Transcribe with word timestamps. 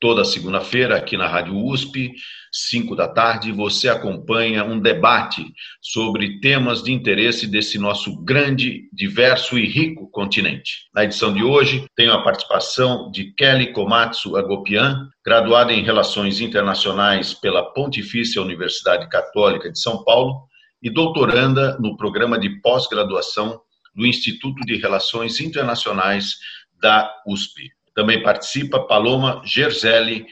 Toda 0.00 0.24
segunda-feira, 0.24 0.96
aqui 0.96 1.16
na 1.16 1.26
Rádio 1.26 1.56
USP, 1.56 2.12
5 2.52 2.94
da 2.94 3.08
tarde, 3.08 3.50
você 3.50 3.88
acompanha 3.88 4.64
um 4.64 4.78
debate 4.78 5.44
sobre 5.82 6.38
temas 6.38 6.84
de 6.84 6.92
interesse 6.92 7.48
desse 7.48 7.80
nosso 7.80 8.22
grande, 8.22 8.88
diverso 8.92 9.58
e 9.58 9.66
rico 9.66 10.08
continente. 10.08 10.88
Na 10.94 11.02
edição 11.02 11.34
de 11.34 11.42
hoje, 11.42 11.84
tenho 11.96 12.12
a 12.12 12.22
participação 12.22 13.10
de 13.10 13.32
Kelly 13.34 13.72
Komatsu 13.72 14.36
Agopian, 14.36 15.08
graduada 15.26 15.72
em 15.72 15.82
Relações 15.82 16.40
Internacionais 16.40 17.34
pela 17.34 17.72
Pontifícia 17.72 18.40
Universidade 18.40 19.08
Católica 19.08 19.68
de 19.68 19.80
São 19.80 20.04
Paulo 20.04 20.44
e 20.80 20.88
doutoranda 20.88 21.76
no 21.80 21.96
programa 21.96 22.38
de 22.38 22.60
pós-graduação 22.60 23.60
do 23.96 24.06
Instituto 24.06 24.64
de 24.64 24.76
Relações 24.76 25.40
Internacionais 25.40 26.36
da 26.80 27.12
USP. 27.26 27.77
Também 27.98 28.22
participa 28.22 28.78
Paloma 28.78 29.42
Gerzelli 29.44 30.24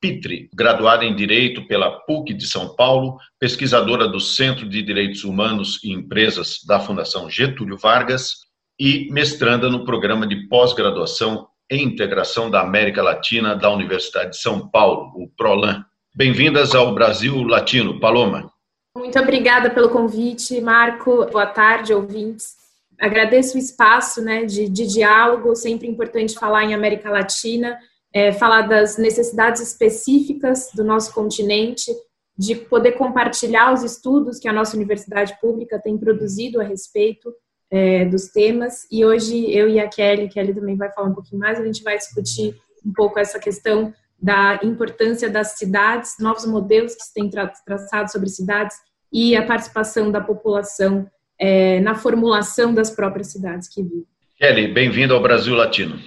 Pitre, 0.00 0.50
graduada 0.52 1.04
em 1.04 1.14
Direito 1.14 1.64
pela 1.68 2.00
PUC 2.00 2.34
de 2.34 2.44
São 2.48 2.74
Paulo, 2.74 3.16
pesquisadora 3.38 4.08
do 4.08 4.18
Centro 4.18 4.68
de 4.68 4.82
Direitos 4.82 5.22
Humanos 5.22 5.78
e 5.84 5.92
Empresas 5.92 6.58
da 6.66 6.80
Fundação 6.80 7.30
Getúlio 7.30 7.78
Vargas 7.78 8.38
e 8.76 9.08
mestranda 9.12 9.70
no 9.70 9.84
programa 9.84 10.26
de 10.26 10.48
pós-graduação 10.48 11.46
em 11.70 11.84
Integração 11.84 12.50
da 12.50 12.60
América 12.60 13.00
Latina 13.00 13.54
da 13.54 13.70
Universidade 13.70 14.30
de 14.30 14.38
São 14.38 14.68
Paulo, 14.68 15.12
o 15.14 15.28
PROLAN. 15.28 15.84
Bem-vindas 16.16 16.74
ao 16.74 16.92
Brasil 16.92 17.40
Latino. 17.44 18.00
Paloma. 18.00 18.50
Muito 18.98 19.16
obrigada 19.20 19.70
pelo 19.70 19.90
convite, 19.90 20.60
Marco. 20.60 21.24
Boa 21.26 21.46
tarde, 21.46 21.94
ouvintes. 21.94 22.61
Agradeço 23.00 23.56
o 23.56 23.58
espaço 23.58 24.22
né, 24.22 24.44
de, 24.44 24.68
de 24.68 24.86
diálogo, 24.86 25.54
sempre 25.54 25.88
importante 25.88 26.38
falar 26.38 26.64
em 26.64 26.74
América 26.74 27.10
Latina, 27.10 27.78
é, 28.12 28.32
falar 28.32 28.62
das 28.62 28.98
necessidades 28.98 29.60
específicas 29.62 30.70
do 30.74 30.84
nosso 30.84 31.12
continente, 31.12 31.90
de 32.36 32.54
poder 32.54 32.92
compartilhar 32.92 33.72
os 33.72 33.82
estudos 33.82 34.38
que 34.38 34.48
a 34.48 34.52
nossa 34.52 34.76
universidade 34.76 35.38
pública 35.40 35.78
tem 35.78 35.98
produzido 35.98 36.60
a 36.60 36.64
respeito 36.64 37.32
é, 37.70 38.04
dos 38.04 38.28
temas. 38.28 38.86
E 38.90 39.04
hoje 39.04 39.50
eu 39.50 39.68
e 39.68 39.80
a 39.80 39.88
Kelly, 39.88 40.28
Kelly 40.28 40.54
também 40.54 40.76
vai 40.76 40.90
falar 40.92 41.08
um 41.08 41.14
pouquinho 41.14 41.40
mais, 41.40 41.58
a 41.58 41.64
gente 41.64 41.82
vai 41.82 41.96
discutir 41.96 42.54
um 42.84 42.92
pouco 42.92 43.18
essa 43.18 43.38
questão 43.38 43.92
da 44.20 44.60
importância 44.62 45.28
das 45.28 45.58
cidades, 45.58 46.14
novos 46.20 46.46
modelos 46.46 46.94
que 46.94 47.02
se 47.02 47.12
têm 47.12 47.28
tra 47.28 47.48
traçado 47.66 48.10
sobre 48.10 48.28
cidades 48.28 48.76
e 49.12 49.34
a 49.34 49.44
participação 49.44 50.12
da 50.12 50.20
população 50.20 51.10
é, 51.42 51.80
na 51.80 51.96
formulação 51.96 52.72
das 52.72 52.88
próprias 52.88 53.32
cidades 53.32 53.66
que 53.66 53.82
vivem. 53.82 54.06
Kelly, 54.38 54.68
bem-vindo 54.68 55.12
ao 55.12 55.20
Brasil 55.20 55.56
Latino. 55.56 55.98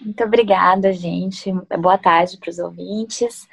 Muito 0.00 0.24
obrigada, 0.24 0.92
gente. 0.92 1.52
Boa 1.78 1.96
tarde 1.96 2.36
para 2.36 2.50
os 2.50 2.58
ouvintes. 2.58 3.46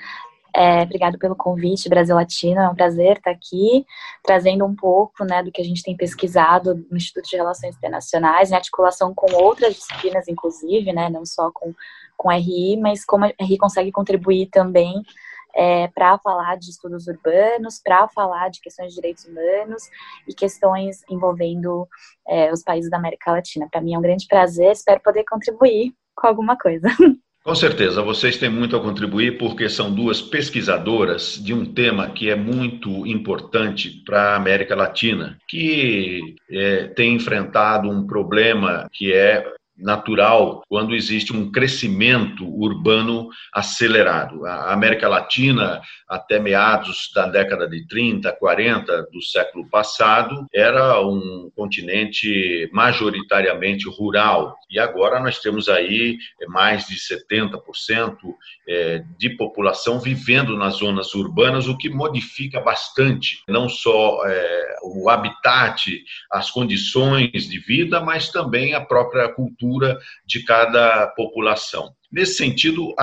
É, 0.56 0.82
obrigado 0.82 1.20
pelo 1.20 1.36
convite, 1.36 1.88
Brasil 1.88 2.16
Latino. 2.16 2.62
É 2.62 2.68
um 2.68 2.74
prazer 2.74 3.18
estar 3.18 3.30
aqui, 3.30 3.86
trazendo 4.24 4.66
um 4.66 4.76
pouco 4.76 5.24
né, 5.24 5.44
do 5.44 5.52
que 5.52 5.62
a 5.62 5.66
gente 5.66 5.84
tem 5.84 5.96
pesquisado 5.96 6.84
no 6.90 6.98
Instituto 6.98 7.30
de 7.30 7.36
Relações 7.36 7.76
Internacionais, 7.76 8.50
em 8.50 8.56
articulação 8.56 9.14
com 9.14 9.32
outras 9.36 9.76
disciplinas, 9.76 10.28
inclusive, 10.28 10.92
né, 10.94 11.12
não 11.12 11.28
só 11.28 11.52
com, 11.52 11.76
com 12.18 12.32
RI, 12.32 12.76
mas 12.78 13.06
como 13.06 13.26
a 13.26 13.34
RI 13.40 13.58
consegue 13.60 13.92
contribuir 13.92 14.48
também 14.48 15.04
é, 15.56 15.88
para 15.90 16.18
falar 16.20 16.58
de 16.58 16.70
estudos 16.70 17.08
urbanos, 17.08 17.82
para 17.84 18.08
falar 18.08 18.50
de 18.50 18.60
questões 18.62 18.90
de 18.90 18.96
direitos 18.96 19.26
humanos 19.26 19.84
e 20.28 20.34
questões 20.34 21.02
envolvendo 21.10 21.88
é, 22.28 22.52
os 22.52 22.64
países 22.64 22.90
da 22.90 22.98
América 22.98 23.32
Latina. 23.32 23.68
Para 23.70 23.82
mim 23.82 23.94
é 23.94 23.98
um 23.98 24.02
grande 24.02 24.28
prazer, 24.28 24.72
espero 24.72 25.02
poder 25.02 25.24
contribuir 25.24 25.94
com 26.16 26.28
alguma 26.28 26.58
coisa. 26.58 26.88
Com 27.44 27.54
certeza, 27.56 28.02
vocês 28.02 28.38
têm 28.38 28.50
muito 28.50 28.74
a 28.74 28.80
contribuir 28.80 29.38
porque 29.38 29.68
são 29.68 29.94
duas 29.94 30.22
pesquisadoras 30.22 31.38
de 31.44 31.54
um 31.54 31.66
tema 31.66 32.10
que 32.10 32.30
é 32.30 32.38
muito 32.38 33.06
importante 33.06 34.02
para 34.06 34.30
a 34.30 34.36
América 34.38 34.74
Latina, 34.74 35.38
que 35.50 36.38
é, 36.50 36.88
tem 36.88 37.16
enfrentado 37.16 37.90
um 37.90 38.08
problema 38.08 38.88
que 38.94 39.12
é 39.12 39.46
natural 39.78 40.62
quando 40.68 40.96
existe 40.96 41.36
um 41.36 41.52
crescimento 41.52 42.48
urbano 42.48 43.30
acelerado. 43.52 44.46
A 44.46 44.72
América 44.74 45.08
Latina, 45.08 45.82
até 46.08 46.40
meados 46.40 47.10
da 47.14 47.28
década 47.28 47.68
de 47.68 47.88
30, 47.88 48.32
40 48.34 49.10
do 49.12 49.22
século 49.22 49.68
passado, 49.70 50.46
era 50.54 51.02
um 51.02 51.52
continente 51.56 52.70
majoritariamente 52.72 53.88
rural. 53.90 54.56
E 54.70 54.80
agora 54.80 55.20
nós 55.20 55.40
temos 55.40 55.70
aí 55.70 56.18
mais 56.48 56.86
de 56.88 56.96
70% 56.96 58.18
é, 58.68 59.04
de 59.18 59.30
população 59.32 60.00
vivendo 60.00 60.58
nas 60.58 60.76
zonas 60.76 61.14
urbanas, 61.14 61.68
o 61.68 61.78
que 61.78 61.90
modifica 61.90 62.60
bastante 62.60 63.44
não 63.48 63.68
só 63.68 64.26
é, 64.26 64.76
o 64.84 65.10
habitat, 65.10 66.04
as 66.32 66.50
condições 66.50 67.50
de 67.50 67.60
vida, 67.60 68.00
mas 68.02 68.30
também 68.30 68.74
a 68.74 68.82
própria 68.82 69.30
cultura 69.30 69.63
cultura 69.64 69.98
de 70.26 70.44
cada 70.44 71.08
população. 71.08 71.94
Nesse 72.12 72.36
sentido, 72.36 72.94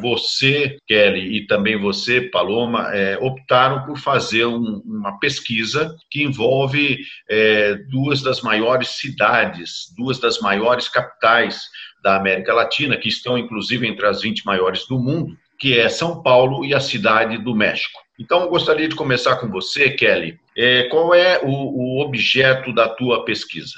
você, 0.00 0.78
Kelly, 0.86 1.36
e 1.36 1.46
também 1.46 1.78
você, 1.78 2.22
Paloma, 2.22 2.90
é, 2.94 3.18
optaram 3.20 3.84
por 3.84 3.98
fazer 3.98 4.46
um, 4.46 4.80
uma 4.86 5.18
pesquisa 5.18 5.94
que 6.10 6.22
envolve 6.22 7.00
é, 7.28 7.74
duas 7.90 8.22
das 8.22 8.40
maiores 8.40 8.88
cidades, 8.88 9.92
duas 9.94 10.18
das 10.18 10.38
maiores 10.38 10.88
capitais 10.88 11.64
da 12.02 12.16
América 12.16 12.54
Latina, 12.54 12.96
que 12.96 13.08
estão 13.08 13.36
inclusive 13.36 13.86
entre 13.86 14.06
as 14.06 14.22
20 14.22 14.46
maiores 14.46 14.86
do 14.86 14.98
mundo, 14.98 15.36
que 15.58 15.78
é 15.78 15.88
São 15.88 16.22
Paulo 16.22 16.64
e 16.64 16.74
a 16.74 16.80
cidade 16.80 17.36
do 17.36 17.54
México. 17.54 18.00
Então, 18.18 18.48
gostaria 18.48 18.88
de 18.88 18.94
começar 18.94 19.36
com 19.36 19.48
você, 19.48 19.90
Kelly. 19.90 20.38
É, 20.56 20.84
qual 20.84 21.12
é 21.14 21.40
o 21.42 22.00
objeto 22.00 22.72
da 22.72 22.88
tua 22.88 23.24
pesquisa? 23.24 23.74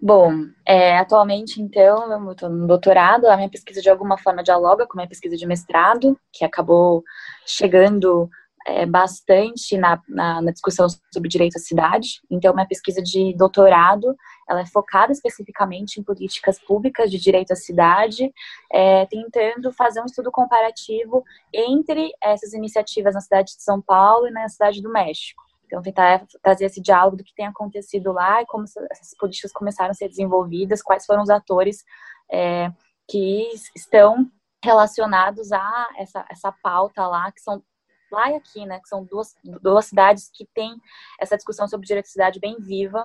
Bom, 0.00 0.46
é, 0.66 0.98
atualmente, 0.98 1.60
então, 1.60 2.10
eu 2.12 2.32
estou 2.32 2.50
no 2.50 2.66
doutorado, 2.66 3.26
a 3.26 3.36
minha 3.36 3.48
pesquisa 3.48 3.80
de 3.80 3.88
alguma 3.88 4.18
forma 4.18 4.42
dialoga 4.42 4.86
com 4.86 4.92
a 4.94 5.00
minha 5.00 5.08
pesquisa 5.08 5.36
de 5.36 5.46
mestrado, 5.46 6.18
que 6.32 6.44
acabou 6.44 7.02
chegando 7.46 8.28
é, 8.66 8.84
bastante 8.84 9.78
na, 9.78 10.02
na, 10.08 10.42
na, 10.42 10.50
discussão 10.50 10.86
sobre 11.12 11.28
direito 11.28 11.56
à 11.56 11.60
cidade. 11.60 12.20
Então, 12.30 12.52
minha 12.52 12.66
pesquisa 12.66 13.00
de 13.00 13.32
doutorado, 13.34 14.14
ela 14.48 14.60
é 14.60 14.66
focada 14.66 15.12
especificamente 15.12 15.98
em 15.98 16.02
políticas 16.02 16.58
públicas 16.58 17.10
de 17.10 17.18
direito 17.18 17.52
à 17.52 17.56
cidade, 17.56 18.30
é, 18.72 19.06
tentando 19.06 19.72
fazer 19.72 20.02
um 20.02 20.06
estudo 20.06 20.30
comparativo 20.32 21.24
entre 21.52 22.12
essas 22.22 22.52
iniciativas 22.52 23.14
na 23.14 23.20
cidade 23.20 23.54
de 23.54 23.62
São 23.62 23.80
Paulo 23.80 24.26
e 24.26 24.32
na 24.32 24.48
cidade 24.48 24.82
do 24.82 24.90
México. 24.90 25.46
Então, 25.66 25.82
tentar 25.82 26.24
trazer 26.42 26.66
esse 26.66 26.80
diálogo 26.80 27.16
do 27.16 27.24
que 27.24 27.34
tem 27.34 27.46
acontecido 27.46 28.12
lá 28.12 28.42
e 28.42 28.46
como 28.46 28.64
essas 28.64 29.14
políticas 29.18 29.52
começaram 29.52 29.90
a 29.90 29.94
ser 29.94 30.08
desenvolvidas, 30.08 30.82
quais 30.82 31.04
foram 31.04 31.22
os 31.22 31.30
atores 31.30 31.84
é, 32.30 32.70
que 33.08 33.48
estão 33.74 34.30
relacionados 34.64 35.52
a 35.52 35.88
essa, 35.98 36.24
essa 36.30 36.52
pauta 36.62 37.06
lá, 37.06 37.30
que 37.30 37.40
são 37.40 37.62
lá 38.10 38.30
e 38.30 38.36
aqui, 38.36 38.64
né, 38.64 38.78
que 38.80 38.88
são 38.88 39.04
duas, 39.04 39.34
duas 39.60 39.86
cidades 39.86 40.30
que 40.32 40.46
têm 40.54 40.80
essa 41.20 41.36
discussão 41.36 41.66
sobre 41.66 41.86
direito 41.86 42.06
à 42.06 42.08
cidade 42.08 42.40
bem 42.40 42.56
viva, 42.60 43.04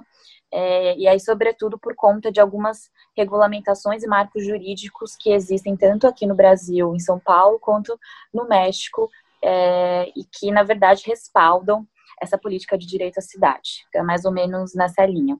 é, 0.51 0.95
e 0.97 1.07
aí, 1.07 1.19
sobretudo, 1.19 1.79
por 1.79 1.95
conta 1.95 2.31
de 2.31 2.39
algumas 2.39 2.89
regulamentações 3.15 4.03
e 4.03 4.07
marcos 4.07 4.45
jurídicos 4.45 5.15
que 5.15 5.31
existem 5.31 5.75
tanto 5.75 6.07
aqui 6.07 6.25
no 6.25 6.35
Brasil, 6.35 6.93
em 6.93 6.99
São 6.99 7.19
Paulo, 7.19 7.59
quanto 7.59 7.97
no 8.33 8.47
México, 8.47 9.09
é, 9.41 10.11
e 10.15 10.23
que, 10.25 10.51
na 10.51 10.63
verdade, 10.63 11.03
respaldam 11.05 11.87
essa 12.21 12.37
política 12.37 12.77
de 12.77 12.85
direito 12.85 13.17
à 13.17 13.21
cidade. 13.21 13.83
Então, 13.89 14.01
é 14.01 14.03
mais 14.05 14.25
ou 14.25 14.31
menos 14.31 14.73
nessa 14.75 15.05
linha. 15.05 15.37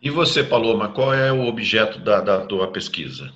E 0.00 0.10
você, 0.10 0.42
Paloma, 0.42 0.92
qual 0.92 1.14
é 1.14 1.32
o 1.32 1.46
objeto 1.46 2.00
da, 2.00 2.20
da 2.20 2.46
tua 2.46 2.72
pesquisa? 2.72 3.30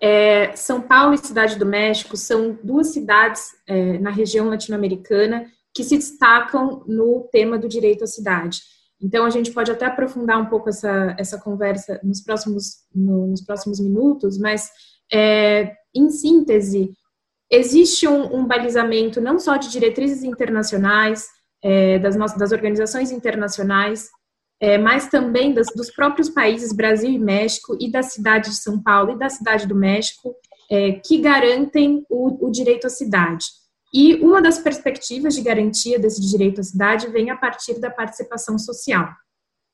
É, 0.00 0.54
São 0.54 0.80
Paulo 0.80 1.14
e 1.14 1.18
Cidade 1.18 1.58
do 1.58 1.66
México 1.66 2.16
são 2.16 2.58
duas 2.62 2.88
cidades 2.88 3.42
é, 3.66 3.98
na 3.98 4.10
região 4.10 4.48
latino-americana 4.48 5.46
que 5.74 5.84
se 5.84 5.96
destacam 5.96 6.82
no 6.86 7.28
tema 7.30 7.58
do 7.58 7.68
direito 7.68 8.04
à 8.04 8.06
cidade. 8.06 8.60
Então, 9.00 9.26
a 9.26 9.30
gente 9.30 9.52
pode 9.52 9.70
até 9.70 9.84
aprofundar 9.84 10.40
um 10.40 10.46
pouco 10.46 10.70
essa, 10.70 11.14
essa 11.18 11.38
conversa 11.38 12.00
nos 12.02 12.22
próximos, 12.22 12.86
no, 12.94 13.26
nos 13.26 13.42
próximos 13.42 13.78
minutos, 13.78 14.38
mas, 14.38 14.70
é, 15.12 15.74
em 15.94 16.08
síntese, 16.08 16.94
existe 17.50 18.08
um, 18.08 18.36
um 18.36 18.46
balizamento 18.46 19.20
não 19.20 19.38
só 19.38 19.56
de 19.56 19.70
diretrizes 19.70 20.22
internacionais, 20.22 21.26
é, 21.62 21.98
das, 21.98 22.16
nossas, 22.16 22.38
das 22.38 22.52
organizações 22.52 23.10
internacionais 23.10 24.08
é, 24.60 24.78
mas 24.78 25.08
também 25.08 25.52
das, 25.52 25.66
dos 25.74 25.90
próprios 25.90 26.28
países 26.28 26.72
Brasil 26.72 27.10
e 27.10 27.18
México 27.18 27.76
e 27.80 27.90
da 27.90 28.02
cidade 28.02 28.50
de 28.50 28.56
São 28.56 28.82
Paulo 28.82 29.12
e 29.12 29.18
da 29.18 29.28
cidade 29.28 29.66
do 29.66 29.74
México, 29.74 30.34
é, 30.70 30.92
que 30.92 31.18
garantem 31.18 32.04
o, 32.08 32.46
o 32.46 32.50
direito 32.50 32.86
à 32.86 32.90
cidade. 32.90 33.44
E 33.92 34.16
uma 34.16 34.42
das 34.42 34.58
perspectivas 34.58 35.34
de 35.34 35.42
garantia 35.42 35.98
desse 35.98 36.20
direito 36.20 36.60
à 36.60 36.64
cidade 36.64 37.08
vem 37.08 37.30
a 37.30 37.36
partir 37.36 37.78
da 37.78 37.90
participação 37.90 38.58
social. 38.58 39.08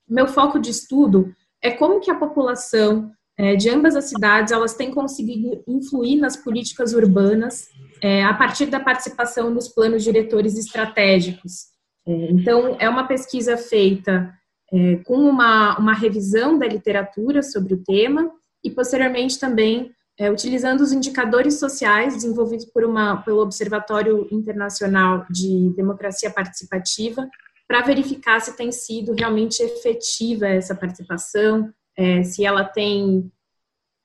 Meu 0.08 0.26
foco 0.26 0.58
de 0.58 0.70
estudo 0.70 1.32
é 1.62 1.70
como 1.70 2.00
que 2.00 2.11
a 2.11 2.19
população 2.19 3.11
é, 3.38 3.56
de 3.56 3.70
ambas 3.70 3.96
as 3.96 4.06
cidades 4.06 4.52
elas 4.52 4.75
têm 4.75 4.90
conseguido 4.90 5.62
influir 5.67 6.17
nas 6.17 6.37
políticas 6.37 6.93
urbanas 6.93 7.69
é, 8.02 8.23
a 8.23 8.35
partir 8.35 8.67
da 8.67 8.78
participação 8.78 9.49
nos 9.49 9.69
planos 9.69 10.05
diretores 10.05 10.58
estratégicos. 10.58 11.72
É, 12.06 12.12
então, 12.31 12.76
é 12.78 12.88
uma 12.88 13.06
pesquisa 13.06 13.56
feita 13.56 14.32
é, 14.72 14.96
com 15.04 15.16
uma, 15.16 15.78
uma 15.78 15.94
revisão 15.94 16.58
da 16.58 16.66
literatura 16.66 17.43
sobre 17.43 17.75
o 17.75 17.84
tema 17.84 18.31
e, 18.64 18.70
posteriormente, 18.70 19.38
também 19.38 19.93
é, 20.19 20.31
utilizando 20.31 20.81
os 20.81 20.93
indicadores 20.93 21.58
sociais 21.58 22.14
desenvolvidos 22.14 22.66
por 22.66 22.84
uma, 22.84 23.22
pelo 23.22 23.40
Observatório 23.40 24.26
Internacional 24.31 25.26
de 25.31 25.70
Democracia 25.76 26.31
Participativa 26.31 27.28
para 27.66 27.82
verificar 27.82 28.40
se 28.40 28.56
tem 28.56 28.70
sido 28.70 29.14
realmente 29.14 29.62
efetiva 29.62 30.46
essa 30.46 30.75
participação, 30.75 31.72
é, 31.96 32.22
se 32.22 32.44
ela 32.44 32.64
tem 32.64 33.31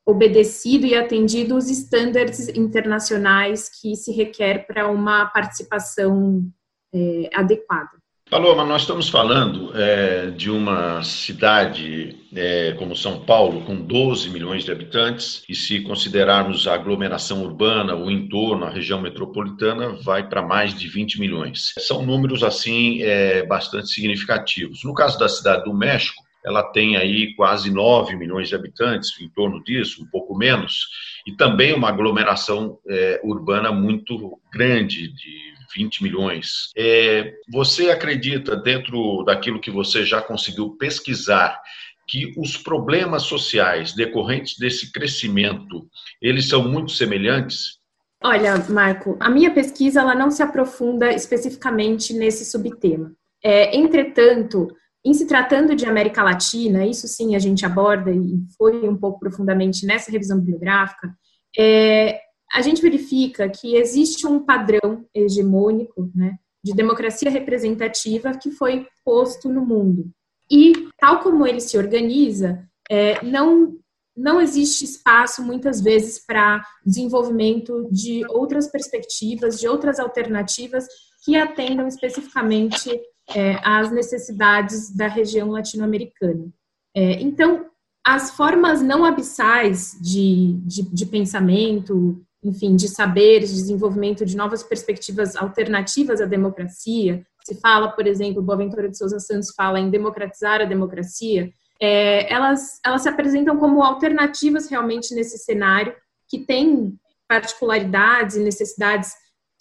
obedecido 0.06 0.86
e 0.86 0.96
atendido 0.96 1.58
os 1.58 1.70
estándares 1.70 2.48
internacionais 2.50 3.70
que 3.70 3.94
se 3.96 4.12
requer 4.12 4.66
para 4.66 4.90
uma 4.90 5.26
participação 5.26 6.50
é, 6.94 7.30
adequada. 7.34 7.92
Paloma, 8.30 8.66
nós 8.66 8.82
estamos 8.82 9.08
falando 9.08 9.72
é, 9.74 10.32
de 10.32 10.52
uma 10.52 11.02
cidade 11.02 12.18
é, 12.36 12.74
como 12.74 12.94
São 12.94 13.22
Paulo, 13.22 13.62
com 13.62 13.74
12 13.78 14.30
milhões 14.30 14.66
de 14.66 14.72
habitantes, 14.72 15.44
e 15.48 15.56
se 15.56 15.80
considerarmos 15.80 16.68
a 16.68 16.74
aglomeração 16.74 17.42
urbana, 17.42 17.96
o 17.96 18.12
entorno, 18.12 18.66
a 18.66 18.70
região 18.70 19.02
metropolitana, 19.02 19.94
vai 20.04 20.28
para 20.28 20.42
mais 20.42 20.74
de 20.74 20.90
20 20.90 21.22
milhões. 21.22 21.74
São 21.80 22.06
números, 22.06 22.44
assim, 22.44 23.02
é, 23.02 23.46
bastante 23.46 23.88
significativos. 23.88 24.84
No 24.84 24.94
caso 24.94 25.18
da 25.18 25.30
cidade 25.30 25.64
do 25.64 25.74
México, 25.74 26.22
ela 26.46 26.64
tem 26.64 26.98
aí 26.98 27.34
quase 27.34 27.72
9 27.72 28.14
milhões 28.18 28.50
de 28.50 28.56
habitantes, 28.56 29.20
em 29.22 29.30
torno 29.30 29.64
disso, 29.64 30.04
um 30.04 30.08
pouco 30.08 30.38
menos, 30.38 30.88
e 31.26 31.32
também 31.32 31.74
uma 31.74 31.88
aglomeração 31.88 32.78
é, 32.90 33.22
urbana 33.24 33.72
muito 33.72 34.38
grande, 34.52 35.08
de 35.14 35.57
20 35.76 36.04
milhões. 36.04 36.72
É, 36.76 37.34
você 37.52 37.90
acredita, 37.90 38.56
dentro 38.56 39.24
daquilo 39.24 39.60
que 39.60 39.72
você 39.72 40.06
já 40.06 40.22
conseguiu 40.22 40.72
pesquisar, 40.78 41.60
que 42.08 42.34
os 42.38 42.56
problemas 42.56 43.24
sociais 43.24 43.94
decorrentes 43.94 44.58
desse 44.58 44.92
crescimento, 44.92 45.88
eles 46.22 46.48
são 46.48 46.64
muito 46.64 46.92
semelhantes? 46.92 47.78
Olha, 48.24 48.58
Marco, 48.70 49.18
a 49.20 49.30
minha 49.30 49.54
pesquisa 49.54 50.00
ela 50.00 50.16
não 50.16 50.32
se 50.32 50.42
aprofunda 50.42 51.12
especificamente 51.12 52.14
nesse 52.14 52.46
subtema. 52.46 53.12
É, 53.44 53.76
entretanto, 53.78 54.68
em 55.06 55.14
se 55.14 55.28
tratando 55.28 55.76
de 55.76 55.86
América 55.86 56.24
Latina, 56.24 56.86
isso 56.86 57.08
sim 57.08 57.36
a 57.36 57.40
gente 57.40 57.66
aborda 57.66 58.12
e 58.12 58.40
foi 58.58 58.88
um 58.88 58.98
pouco 58.98 59.20
profundamente 59.20 59.86
nessa 59.86 60.12
revisão 60.12 60.40
bibliográfica, 60.40 61.14
é, 61.58 62.20
a 62.54 62.62
gente 62.62 62.82
verifica 62.82 63.50
que 63.50 63.76
existe 63.76 64.26
um 64.26 64.40
padrão 64.40 65.06
hegemônico 65.14 66.10
né, 66.16 66.36
de 66.64 66.74
democracia 66.74 67.30
representativa 67.30 68.38
que 68.38 68.52
foi 68.52 68.88
posto 69.04 69.50
no 69.50 69.66
mundo. 69.66 70.10
E, 70.50 70.74
tal 70.98 71.20
como 71.20 71.46
ele 71.46 71.60
se 71.60 71.78
organiza, 71.78 72.66
é, 72.90 73.24
não, 73.24 73.76
não 74.16 74.40
existe 74.40 74.86
espaço, 74.86 75.44
muitas 75.44 75.82
vezes, 75.82 76.26
para 76.26 76.64
desenvolvimento 76.86 77.90
de 77.92 78.26
outras 78.30 78.72
perspectivas, 78.72 79.60
de 79.60 79.68
outras 79.68 80.00
alternativas 80.00 80.88
que 81.26 81.36
atendam 81.36 81.88
especificamente 81.88 82.90
é, 83.36 83.60
às 83.62 83.92
necessidades 83.92 84.96
da 84.96 85.08
região 85.08 85.50
latino-americana. 85.50 86.48
É, 86.96 87.22
então, 87.22 87.66
as 88.06 88.32
formas 88.32 88.82
não 88.82 89.04
abissais 89.04 89.98
de, 90.02 90.54
de, 90.66 90.82
de 90.84 91.06
pensamento, 91.06 92.26
enfim, 92.44 92.76
de 92.76 92.88
saberes, 92.88 93.50
de 93.50 93.56
desenvolvimento 93.56 94.26
de 94.26 94.38
novas 94.38 94.64
perspectivas 94.64 95.36
alternativas 95.36 96.22
à 96.22 96.26
democracia. 96.26 97.26
Se 97.44 97.56
fala, 97.56 97.92
por 97.92 98.06
exemplo, 98.06 98.42
Boaventura 98.42 98.90
de 98.90 98.98
Souza 98.98 99.20
Santos 99.20 99.54
fala 99.56 99.80
em 99.80 99.90
democratizar 99.90 100.62
a 100.62 100.66
democracia. 100.66 101.52
É, 101.82 102.32
elas, 102.32 102.80
elas 102.86 103.02
se 103.02 103.10
apresentam 103.10 103.58
como 103.58 103.84
alternativas 103.84 104.70
realmente 104.70 105.14
nesse 105.14 105.38
cenário 105.38 105.94
que 106.28 106.40
tem 106.40 106.98
particularidades 107.28 108.36
e 108.36 108.40
necessidades 108.40 109.14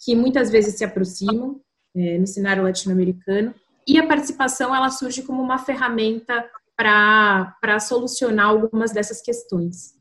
que 0.03 0.15
muitas 0.15 0.49
vezes 0.49 0.75
se 0.75 0.83
aproximam 0.83 1.59
é, 1.95 2.17
no 2.17 2.27
cenário 2.27 2.63
latino-americano. 2.63 3.53
E 3.87 3.97
a 3.97 4.05
participação 4.05 4.75
ela 4.75 4.89
surge 4.89 5.21
como 5.23 5.41
uma 5.41 5.57
ferramenta 5.57 6.45
para 6.75 7.79
solucionar 7.79 8.47
algumas 8.47 8.91
dessas 8.91 9.21
questões. 9.21 9.96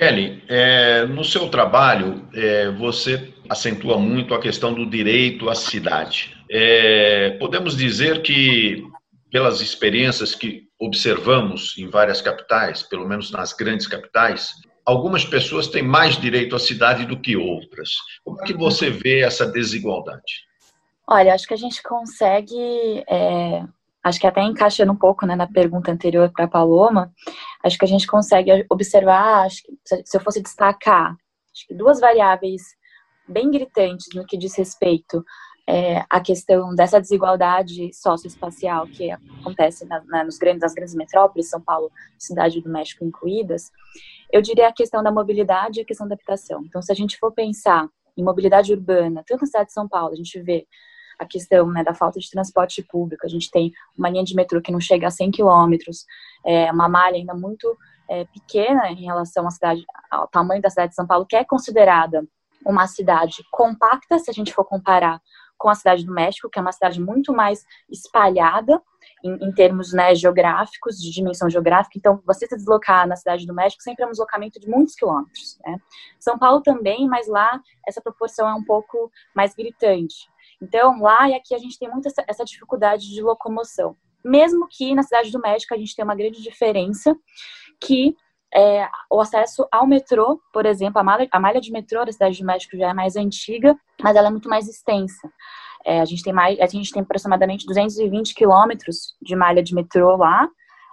Kelly, 0.00 0.42
é, 0.48 1.04
no 1.04 1.22
seu 1.22 1.50
trabalho, 1.50 2.26
é, 2.32 2.70
você 2.70 3.34
acentua 3.50 3.98
muito 3.98 4.32
a 4.32 4.40
questão 4.40 4.72
do 4.72 4.88
direito 4.88 5.50
à 5.50 5.54
cidade. 5.54 6.34
É, 6.50 7.36
podemos 7.38 7.76
dizer 7.76 8.22
que, 8.22 8.82
pelas 9.30 9.60
experiências 9.60 10.34
que 10.34 10.62
observamos 10.80 11.76
em 11.76 11.86
várias 11.86 12.22
capitais, 12.22 12.82
pelo 12.82 13.06
menos 13.06 13.30
nas 13.30 13.52
grandes 13.52 13.86
capitais, 13.86 14.54
algumas 14.86 15.26
pessoas 15.26 15.68
têm 15.68 15.82
mais 15.82 16.16
direito 16.16 16.56
à 16.56 16.58
cidade 16.58 17.04
do 17.04 17.20
que 17.20 17.36
outras. 17.36 17.90
Como 18.24 18.40
é 18.40 18.46
que 18.46 18.54
você 18.54 18.88
vê 18.88 19.20
essa 19.20 19.44
desigualdade? 19.44 20.46
Olha, 21.06 21.34
acho 21.34 21.46
que 21.46 21.52
a 21.52 21.58
gente 21.58 21.82
consegue 21.82 23.04
é, 23.06 23.64
acho 24.02 24.18
que 24.18 24.26
até 24.26 24.42
encaixando 24.42 24.92
um 24.92 24.96
pouco 24.96 25.26
né, 25.26 25.36
na 25.36 25.46
pergunta 25.46 25.92
anterior 25.92 26.30
para 26.30 26.46
a 26.46 26.48
Paloma, 26.48 27.12
acho 27.64 27.78
que 27.78 27.84
a 27.84 27.88
gente 27.88 28.06
consegue 28.06 28.50
observar, 28.70 29.46
acho 29.46 29.62
que 29.62 29.72
se 30.04 30.16
eu 30.16 30.20
fosse 30.20 30.42
destacar, 30.42 31.16
acho 31.54 31.66
que 31.66 31.74
duas 31.74 32.00
variáveis 32.00 32.62
bem 33.28 33.50
gritantes 33.50 34.08
no 34.14 34.26
que 34.26 34.36
diz 34.36 34.56
respeito 34.56 35.24
é, 35.66 36.04
à 36.10 36.20
questão 36.20 36.74
dessa 36.74 37.00
desigualdade 37.00 37.94
socioespacial 37.94 38.86
que 38.88 39.10
acontece 39.10 39.84
na, 39.86 40.02
na, 40.04 40.24
nos 40.24 40.36
grandes, 40.36 40.62
nas 40.62 40.74
grandes 40.74 40.94
metrópoles, 40.94 41.48
São 41.48 41.60
Paulo, 41.60 41.90
Cidade 42.18 42.60
do 42.60 42.68
México 42.68 43.04
incluídas, 43.04 43.70
eu 44.32 44.42
diria 44.42 44.68
a 44.68 44.72
questão 44.72 45.02
da 45.02 45.12
mobilidade 45.12 45.78
e 45.78 45.82
a 45.82 45.86
questão 45.86 46.08
da 46.08 46.14
habitação. 46.14 46.62
Então, 46.64 46.82
se 46.82 46.90
a 46.90 46.94
gente 46.94 47.16
for 47.18 47.32
pensar 47.32 47.88
em 48.16 48.24
mobilidade 48.24 48.72
urbana, 48.72 49.22
tanto 49.26 49.42
na 49.42 49.46
cidade 49.46 49.66
de 49.66 49.72
São 49.72 49.88
Paulo, 49.88 50.12
a 50.12 50.16
gente 50.16 50.40
vê 50.42 50.66
a 51.20 51.26
questão 51.26 51.70
né, 51.70 51.84
da 51.84 51.94
falta 51.94 52.18
de 52.18 52.30
transporte 52.30 52.82
público. 52.82 53.26
A 53.26 53.28
gente 53.28 53.50
tem 53.50 53.70
uma 53.96 54.08
linha 54.08 54.24
de 54.24 54.34
metrô 54.34 54.60
que 54.60 54.72
não 54.72 54.80
chega 54.80 55.06
a 55.06 55.10
100 55.10 55.30
quilômetros, 55.32 56.06
é, 56.44 56.72
uma 56.72 56.88
malha 56.88 57.16
ainda 57.16 57.34
muito 57.34 57.76
é, 58.08 58.24
pequena 58.24 58.90
em 58.90 59.04
relação 59.04 59.46
à 59.46 59.50
cidade, 59.50 59.84
ao 60.10 60.26
tamanho 60.26 60.62
da 60.62 60.70
cidade 60.70 60.90
de 60.90 60.94
São 60.94 61.06
Paulo, 61.06 61.26
que 61.26 61.36
é 61.36 61.44
considerada 61.44 62.26
uma 62.64 62.86
cidade 62.86 63.44
compacta, 63.50 64.18
se 64.18 64.30
a 64.30 64.34
gente 64.34 64.52
for 64.52 64.64
comparar 64.64 65.20
com 65.58 65.68
a 65.68 65.74
cidade 65.74 66.06
do 66.06 66.12
México, 66.12 66.48
que 66.48 66.58
é 66.58 66.62
uma 66.62 66.72
cidade 66.72 66.98
muito 66.98 67.34
mais 67.34 67.64
espalhada 67.90 68.80
em, 69.22 69.48
em, 69.48 69.52
termos 69.52 69.92
né, 69.92 70.14
geográficos, 70.14 70.96
de 70.98 71.10
dimensão 71.10 71.50
geográfica. 71.50 71.98
Então, 71.98 72.22
você 72.24 72.46
se 72.46 72.56
deslocar 72.56 73.06
na 73.06 73.14
cidade 73.14 73.46
do 73.46 73.54
México 73.54 73.82
sempre 73.82 74.02
é 74.02 74.06
um 74.06 74.10
deslocamento 74.10 74.58
de 74.58 74.66
muitos 74.66 74.94
quilômetros. 74.94 75.58
Né? 75.64 75.76
São 76.18 76.38
Paulo 76.38 76.62
também, 76.62 77.06
mas 77.06 77.28
lá 77.28 77.60
essa 77.86 78.00
proporção 78.00 78.48
é 78.48 78.54
um 78.54 78.64
pouco 78.64 79.12
mais 79.34 79.54
gritante. 79.54 80.30
Então, 80.62 81.00
lá 81.00 81.28
e 81.28 81.34
aqui 81.34 81.54
a 81.54 81.58
gente 81.58 81.78
tem 81.78 81.88
muito 81.90 82.06
essa, 82.06 82.24
essa 82.28 82.44
dificuldade 82.44 83.08
de 83.08 83.22
locomoção. 83.22 83.96
Mesmo 84.24 84.66
que 84.68 84.94
na 84.94 85.02
cidade 85.02 85.30
do 85.30 85.40
México 85.40 85.74
a 85.74 85.78
gente 85.78 85.94
tem 85.94 86.04
uma 86.04 86.14
grande 86.14 86.42
diferença, 86.42 87.16
que 87.80 88.14
é, 88.54 88.88
o 89.10 89.20
acesso 89.20 89.66
ao 89.70 89.86
metrô, 89.86 90.40
por 90.52 90.66
exemplo, 90.66 91.00
a 91.00 91.04
malha, 91.04 91.28
a 91.30 91.40
malha 91.40 91.60
de 91.60 91.70
metrô 91.70 92.04
da 92.04 92.12
cidade 92.12 92.38
do 92.38 92.46
México 92.46 92.76
já 92.76 92.90
é 92.90 92.94
mais 92.94 93.16
antiga, 93.16 93.76
mas 94.02 94.16
ela 94.16 94.28
é 94.28 94.30
muito 94.30 94.48
mais 94.48 94.68
extensa. 94.68 95.30
É, 95.84 96.00
a 96.00 96.04
gente 96.04 96.22
tem 96.22 96.32
mais, 96.32 96.58
a 96.60 96.66
gente 96.66 96.92
tem 96.92 97.02
aproximadamente 97.02 97.64
220 97.64 98.34
quilômetros 98.34 99.14
de 99.22 99.34
malha 99.34 99.62
de 99.62 99.74
metrô 99.74 100.16
lá, 100.16 100.48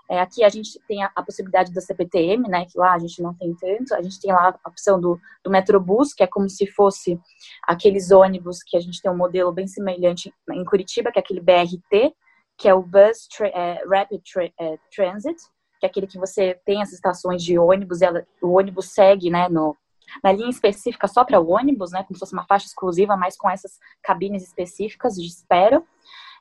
é, 0.09 0.21
aqui 0.21 0.43
a 0.43 0.49
gente 0.49 0.79
tem 0.87 1.03
a, 1.03 1.11
a, 1.15 1.21
possibilidade 1.21 1.73
da 1.73 1.81
CPTM, 1.81 2.47
né, 2.47 2.65
que 2.65 2.77
lá 2.77 2.93
a 2.93 2.99
gente 2.99 3.21
não 3.21 3.33
tem 3.33 3.53
tanto. 3.55 3.93
A 3.93 4.01
gente 4.01 4.19
tem 4.21 4.31
lá 4.31 4.57
a 4.63 4.69
opção 4.69 4.99
do, 4.99 5.19
do 5.43 5.51
Metrobus, 5.51 6.13
que 6.13 6.23
é 6.23 6.27
como 6.27 6.49
se 6.49 6.65
fosse 6.67 7.19
aqueles 7.63 8.11
ônibus 8.11 8.63
que 8.63 8.77
a 8.77 8.79
gente 8.79 9.01
tem 9.01 9.11
um 9.11 9.17
modelo 9.17 9.51
bem 9.51 9.67
semelhante 9.67 10.33
em 10.49 10.63
Curitiba, 10.63 11.11
que 11.11 11.19
é 11.19 11.21
aquele 11.21 11.41
BRT, 11.41 12.13
que 12.57 12.69
é 12.69 12.73
o 12.73 12.81
Bus 12.81 13.27
tra 13.27 13.47
é, 13.47 13.83
Rapid 13.85 14.21
tra 14.23 14.45
é, 14.45 14.77
Transit, 14.95 15.37
que 15.79 15.85
é 15.85 15.89
aquele 15.89 16.07
que 16.07 16.17
você 16.17 16.59
tem 16.65 16.81
as 16.81 16.91
estações 16.91 17.43
de 17.43 17.59
ônibus, 17.59 18.01
ela, 18.01 18.25
o 18.41 18.57
ônibus 18.57 18.93
segue, 18.93 19.29
né, 19.29 19.47
no, 19.49 19.75
na 20.23 20.31
linha 20.31 20.49
específica 20.49 21.07
só 21.07 21.23
para 21.23 21.39
o 21.39 21.49
ônibus, 21.49 21.91
né, 21.91 22.03
como 22.03 22.15
se 22.15 22.19
fosse 22.19 22.33
uma 22.33 22.45
faixa 22.45 22.65
exclusiva, 22.65 23.15
mas 23.15 23.37
com 23.37 23.49
essas 23.49 23.77
cabines 24.01 24.43
específicas 24.43 25.15
de 25.15 25.27
espera. 25.27 25.83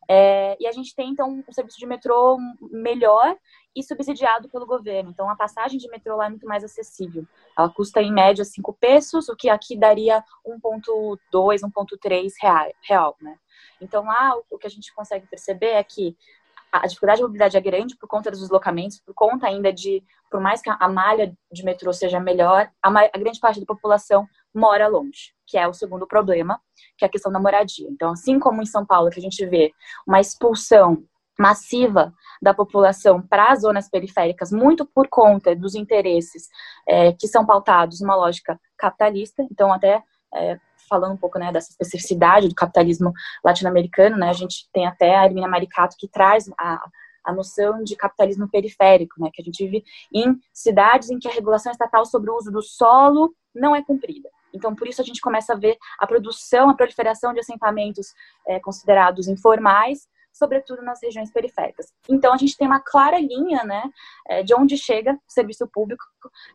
É, 0.08 0.56
e 0.60 0.66
a 0.66 0.72
gente 0.72 0.94
tem, 0.94 1.10
então, 1.10 1.42
um 1.46 1.52
serviço 1.52 1.78
de 1.78 1.86
metrô 1.86 2.38
melhor 2.70 3.36
e 3.74 3.82
subsidiado 3.82 4.48
pelo 4.48 4.66
governo. 4.66 5.10
Então, 5.10 5.28
a 5.28 5.36
passagem 5.36 5.78
de 5.78 5.88
metrô 5.88 6.16
lá 6.16 6.26
é 6.26 6.30
muito 6.30 6.46
mais 6.46 6.64
acessível. 6.64 7.26
Ela 7.56 7.68
custa, 7.68 8.00
em 8.00 8.12
média, 8.12 8.44
5 8.44 8.72
pesos, 8.74 9.28
o 9.28 9.36
que 9.36 9.48
aqui 9.48 9.76
daria 9.76 10.24
1,2, 10.46 11.60
1,3 11.60 12.32
real, 12.40 12.72
real, 12.82 13.16
né? 13.20 13.36
Então, 13.80 14.04
lá, 14.04 14.34
o 14.50 14.58
que 14.58 14.66
a 14.66 14.70
gente 14.70 14.94
consegue 14.94 15.26
perceber 15.26 15.72
é 15.72 15.82
que 15.82 16.16
a 16.72 16.86
dificuldade 16.86 17.18
de 17.18 17.22
mobilidade 17.22 17.56
é 17.56 17.60
grande 17.60 17.96
por 17.96 18.08
conta 18.08 18.30
dos 18.30 18.40
deslocamentos, 18.40 19.00
por 19.00 19.14
conta 19.14 19.46
ainda 19.46 19.72
de, 19.72 20.02
por 20.30 20.40
mais 20.40 20.60
que 20.60 20.70
a 20.70 20.88
malha 20.88 21.36
de 21.50 21.64
metrô 21.64 21.92
seja 21.92 22.20
melhor, 22.20 22.70
a, 22.82 22.88
a 22.88 23.18
grande 23.18 23.40
parte 23.40 23.60
da 23.60 23.66
população 23.66 24.26
mora 24.52 24.86
longe, 24.86 25.32
que 25.46 25.56
é 25.56 25.66
o 25.66 25.72
segundo 25.72 26.06
problema, 26.06 26.60
que 26.96 27.04
é 27.04 27.08
a 27.08 27.10
questão 27.10 27.30
da 27.30 27.40
moradia. 27.40 27.88
Então, 27.90 28.12
assim 28.12 28.38
como 28.38 28.62
em 28.62 28.66
São 28.66 28.84
Paulo, 28.84 29.10
que 29.10 29.18
a 29.18 29.22
gente 29.22 29.44
vê 29.46 29.72
uma 30.06 30.20
expulsão 30.20 31.04
massiva 31.38 32.14
da 32.40 32.54
população 32.54 33.20
para 33.20 33.52
as 33.52 33.60
zonas 33.60 33.88
periféricas, 33.88 34.50
muito 34.50 34.86
por 34.86 35.06
conta 35.08 35.54
dos 35.54 35.74
interesses 35.74 36.48
é, 36.88 37.12
que 37.12 37.28
são 37.28 37.44
pautados 37.44 38.00
numa 38.00 38.16
lógica 38.16 38.58
capitalista. 38.76 39.42
Então, 39.50 39.72
até 39.72 40.02
é, 40.34 40.58
falando 40.88 41.12
um 41.12 41.16
pouco 41.16 41.38
né, 41.38 41.52
dessa 41.52 41.70
especificidade 41.70 42.48
do 42.48 42.54
capitalismo 42.54 43.12
latino-americano, 43.44 44.16
né, 44.16 44.28
a 44.28 44.34
gente 44.34 44.68
tem 44.72 44.86
até 44.86 45.16
a 45.16 45.24
Hermina 45.24 45.48
Maricato 45.48 45.96
que 45.98 46.08
traz 46.08 46.50
a, 46.58 46.80
a 47.24 47.32
noção 47.32 47.82
de 47.82 47.96
capitalismo 47.96 48.48
periférico, 48.48 49.20
né, 49.20 49.30
que 49.32 49.42
a 49.42 49.44
gente 49.44 49.64
vive 49.64 49.84
em 50.14 50.38
cidades 50.52 51.10
em 51.10 51.18
que 51.18 51.28
a 51.28 51.32
regulação 51.32 51.72
estatal 51.72 52.06
sobre 52.06 52.30
o 52.30 52.36
uso 52.36 52.50
do 52.50 52.62
solo 52.62 53.34
não 53.54 53.74
é 53.74 53.82
cumprida. 53.82 54.28
Então, 54.52 54.74
por 54.74 54.88
isso 54.88 55.00
a 55.00 55.04
gente 55.04 55.20
começa 55.20 55.52
a 55.52 55.56
ver 55.56 55.76
a 55.98 56.06
produção, 56.06 56.70
a 56.70 56.74
proliferação 56.74 57.32
de 57.32 57.40
assentamentos 57.40 58.14
é, 58.46 58.60
considerados 58.60 59.28
informais, 59.28 60.08
sobretudo 60.32 60.82
nas 60.82 61.00
regiões 61.02 61.30
periféricas. 61.30 61.86
Então, 62.08 62.32
a 62.32 62.36
gente 62.36 62.56
tem 62.56 62.66
uma 62.66 62.80
clara 62.80 63.18
linha, 63.18 63.64
né, 63.64 63.90
é, 64.28 64.42
de 64.42 64.54
onde 64.54 64.76
chega 64.76 65.14
o 65.14 65.18
serviço 65.32 65.66
público 65.66 66.04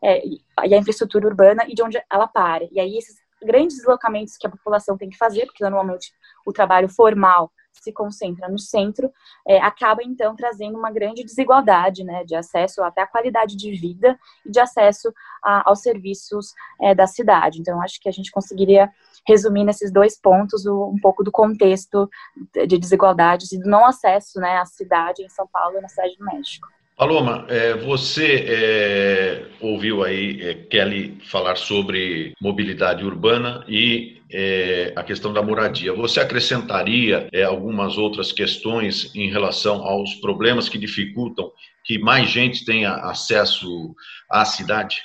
é, 0.04 0.24
e 0.26 0.44
a 0.74 0.78
infraestrutura 0.78 1.28
urbana 1.28 1.66
e 1.68 1.74
de 1.74 1.82
onde 1.82 2.02
ela 2.12 2.28
para. 2.28 2.68
E 2.72 2.80
aí, 2.80 2.98
esses 2.98 3.16
grandes 3.44 3.78
deslocamentos 3.78 4.38
que 4.38 4.46
a 4.46 4.52
população 4.52 4.98
tem 4.98 5.10
que 5.10 5.18
fazer, 5.18 5.46
porque 5.48 5.64
normalmente 5.64 6.14
o 6.46 6.54
trabalho 6.54 6.88
formal 6.88 7.52
se 7.74 7.92
concentra 7.92 8.48
no 8.48 8.60
centro, 8.60 9.12
é, 9.48 9.60
acaba 9.60 10.04
então 10.04 10.36
trazendo 10.36 10.78
uma 10.78 10.92
grande 10.92 11.24
desigualdade 11.24 12.04
né, 12.04 12.24
de 12.24 12.36
acesso 12.36 12.84
até 12.84 13.02
à 13.02 13.08
qualidade 13.08 13.56
de 13.56 13.72
vida 13.72 14.20
e 14.46 14.52
de 14.52 14.60
acesso 14.60 15.14
a, 15.44 15.70
aos 15.70 15.82
serviços 15.82 16.54
é, 16.82 16.94
da 16.94 17.08
cidade. 17.08 17.60
Então, 17.60 17.82
acho 17.82 18.00
que 18.00 18.10
a 18.10 18.12
gente 18.12 18.32
conseguiria 18.32 18.92
resumir 19.28 19.64
nesses 19.64 19.92
dois 19.92 20.20
pontos 20.20 20.66
o, 20.66 20.90
um 20.90 21.00
pouco 21.00 21.24
do 21.24 21.32
contexto 21.32 22.10
de 22.68 22.78
desigualdades 22.78 23.52
e 23.52 23.60
do 23.60 23.70
não 23.70 23.86
acesso 23.86 24.40
né, 24.40 24.58
à 24.58 24.66
cidade 24.66 25.24
em 25.24 25.30
São 25.30 25.48
Paulo 25.48 25.78
e 25.78 25.82
na 25.82 25.88
cidade 25.88 26.16
do 26.18 26.26
México. 26.26 26.68
Paloma, 27.02 27.48
é, 27.50 27.74
você 27.74 28.46
é, 28.48 29.48
ouviu 29.60 30.04
aí 30.04 30.40
é, 30.40 30.54
Kelly 30.54 31.18
falar 31.24 31.56
sobre 31.56 32.36
mobilidade 32.40 33.04
urbana 33.04 33.66
e 33.68 34.22
é, 34.32 34.94
a 34.96 35.02
questão 35.02 35.34
da 35.34 35.42
moradia. 35.42 35.94
Você 35.94 36.20
acrescentaria 36.20 37.28
é, 37.34 37.42
algumas 37.42 37.98
outras 37.98 38.32
questões 38.32 39.10
em 39.16 39.32
relação 39.32 39.84
aos 39.84 40.14
problemas 40.14 40.70
que 40.70 40.78
dificultam 40.78 41.52
que 41.84 41.98
mais 41.98 42.30
gente 42.30 42.64
tenha 42.64 42.94
acesso 42.94 43.96
à 44.30 44.46
cidade? 44.46 45.02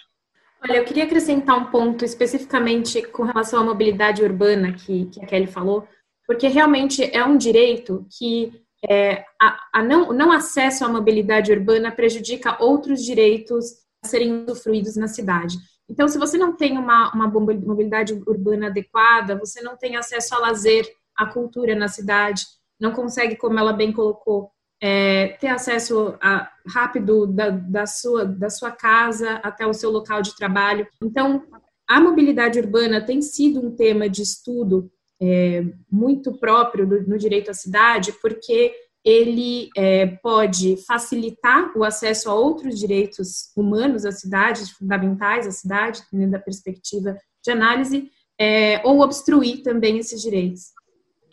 Olha, 0.62 0.76
eu 0.76 0.84
queria 0.84 1.04
acrescentar 1.04 1.56
um 1.56 1.70
ponto 1.70 2.04
especificamente 2.04 3.00
com 3.06 3.22
relação 3.22 3.60
à 3.60 3.64
mobilidade 3.64 4.22
urbana 4.22 4.74
que, 4.74 5.06
que 5.06 5.24
a 5.24 5.26
Kelly 5.26 5.46
falou, 5.46 5.88
porque 6.26 6.46
realmente 6.46 7.02
é 7.10 7.24
um 7.24 7.38
direito 7.38 8.06
que 8.18 8.52
é, 8.88 9.24
a, 9.40 9.58
a 9.74 9.82
não, 9.82 10.12
não 10.12 10.32
acesso 10.32 10.84
à 10.84 10.88
mobilidade 10.88 11.52
urbana 11.52 11.90
prejudica 11.90 12.62
outros 12.62 13.02
direitos 13.02 13.72
a 14.04 14.08
serem 14.08 14.44
usufruídos 14.44 14.96
na 14.96 15.08
cidade. 15.08 15.56
Então, 15.88 16.08
se 16.08 16.18
você 16.18 16.36
não 16.36 16.56
tem 16.56 16.76
uma, 16.78 17.12
uma 17.12 17.28
mobilidade 17.28 18.12
urbana 18.26 18.66
adequada, 18.66 19.38
você 19.38 19.62
não 19.62 19.76
tem 19.76 19.96
acesso 19.96 20.34
a 20.34 20.38
lazer, 20.38 20.86
à 21.16 21.26
cultura 21.26 21.74
na 21.74 21.88
cidade, 21.88 22.42
não 22.78 22.92
consegue, 22.92 23.36
como 23.36 23.58
ela 23.58 23.72
bem 23.72 23.92
colocou, 23.92 24.50
é, 24.80 25.28
ter 25.40 25.48
acesso 25.48 26.16
a, 26.20 26.50
rápido 26.66 27.26
da, 27.26 27.50
da, 27.50 27.86
sua, 27.86 28.24
da 28.24 28.50
sua 28.50 28.70
casa 28.70 29.36
até 29.36 29.66
o 29.66 29.72
seu 29.72 29.90
local 29.90 30.20
de 30.20 30.36
trabalho. 30.36 30.86
Então, 31.02 31.46
a 31.88 32.00
mobilidade 32.00 32.58
urbana 32.58 33.00
tem 33.00 33.22
sido 33.22 33.64
um 33.64 33.74
tema 33.74 34.08
de 34.08 34.22
estudo 34.22 34.90
é, 35.20 35.64
muito 35.90 36.38
próprio 36.38 36.86
do, 36.86 37.02
no 37.08 37.18
direito 37.18 37.50
à 37.50 37.54
cidade, 37.54 38.12
porque 38.20 38.72
ele 39.04 39.68
é, 39.76 40.06
pode 40.06 40.76
facilitar 40.84 41.72
o 41.76 41.84
acesso 41.84 42.28
a 42.28 42.34
outros 42.34 42.78
direitos 42.78 43.52
humanos 43.56 44.04
à 44.04 44.10
cidade, 44.10 44.74
fundamentais 44.74 45.46
à 45.46 45.52
cidade, 45.52 46.02
dentro 46.12 46.32
da 46.32 46.38
perspectiva 46.40 47.16
de 47.44 47.50
análise, 47.52 48.10
é, 48.38 48.80
ou 48.84 49.00
obstruir 49.00 49.62
também 49.62 49.98
esses 49.98 50.20
direitos. 50.20 50.72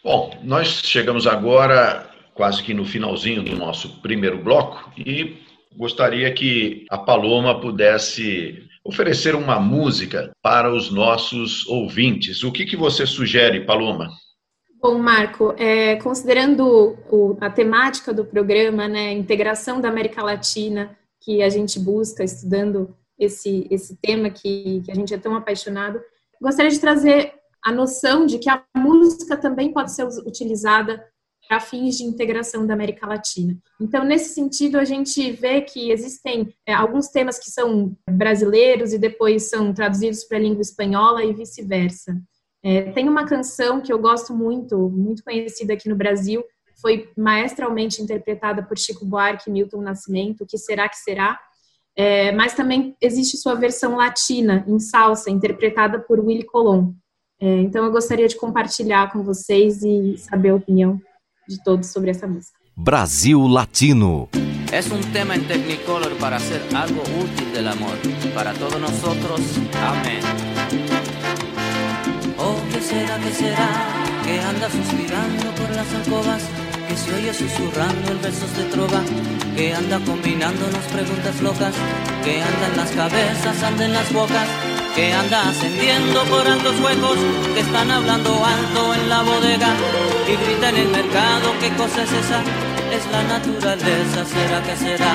Bom, 0.03 0.37
nós 0.43 0.67
chegamos 0.67 1.25
agora 1.25 2.09
quase 2.35 2.61
que 2.61 2.73
no 2.73 2.85
finalzinho 2.85 3.43
do 3.43 3.55
nosso 3.55 4.01
primeiro 4.01 4.43
bloco 4.43 4.91
e 4.97 5.41
gostaria 5.75 6.31
que 6.33 6.85
a 6.89 6.97
Paloma 6.97 7.59
pudesse 7.59 8.67
oferecer 8.83 9.35
uma 9.35 9.59
música 9.59 10.31
para 10.41 10.73
os 10.73 10.91
nossos 10.91 11.65
ouvintes. 11.67 12.43
O 12.43 12.51
que, 12.51 12.65
que 12.65 12.75
você 12.75 13.05
sugere, 13.05 13.65
Paloma? 13.65 14.09
Bom, 14.81 14.99
Marco, 14.99 15.53
é, 15.57 15.95
considerando 15.95 16.97
o, 17.09 17.37
a 17.39 17.49
temática 17.49 18.13
do 18.13 18.25
programa, 18.25 18.87
né, 18.87 19.13
integração 19.13 19.79
da 19.79 19.87
América 19.87 20.21
Latina, 20.21 20.97
que 21.21 21.41
a 21.41 21.47
gente 21.47 21.79
busca 21.79 22.21
estudando 22.23 22.93
esse, 23.17 23.65
esse 23.71 23.95
tema 24.01 24.29
que, 24.29 24.81
que 24.83 24.91
a 24.91 24.95
gente 24.95 25.13
é 25.13 25.17
tão 25.17 25.35
apaixonado, 25.35 26.01
gostaria 26.41 26.69
de 26.69 26.79
trazer 26.79 27.33
a 27.63 27.71
noção 27.71 28.25
de 28.25 28.37
que 28.37 28.49
a 28.49 28.61
música 28.75 29.37
também 29.37 29.71
pode 29.71 29.93
ser 29.93 30.05
utilizada 30.25 31.01
para 31.53 31.59
fins 31.59 31.97
de 31.97 32.03
integração 32.03 32.65
da 32.65 32.73
América 32.73 33.05
Latina. 33.05 33.55
Então, 33.79 34.03
nesse 34.03 34.33
sentido, 34.33 34.79
a 34.79 34.83
gente 34.83 35.31
vê 35.33 35.61
que 35.61 35.91
existem 35.91 36.51
é, 36.65 36.73
alguns 36.73 37.09
temas 37.09 37.37
que 37.37 37.51
são 37.51 37.95
brasileiros 38.09 38.91
e 38.91 38.97
depois 38.97 39.49
são 39.49 39.71
traduzidos 39.71 40.23
para 40.23 40.39
a 40.39 40.41
língua 40.41 40.61
espanhola 40.61 41.23
e 41.23 41.31
vice-versa. 41.31 42.19
É, 42.63 42.91
tem 42.91 43.07
uma 43.07 43.27
canção 43.27 43.81
que 43.81 43.93
eu 43.93 43.99
gosto 43.99 44.33
muito, 44.33 44.89
muito 44.89 45.23
conhecida 45.23 45.73
aqui 45.73 45.87
no 45.87 45.95
Brasil, 45.95 46.43
foi 46.81 47.11
maestralmente 47.15 48.01
interpretada 48.01 48.63
por 48.63 48.75
Chico 48.75 49.05
Buarque 49.05 49.47
e 49.47 49.53
Milton 49.53 49.81
Nascimento, 49.81 50.47
Que 50.47 50.57
Será 50.57 50.89
Que 50.89 50.97
Será? 50.97 51.39
É, 51.95 52.31
mas 52.31 52.55
também 52.55 52.97
existe 52.99 53.37
sua 53.37 53.53
versão 53.53 53.95
latina, 53.95 54.65
em 54.67 54.79
salsa, 54.79 55.29
interpretada 55.29 55.99
por 55.99 56.19
Willy 56.19 56.45
Colon. 56.45 56.93
É, 57.39 57.59
então, 57.59 57.85
eu 57.85 57.91
gostaria 57.91 58.27
de 58.27 58.37
compartilhar 58.37 59.11
com 59.11 59.21
vocês 59.21 59.83
e 59.83 60.17
saber 60.17 60.49
a 60.49 60.55
opinião 60.55 60.99
de 61.47 61.57
todos 61.63 61.87
sobre 61.87 62.11
essa 62.11 62.27
música. 62.27 62.57
Brasil 62.75 63.37
Latino. 63.53 64.29
Es 64.71 64.89
un 64.89 65.01
tema 65.13 65.35
en 65.35 65.47
Technicolor 65.47 66.17
para 66.17 66.37
hacer 66.37 66.61
algo 66.75 67.03
útil 67.03 67.53
del 67.53 67.67
amor. 67.67 67.95
Para 68.33 68.53
todos 68.53 68.79
nosotros. 68.81 69.41
Amén. 69.79 70.21
Oh, 72.39 72.55
¿qué 72.71 72.81
será, 72.81 73.19
qué 73.19 73.31
será? 73.31 73.69
Que 74.25 74.41
anda 74.41 74.69
suspirando 74.69 75.51
por 75.55 75.69
las 75.75 75.93
alcobas. 75.93 76.43
Que 76.87 76.97
se 76.97 77.13
oye 77.13 77.33
susurrando 77.33 78.11
en 78.11 78.21
versos 78.21 78.57
de 78.57 78.63
trova. 78.65 79.01
Que 79.55 79.75
anda 79.75 79.99
combinándonos 79.99 80.83
preguntas 80.91 81.39
locas. 81.41 81.75
Que 82.23 82.41
anda 82.41 82.67
en 82.71 82.77
las 82.77 82.91
cabezas, 82.91 83.63
anda 83.63 83.85
en 83.85 83.93
las 83.93 84.11
bocas 84.11 84.72
que 84.95 85.11
anda 85.11 85.49
ascendiendo 85.49 86.23
por 86.25 86.47
altos 86.47 86.79
huecos, 86.79 87.17
que 87.53 87.61
están 87.61 87.89
hablando 87.89 88.29
alto 88.45 88.93
en 88.93 89.09
la 89.09 89.23
bodega 89.23 89.73
y 90.27 90.35
grita 90.35 90.69
en 90.69 90.77
el 90.77 90.87
mercado, 90.89 91.53
¿qué 91.59 91.69
cosa 91.71 92.03
es 92.03 92.11
esa? 92.11 92.41
Es 92.91 93.05
la 93.11 93.23
naturaleza, 93.23 94.23
será 94.25 94.61
que 94.61 94.75
será, 94.75 95.13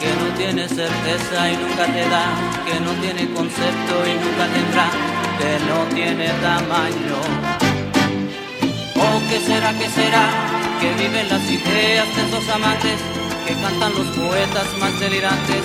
que 0.00 0.08
no 0.18 0.34
tiene 0.36 0.68
certeza 0.68 1.50
y 1.50 1.56
nunca 1.56 1.86
te 1.86 2.08
da, 2.08 2.26
que 2.66 2.80
no 2.80 2.90
tiene 3.00 3.32
concepto 3.32 3.94
y 4.04 4.14
nunca 4.18 4.46
tendrá, 4.50 4.90
que 5.38 5.52
no 5.68 5.94
tiene 5.94 6.28
tamaño. 6.42 7.20
¿O 8.96 9.28
qué 9.28 9.40
será, 9.40 9.72
qué 9.78 9.88
será? 9.90 10.26
Que 10.80 10.92
viven 10.94 11.28
las 11.28 11.42
ideas 11.48 12.06
de 12.16 12.22
esos 12.26 12.48
amantes, 12.48 12.98
que 13.46 13.54
cantan 13.54 13.94
los 13.94 14.06
poetas 14.08 14.66
más 14.80 14.98
delirantes, 14.98 15.62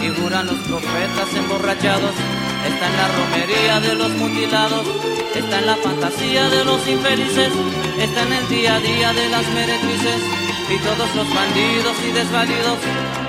figuran 0.00 0.46
los 0.46 0.58
profetas 0.68 1.34
emborrachados 1.34 2.12
está 2.66 2.86
en 2.86 2.96
la 2.96 3.08
romería 3.08 3.80
de 3.80 3.94
los 3.94 4.10
mutilados, 4.10 4.86
está 5.34 5.58
en 5.58 5.66
la 5.66 5.76
fantasía 5.76 6.48
de 6.48 6.64
los 6.64 6.86
infelices, 6.88 7.52
está 7.98 8.22
en 8.22 8.32
el 8.32 8.48
día 8.48 8.74
a 8.76 8.80
día 8.80 9.12
de 9.12 9.28
las 9.28 9.46
meretrices 9.48 10.20
y 10.68 10.78
todos 10.78 11.14
los 11.14 11.28
bandidos 11.34 11.96
y 12.08 12.12
desvalidos 12.12 12.78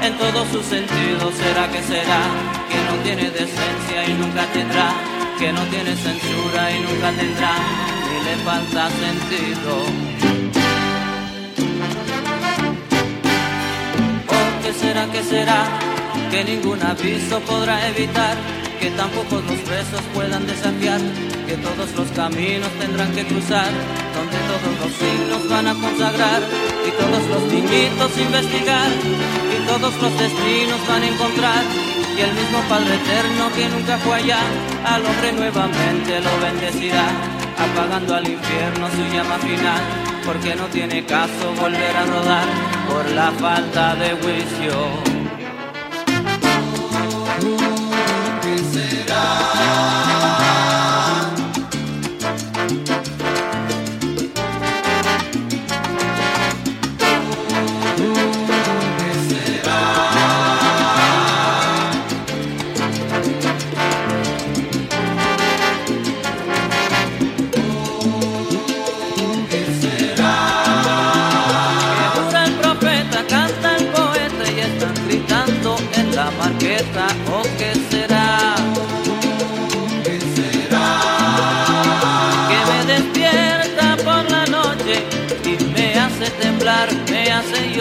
en 0.01 0.17
todos 0.17 0.47
sus 0.49 0.65
sentidos. 0.65 1.33
¿Será 1.35 1.69
que 1.71 1.81
será 1.83 2.21
que 2.69 2.79
no 2.87 3.03
tiene 3.03 3.29
decencia 3.29 4.05
y 4.07 4.13
nunca 4.13 4.45
tendrá? 4.53 4.93
Que 5.37 5.53
no 5.53 5.61
tiene 5.65 5.95
censura 5.95 6.71
y 6.71 6.79
nunca 6.79 7.11
tendrá, 7.11 7.53
ni 8.07 8.25
le 8.25 8.35
falta 8.43 8.89
sentido. 8.89 10.17
qué 14.63 14.73
será, 14.73 15.05
qué 15.11 15.23
será, 15.23 15.79
que 16.31 16.43
ningún 16.43 16.81
aviso 16.81 17.39
podrá 17.41 17.87
evitar, 17.87 18.35
que 18.79 18.91
tampoco 18.91 19.35
los 19.41 19.59
presos 19.61 20.01
puedan 20.13 20.45
desafiar, 20.45 21.01
que 21.47 21.55
todos 21.57 21.91
los 21.95 22.07
caminos 22.11 22.69
tendrán 22.79 23.11
que 23.13 23.25
cruzar, 23.25 23.69
donde 24.13 24.37
todos 24.51 24.73
los 24.81 24.91
signos 24.97 25.49
van 25.49 25.67
a 25.67 25.73
consagrar, 25.73 26.41
y 26.85 26.91
todos 26.91 27.23
los 27.29 27.43
niñitos 27.51 28.17
investigar, 28.17 28.89
y 29.53 29.67
todos 29.67 29.93
los 30.01 30.19
destinos 30.19 30.87
van 30.87 31.03
a 31.03 31.07
encontrar, 31.07 31.63
y 32.17 32.21
el 32.21 32.33
mismo 32.33 32.59
Padre 32.69 32.95
Eterno 32.95 33.49
que 33.55 33.69
nunca 33.69 33.97
fue 33.97 34.15
allá, 34.15 34.39
al 34.85 35.05
hombre 35.05 35.33
nuevamente 35.33 36.19
lo 36.21 36.39
bendecirá, 36.39 37.07
apagando 37.57 38.15
al 38.15 38.27
infierno 38.27 38.87
su 38.89 39.15
llama 39.15 39.37
final, 39.39 39.81
porque 40.25 40.55
no 40.55 40.65
tiene 40.65 41.05
caso 41.05 41.53
volver 41.59 41.95
a 41.95 42.05
rodar 42.05 42.47
por 42.87 43.09
la 43.11 43.31
falta 43.31 43.95
de 43.95 44.09
juicio. 44.21 45.16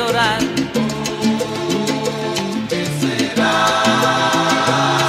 llorar. 0.06 0.38
¿Qué 2.68 2.84
será? 3.00 3.66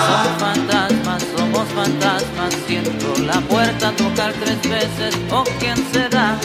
Son 0.07 0.39
fantasmas, 0.39 1.23
somos 1.35 1.67
fantasmas, 1.69 2.53
siento 2.65 3.21
la 3.23 3.39
puerta 3.41 3.91
tocar 3.91 4.33
tres 4.33 4.61
veces, 4.63 5.15
¿o 5.31 5.39
oh, 5.39 5.43
quién 5.59 5.77
será? 5.91 6.37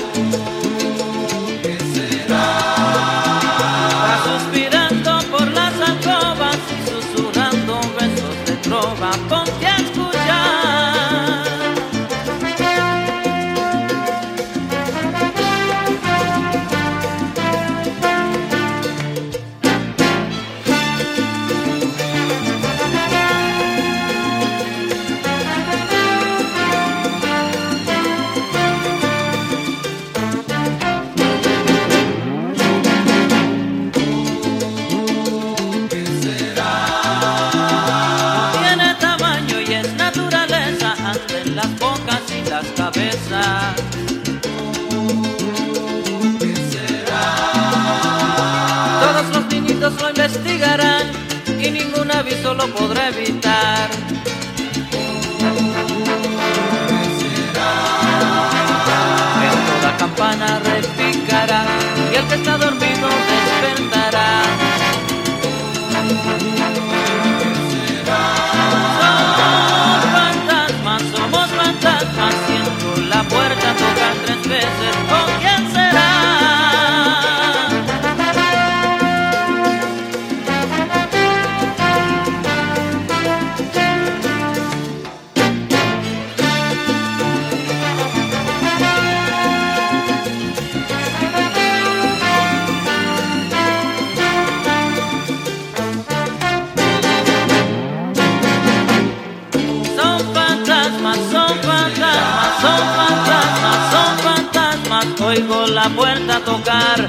Oigo 105.33 105.67
la 105.67 105.89
puerta 105.91 106.41
tocar, 106.41 107.09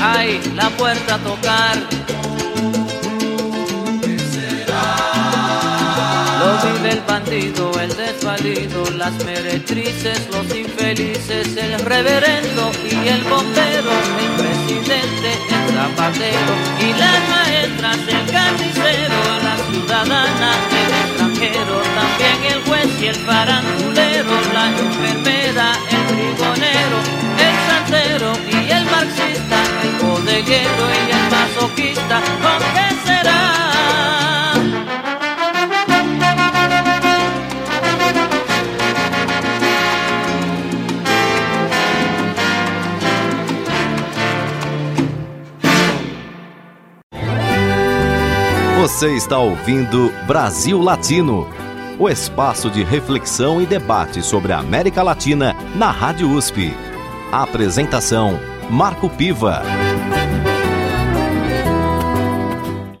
ay, 0.00 0.40
la 0.54 0.68
puerta 0.70 1.18
tocar. 1.18 1.76
Lo 6.38 6.72
vive 6.72 6.92
el 6.92 7.00
bandido, 7.00 7.72
el 7.80 7.94
desvalido, 7.96 8.84
las 8.96 9.12
meretrices, 9.24 10.28
los 10.32 10.54
infelices, 10.54 11.56
el 11.56 11.78
reverendo 11.80 12.70
y 12.84 13.08
el 13.08 13.22
bombero, 13.24 13.92
el 14.22 14.30
presidente, 14.40 15.30
el 15.56 15.74
zapatero 15.74 16.52
y 16.80 16.92
las 17.02 17.20
maestras, 17.28 17.98
el 18.08 18.32
carnicero, 18.32 19.20
la 19.42 19.56
ciudadana, 19.70 20.52
el 21.24 21.29
también 21.48 22.52
el 22.52 22.62
juez 22.64 23.00
y 23.00 23.06
el 23.06 23.16
farandulero, 23.16 24.30
la 24.52 24.66
enfermera, 24.68 25.72
el 25.90 26.14
brigonero 26.14 27.20
y 28.46 28.70
el 28.70 28.84
marxista, 28.84 29.56
el 29.82 30.06
bodeguero 30.06 30.84
y 31.08 31.10
el 31.10 31.30
masoquista, 31.30 32.20
¿con 32.42 32.60
qué 32.74 32.88
será? 33.06 34.49
Você 49.00 49.16
está 49.16 49.38
ouvindo 49.38 50.12
Brasil 50.26 50.78
Latino, 50.78 51.48
o 51.98 52.06
espaço 52.06 52.68
de 52.68 52.82
reflexão 52.82 53.58
e 53.58 53.64
debate 53.64 54.20
sobre 54.22 54.52
a 54.52 54.58
América 54.58 55.02
Latina 55.02 55.54
na 55.74 55.90
Rádio 55.90 56.30
USP. 56.30 56.70
Apresentação: 57.32 58.38
Marco 58.68 59.08
Piva. 59.08 59.62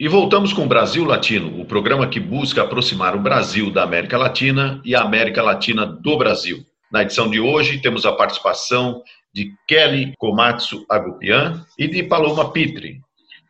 E 0.00 0.08
voltamos 0.08 0.54
com 0.54 0.66
Brasil 0.66 1.04
Latino, 1.04 1.60
o 1.60 1.66
programa 1.66 2.08
que 2.08 2.18
busca 2.18 2.62
aproximar 2.62 3.14
o 3.14 3.20
Brasil 3.20 3.70
da 3.70 3.82
América 3.82 4.16
Latina 4.16 4.80
e 4.82 4.94
a 4.94 5.02
América 5.02 5.42
Latina 5.42 5.84
do 5.84 6.16
Brasil. 6.16 6.64
Na 6.90 7.02
edição 7.02 7.28
de 7.28 7.40
hoje, 7.40 7.78
temos 7.82 8.06
a 8.06 8.12
participação 8.12 9.02
de 9.34 9.52
Kelly 9.68 10.14
Komatsu 10.16 10.82
Agupian 10.88 11.62
e 11.78 11.86
de 11.86 12.02
Paloma 12.04 12.50
Pitre. 12.50 13.02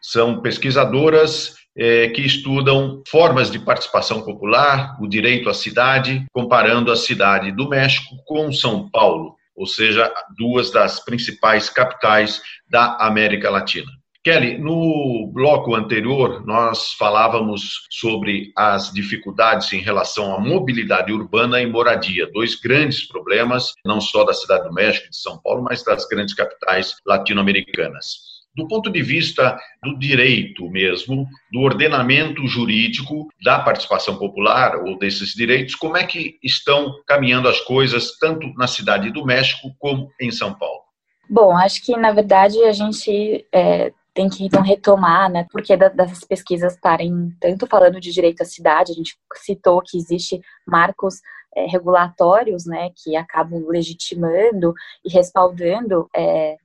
São 0.02 0.40
pesquisadoras 0.40 1.59
é, 1.80 2.08
que 2.10 2.20
estudam 2.20 3.02
formas 3.08 3.50
de 3.50 3.58
participação 3.58 4.22
popular, 4.22 4.96
o 5.00 5.08
direito 5.08 5.48
à 5.48 5.54
cidade, 5.54 6.24
comparando 6.32 6.92
a 6.92 6.96
cidade 6.96 7.50
do 7.50 7.68
México 7.68 8.14
com 8.26 8.52
São 8.52 8.88
Paulo 8.88 9.40
ou 9.60 9.66
seja, 9.66 10.10
duas 10.38 10.70
das 10.70 11.04
principais 11.04 11.68
capitais 11.68 12.40
da 12.66 12.96
América 12.96 13.50
Latina. 13.50 13.92
Kelly, 14.24 14.56
no 14.56 15.30
bloco 15.34 15.74
anterior, 15.74 16.44
nós 16.46 16.92
falávamos 16.94 17.86
sobre 17.90 18.52
as 18.56 18.90
dificuldades 18.90 19.70
em 19.74 19.80
relação 19.80 20.34
à 20.34 20.38
mobilidade 20.38 21.12
urbana 21.12 21.60
e 21.60 21.66
moradia, 21.66 22.30
dois 22.32 22.54
grandes 22.54 23.06
problemas, 23.06 23.74
não 23.84 24.00
só 24.00 24.24
da 24.24 24.32
Cidade 24.32 24.64
do 24.64 24.72
México 24.72 25.06
e 25.06 25.10
de 25.10 25.16
São 25.16 25.38
Paulo, 25.42 25.62
mas 25.62 25.84
das 25.84 26.06
grandes 26.06 26.34
capitais 26.34 26.96
latino-americanas. 27.06 28.39
Do 28.54 28.66
ponto 28.66 28.90
de 28.90 29.02
vista 29.02 29.58
do 29.82 29.98
direito 29.98 30.68
mesmo, 30.68 31.26
do 31.52 31.60
ordenamento 31.60 32.46
jurídico 32.46 33.28
da 33.42 33.58
participação 33.60 34.16
popular 34.16 34.76
ou 34.76 34.98
desses 34.98 35.30
direitos, 35.30 35.74
como 35.74 35.96
é 35.96 36.04
que 36.04 36.38
estão 36.42 36.94
caminhando 37.06 37.48
as 37.48 37.60
coisas 37.60 38.18
tanto 38.18 38.52
na 38.54 38.66
cidade 38.66 39.10
do 39.10 39.24
México 39.24 39.70
como 39.78 40.10
em 40.20 40.30
São 40.30 40.54
Paulo? 40.54 40.80
Bom, 41.28 41.56
acho 41.56 41.84
que 41.84 41.96
na 41.96 42.12
verdade 42.12 42.62
a 42.64 42.72
gente 42.72 43.46
é, 43.52 43.92
tem 44.12 44.28
que 44.28 44.44
então 44.44 44.62
retomar, 44.62 45.30
né? 45.30 45.46
Porque 45.50 45.76
dessas 45.76 46.24
pesquisas 46.24 46.74
estarem 46.74 47.30
tanto 47.40 47.66
falando 47.66 48.00
de 48.00 48.12
direito 48.12 48.42
à 48.42 48.44
cidade, 48.44 48.92
a 48.92 48.94
gente 48.94 49.16
citou 49.36 49.80
que 49.80 49.96
existe 49.96 50.40
marcos 50.66 51.20
é, 51.54 51.66
regulatórios, 51.66 52.66
né, 52.66 52.90
que 52.96 53.16
acabam 53.16 53.66
legitimando 53.68 54.72
e 55.04 55.12
respaldando 55.12 56.08
é, 56.14 56.56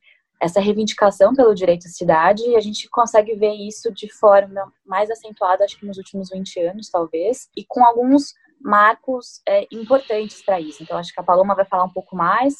essa 0.45 0.61
reivindicação 0.61 1.33
pelo 1.33 1.55
direito 1.55 1.87
à 1.87 1.89
cidade, 1.89 2.43
e 2.43 2.55
a 2.55 2.61
gente 2.61 2.87
consegue 2.89 3.33
ver 3.33 3.53
isso 3.53 3.91
de 3.91 4.07
forma 4.13 4.71
mais 4.85 5.09
acentuada, 5.09 5.63
acho 5.63 5.79
que 5.79 5.87
nos 5.87 5.97
últimos 5.97 6.29
20 6.29 6.59
anos, 6.61 6.89
talvez, 6.89 7.49
e 7.57 7.65
com 7.67 7.83
alguns 7.83 8.35
marcos 8.61 9.41
é, 9.47 9.67
importantes 9.71 10.43
para 10.43 10.59
isso. 10.59 10.83
Então, 10.83 10.97
acho 10.97 11.11
que 11.11 11.19
a 11.19 11.23
Paloma 11.23 11.55
vai 11.55 11.65
falar 11.65 11.83
um 11.83 11.91
pouco 11.91 12.15
mais 12.15 12.53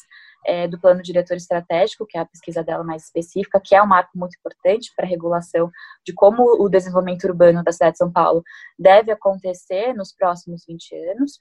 é, 0.44 0.66
do 0.66 0.80
plano 0.80 1.00
diretor 1.00 1.36
estratégico, 1.36 2.06
que 2.06 2.18
é 2.18 2.20
a 2.20 2.26
pesquisa 2.26 2.62
dela 2.62 2.82
mais 2.82 3.04
específica, 3.04 3.60
que 3.62 3.74
é 3.74 3.80
um 3.80 3.86
marco 3.86 4.18
muito 4.18 4.36
importante 4.36 4.92
para 4.96 5.06
a 5.06 5.08
regulação 5.08 5.70
de 6.04 6.12
como 6.12 6.42
o 6.60 6.68
desenvolvimento 6.68 7.24
urbano 7.24 7.62
da 7.62 7.70
cidade 7.70 7.92
de 7.92 7.98
São 7.98 8.10
Paulo 8.10 8.42
deve 8.76 9.12
acontecer 9.12 9.92
nos 9.94 10.12
próximos 10.12 10.64
20 10.66 10.92
anos. 11.12 11.40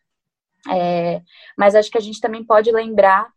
É, 0.72 1.22
mas 1.58 1.76
acho 1.76 1.90
que 1.90 1.98
a 1.98 2.02
gente 2.02 2.22
também 2.22 2.44
pode 2.44 2.72
lembrar 2.72 3.28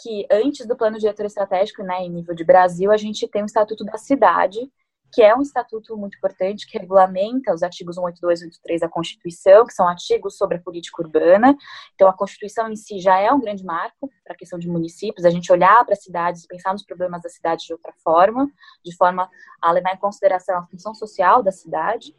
que 0.00 0.26
antes 0.30 0.66
do 0.66 0.76
plano 0.76 0.98
diretor 0.98 1.26
estratégico, 1.26 1.82
né, 1.82 2.02
em 2.02 2.10
nível 2.10 2.34
de 2.34 2.44
Brasil, 2.44 2.92
a 2.92 2.96
gente 2.96 3.26
tem 3.28 3.42
o 3.42 3.46
Estatuto 3.46 3.84
da 3.84 3.98
Cidade, 3.98 4.70
que 5.12 5.22
é 5.22 5.34
um 5.34 5.40
estatuto 5.40 5.96
muito 5.96 6.16
importante 6.16 6.66
que 6.66 6.78
regulamenta 6.78 7.52
os 7.52 7.62
artigos 7.62 7.96
182 7.96 8.40
e 8.40 8.42
183 8.44 8.80
da 8.80 8.88
Constituição, 8.88 9.64
que 9.64 9.72
são 9.72 9.88
artigos 9.88 10.36
sobre 10.36 10.58
a 10.58 10.60
política 10.60 11.02
urbana. 11.02 11.56
Então, 11.94 12.08
a 12.08 12.12
Constituição 12.12 12.70
em 12.70 12.76
si 12.76 12.98
já 12.98 13.18
é 13.18 13.32
um 13.32 13.40
grande 13.40 13.64
marco 13.64 14.10
para 14.22 14.34
a 14.34 14.36
questão 14.36 14.58
de 14.58 14.68
municípios, 14.68 15.24
a 15.24 15.30
gente 15.30 15.50
olhar 15.50 15.84
para 15.84 15.94
as 15.94 16.02
cidades, 16.02 16.46
pensar 16.46 16.72
nos 16.72 16.84
problemas 16.84 17.22
da 17.22 17.28
cidade 17.28 17.66
de 17.66 17.72
outra 17.72 17.92
forma, 18.04 18.50
de 18.84 18.94
forma 18.96 19.30
a 19.60 19.72
levar 19.72 19.94
em 19.94 19.98
consideração 19.98 20.58
a 20.58 20.66
função 20.66 20.94
social 20.94 21.42
da 21.42 21.52
cidade. 21.52 22.14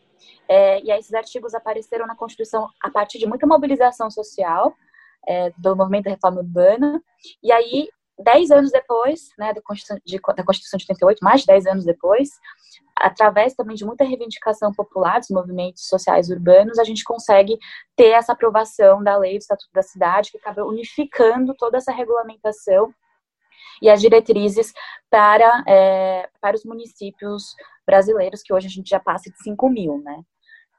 É, 0.47 0.83
e 0.83 0.91
aí, 0.91 0.99
esses 0.99 1.13
artigos 1.13 1.53
apareceram 1.53 2.07
na 2.07 2.15
Constituição 2.15 2.67
a 2.81 2.89
partir 2.89 3.19
de 3.19 3.27
muita 3.27 3.45
mobilização 3.45 4.09
social, 4.09 4.75
é, 5.27 5.51
do 5.57 5.75
movimento 5.75 6.05
da 6.05 6.11
reforma 6.11 6.39
urbana. 6.41 7.01
E 7.43 7.51
aí, 7.51 7.89
dez 8.17 8.51
anos 8.51 8.71
depois, 8.71 9.29
né, 9.37 9.53
da 9.53 9.61
Constituição 9.61 9.99
de, 10.05 10.19
da 10.35 10.43
Constituição 10.43 10.77
de 10.77 10.85
88, 10.85 11.19
mais 11.23 11.41
de 11.41 11.47
dez 11.47 11.65
anos 11.65 11.85
depois, 11.85 12.29
através 12.95 13.53
também 13.53 13.75
de 13.75 13.85
muita 13.85 14.03
reivindicação 14.03 14.73
popular 14.73 15.19
dos 15.19 15.29
movimentos 15.29 15.87
sociais 15.87 16.29
urbanos, 16.29 16.77
a 16.77 16.83
gente 16.83 17.03
consegue 17.03 17.57
ter 17.95 18.09
essa 18.09 18.33
aprovação 18.33 19.01
da 19.01 19.17
lei 19.17 19.37
do 19.37 19.41
Estatuto 19.41 19.71
da 19.73 19.81
Cidade, 19.81 20.31
que 20.31 20.37
acaba 20.37 20.65
unificando 20.65 21.55
toda 21.55 21.77
essa 21.77 21.91
regulamentação 21.91 22.93
e 23.81 23.89
as 23.89 24.01
diretrizes 24.01 24.73
para, 25.09 25.63
é, 25.67 26.29
para 26.41 26.55
os 26.55 26.65
municípios 26.65 27.55
brasileiros, 27.85 28.41
que 28.41 28.53
hoje 28.53 28.67
a 28.67 28.69
gente 28.69 28.89
já 28.89 28.99
passa 28.99 29.29
de 29.29 29.41
5 29.41 29.69
mil, 29.69 30.01
né? 30.03 30.21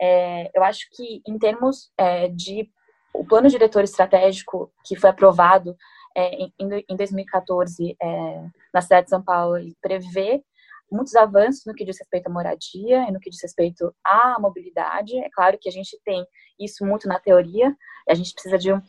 É, 0.00 0.50
eu 0.54 0.62
acho 0.62 0.88
que, 0.92 1.22
em 1.26 1.38
termos 1.38 1.90
é, 1.98 2.28
de 2.28 2.70
o 3.12 3.24
plano 3.24 3.48
diretor 3.48 3.82
estratégico 3.82 4.72
que 4.84 4.96
foi 4.96 5.10
aprovado 5.10 5.76
é, 6.16 6.42
em, 6.42 6.52
em 6.88 6.96
2014 6.96 7.96
é, 8.00 8.46
na 8.72 8.80
cidade 8.80 9.04
de 9.04 9.10
São 9.10 9.22
Paulo 9.22 9.56
prevê 9.80 10.42
muitos 10.90 11.14
avanços 11.14 11.64
no 11.66 11.74
que 11.74 11.84
diz 11.84 11.98
respeito 11.98 12.26
à 12.26 12.30
moradia 12.30 13.08
e 13.08 13.12
no 13.12 13.20
que 13.20 13.30
diz 13.30 13.40
respeito 13.40 13.94
à 14.04 14.36
mobilidade. 14.40 15.16
É 15.18 15.30
claro 15.30 15.56
que 15.58 15.68
a 15.68 15.72
gente 15.72 15.98
tem 16.04 16.26
isso 16.58 16.84
muito 16.84 17.06
na 17.06 17.20
teoria, 17.20 17.74
a 18.08 18.14
gente 18.14 18.32
precisa 18.32 18.58
de 18.58 18.72
um. 18.72 18.82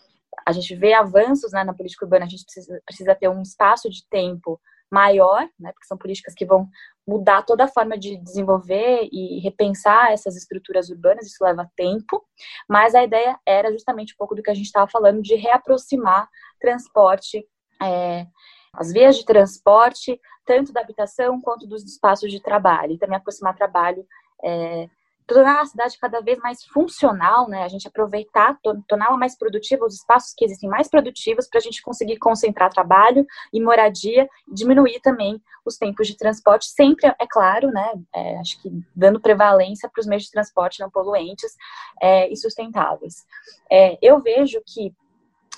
A 0.45 0.51
gente 0.51 0.75
vê 0.75 0.93
avanços 0.93 1.51
né, 1.51 1.63
na 1.63 1.73
política 1.73 2.05
urbana, 2.05 2.25
a 2.25 2.27
gente 2.27 2.43
precisa, 2.43 2.81
precisa 2.85 3.13
ter 3.13 3.29
um 3.29 3.41
espaço 3.41 3.89
de 3.89 4.07
tempo 4.09 4.59
maior, 4.91 5.47
né, 5.59 5.71
porque 5.71 5.87
são 5.87 5.97
políticas 5.97 6.33
que 6.33 6.45
vão 6.45 6.67
mudar 7.07 7.43
toda 7.43 7.63
a 7.63 7.67
forma 7.67 7.97
de 7.97 8.17
desenvolver 8.17 9.07
e 9.11 9.39
repensar 9.39 10.11
essas 10.11 10.35
estruturas 10.35 10.89
urbanas, 10.89 11.25
isso 11.25 11.43
leva 11.43 11.69
tempo, 11.75 12.23
mas 12.69 12.93
a 12.93 13.03
ideia 13.03 13.39
era 13.45 13.71
justamente 13.71 14.13
um 14.13 14.17
pouco 14.17 14.35
do 14.35 14.43
que 14.43 14.51
a 14.51 14.53
gente 14.53 14.65
estava 14.65 14.89
falando, 14.89 15.21
de 15.21 15.35
reaproximar 15.35 16.29
transporte, 16.59 17.45
é, 17.81 18.27
as 18.73 18.91
vias 18.91 19.17
de 19.17 19.25
transporte, 19.25 20.19
tanto 20.45 20.71
da 20.71 20.81
habitação 20.81 21.41
quanto 21.41 21.67
dos 21.67 21.83
espaços 21.83 22.31
de 22.31 22.41
trabalho, 22.41 22.93
e 22.93 22.97
também 22.97 23.17
aproximar 23.17 23.55
trabalho 23.55 24.05
é, 24.43 24.89
tornar 25.33 25.61
a 25.61 25.65
cidade 25.65 25.97
cada 25.97 26.19
vez 26.19 26.37
mais 26.39 26.63
funcional, 26.65 27.47
né? 27.47 27.63
A 27.63 27.67
gente 27.69 27.87
aproveitar, 27.87 28.57
torná-la 28.87 29.15
mais 29.15 29.37
produtiva, 29.37 29.85
os 29.85 29.95
espaços 29.95 30.33
que 30.35 30.43
existem 30.43 30.69
mais 30.69 30.89
produtivos 30.89 31.47
para 31.47 31.59
a 31.59 31.61
gente 31.61 31.81
conseguir 31.81 32.17
concentrar 32.17 32.69
trabalho 32.69 33.25
e 33.53 33.61
moradia, 33.61 34.27
diminuir 34.47 34.99
também 34.99 35.41
os 35.65 35.77
tempos 35.77 36.07
de 36.07 36.17
transporte, 36.17 36.65
sempre, 36.65 37.07
é 37.07 37.27
claro, 37.27 37.69
né? 37.69 37.93
É, 38.13 38.37
acho 38.39 38.61
que 38.61 38.69
dando 38.93 39.21
prevalência 39.21 39.89
para 39.89 40.01
os 40.01 40.07
meios 40.07 40.23
de 40.23 40.31
transporte 40.31 40.81
não 40.81 40.89
poluentes 40.89 41.55
é, 42.01 42.27
e 42.29 42.35
sustentáveis. 42.35 43.25
É, 43.71 43.97
eu 44.01 44.19
vejo 44.19 44.61
que 44.65 44.93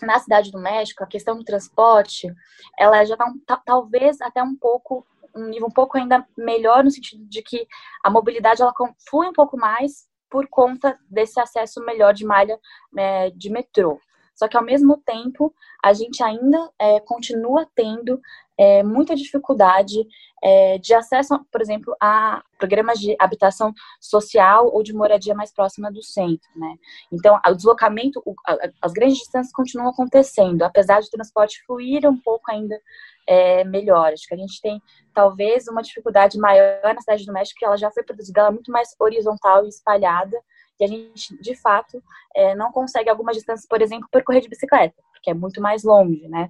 na 0.02 0.20
cidade 0.20 0.52
do 0.52 0.60
México, 0.60 1.04
a 1.04 1.08
questão 1.08 1.38
do 1.38 1.44
transporte, 1.44 2.32
ela 2.78 3.04
já 3.06 3.16
está 3.16 3.58
talvez 3.58 4.22
até 4.22 4.44
um 4.44 4.56
pouco 4.56 5.06
um 5.36 5.46
nível 5.46 5.68
um 5.68 5.74
pouco 5.74 5.98
ainda 5.98 6.26
melhor 6.38 6.84
no 6.84 6.92
sentido 6.92 7.26
de 7.26 7.42
que 7.42 7.68
a 8.04 8.10
mobilidade 8.10 8.62
ela 8.62 8.74
flui 9.10 9.28
um 9.28 9.34
pouco 9.34 9.58
mais 9.58 10.08
por 10.30 10.48
conta 10.48 11.00
desse 11.10 11.40
acesso 11.40 11.84
melhor 11.86 12.14
de 12.14 12.26
malha 12.26 12.60
né, 12.92 13.30
de 13.32 13.50
metrô. 13.50 14.00
Só 14.36 14.48
que 14.48 14.58
ao 14.58 14.64
mesmo 14.64 14.98
tempo 14.98 15.54
a 15.84 15.94
gente 15.94 16.24
ainda 16.24 16.72
é, 16.80 17.00
continua 17.02 17.68
tendo 17.76 18.20
é, 18.58 18.84
muita 18.84 19.16
dificuldade 19.16 20.06
é, 20.44 20.78
de 20.78 20.94
acesso, 20.94 21.40
por 21.52 21.62
exemplo, 21.62 21.96
a 22.02 22.44
programas 22.58 23.00
de 23.00 23.16
habitação 23.20 23.74
social 24.00 24.70
ou 24.74 24.84
de 24.84 24.94
moradia 24.94 25.34
mais 25.34 25.54
próxima 25.54 25.92
do 25.92 26.04
centro, 26.04 26.50
né? 26.56 26.76
Então, 27.12 27.40
o 27.48 27.54
deslocamento, 27.54 28.22
o, 28.26 28.36
a, 28.46 28.58
as 28.82 28.92
grandes 28.92 29.18
distâncias 29.20 29.54
continuam 29.54 29.90
acontecendo, 29.90 30.64
apesar 30.64 31.02
de 31.02 31.08
o 31.08 31.12
transporte 31.12 31.64
fluir 31.66 32.08
um 32.08 32.18
pouco 32.18 32.52
ainda 32.52 32.80
é, 33.28 33.64
melhor. 33.64 34.14
Acho 34.14 34.28
que 34.28 34.34
a 34.34 34.38
gente 34.38 34.62
tem 34.62 34.82
talvez 35.14 35.68
uma 35.68 35.82
dificuldade 35.82 36.38
maior 36.38 36.94
na 36.94 37.02
cidade 37.02 37.26
do 37.26 37.34
México, 37.34 37.60
que 37.60 37.66
ela 37.66 37.78
já 37.78 37.90
foi 37.92 38.04
produzida, 38.04 38.42
ela 38.42 38.50
é 38.50 38.54
muito 38.54 38.72
mais 38.72 38.90
horizontal 39.00 39.66
e 39.66 39.70
espalhada, 39.70 40.38
e 40.80 40.84
a 40.84 40.88
gente, 40.88 41.40
de 41.40 41.56
fato, 41.56 42.04
é, 42.36 42.56
não 42.56 42.72
consegue 42.72 43.10
algumas 43.10 43.36
distâncias, 43.36 43.68
por 43.68 43.82
exemplo, 43.82 44.10
percorrer 44.12 44.42
de 44.42 44.50
bicicleta, 44.50 44.96
porque 45.24 45.32
é 45.32 45.34
muito 45.34 45.62
mais 45.62 45.84
longe, 45.84 46.28
né? 46.28 46.50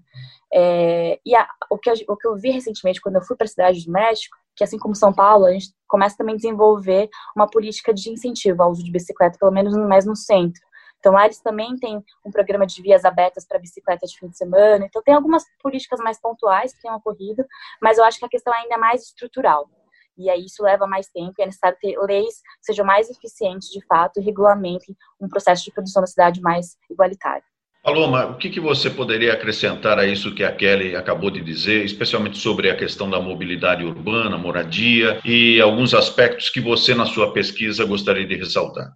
É, 0.52 1.20
e 1.24 1.36
a, 1.36 1.48
o, 1.70 1.78
que 1.78 1.90
eu, 1.90 1.94
o 2.10 2.18
que 2.18 2.28
eu 2.28 2.36
vi 2.36 2.50
recentemente, 2.50 3.00
quando 3.00 3.16
eu 3.16 3.22
fui 3.22 3.38
para 3.38 3.46
a 3.46 3.48
cidade 3.48 3.86
do 3.86 3.92
México, 3.92 4.36
que 4.56 4.64
assim 4.64 4.80
como 4.80 4.96
São 4.96 5.14
Paulo, 5.14 5.46
a 5.46 5.52
gente 5.52 5.72
começa 5.88 6.18
também 6.18 6.34
a 6.34 6.38
desenvolver 6.38 7.08
uma 7.36 7.48
política 7.48 7.94
de 7.94 8.10
incentivo 8.10 8.64
ao 8.64 8.72
uso 8.72 8.84
de 8.84 8.92
bicicleta, 8.92 9.38
pelo 9.40 9.52
menos 9.52 9.76
mais 9.76 10.06
no 10.06 10.16
centro. 10.16 10.62
Então, 10.98 11.14
lá 11.14 11.26
eles 11.26 11.40
também 11.40 11.76
têm 11.76 12.02
um 12.26 12.32
programa 12.32 12.66
de 12.66 12.82
vias 12.82 13.06
abertas 13.06 13.46
para 13.46 13.60
bicicleta 13.60 14.08
de 14.08 14.18
fim 14.18 14.30
de 14.30 14.38
semana. 14.38 14.86
Então, 14.86 15.04
tem 15.04 15.14
algumas 15.14 15.44
políticas 15.62 16.00
mais 16.00 16.20
pontuais 16.20 16.74
que 16.74 16.82
têm 16.82 16.92
ocorrido, 16.92 17.46
mas 17.82 17.98
eu 17.98 18.06
acho 18.06 18.18
que 18.18 18.26
a 18.26 18.30
questão 18.30 18.54
ainda 18.54 18.76
é 18.76 18.78
mais 18.78 19.04
estrutural. 19.04 19.70
E 20.18 20.30
aí 20.30 20.46
isso 20.46 20.64
leva 20.64 20.88
mais 20.88 21.08
tempo 21.10 21.34
e 21.38 21.42
é 21.42 21.46
necessário 21.46 21.78
ter 21.82 21.98
leis 22.00 22.36
que 22.36 22.66
sejam 22.68 22.86
mais 22.86 23.10
eficientes, 23.10 23.70
de 23.70 23.86
fato, 23.86 24.20
e 24.20 24.24
regulamentem 24.24 24.96
um 25.20 25.28
processo 25.28 25.64
de 25.64 25.72
produção 25.72 26.02
da 26.02 26.08
cidade 26.08 26.40
mais 26.40 26.78
igualitário. 26.90 27.44
Paloma, 27.84 28.28
o 28.28 28.38
que, 28.38 28.50
que 28.50 28.62
você 28.62 28.90
poderia 28.90 29.34
acrescentar 29.34 30.00
a 30.00 30.06
isso 30.06 30.34
que 30.34 30.42
a 30.42 30.54
Kelly 30.54 30.96
acabou 30.96 31.30
de 31.30 31.42
dizer, 31.42 31.84
especialmente 31.84 32.38
sobre 32.38 32.70
a 32.70 32.78
questão 32.78 33.10
da 33.10 33.20
mobilidade 33.20 33.84
urbana, 33.84 34.38
moradia 34.38 35.20
e 35.26 35.60
alguns 35.60 35.94
aspectos 35.94 36.50
que 36.50 36.62
você, 36.62 36.96
na 36.96 37.06
sua 37.06 37.34
pesquisa, 37.34 37.84
gostaria 37.84 38.26
de 38.26 38.36
ressaltar? 38.36 38.94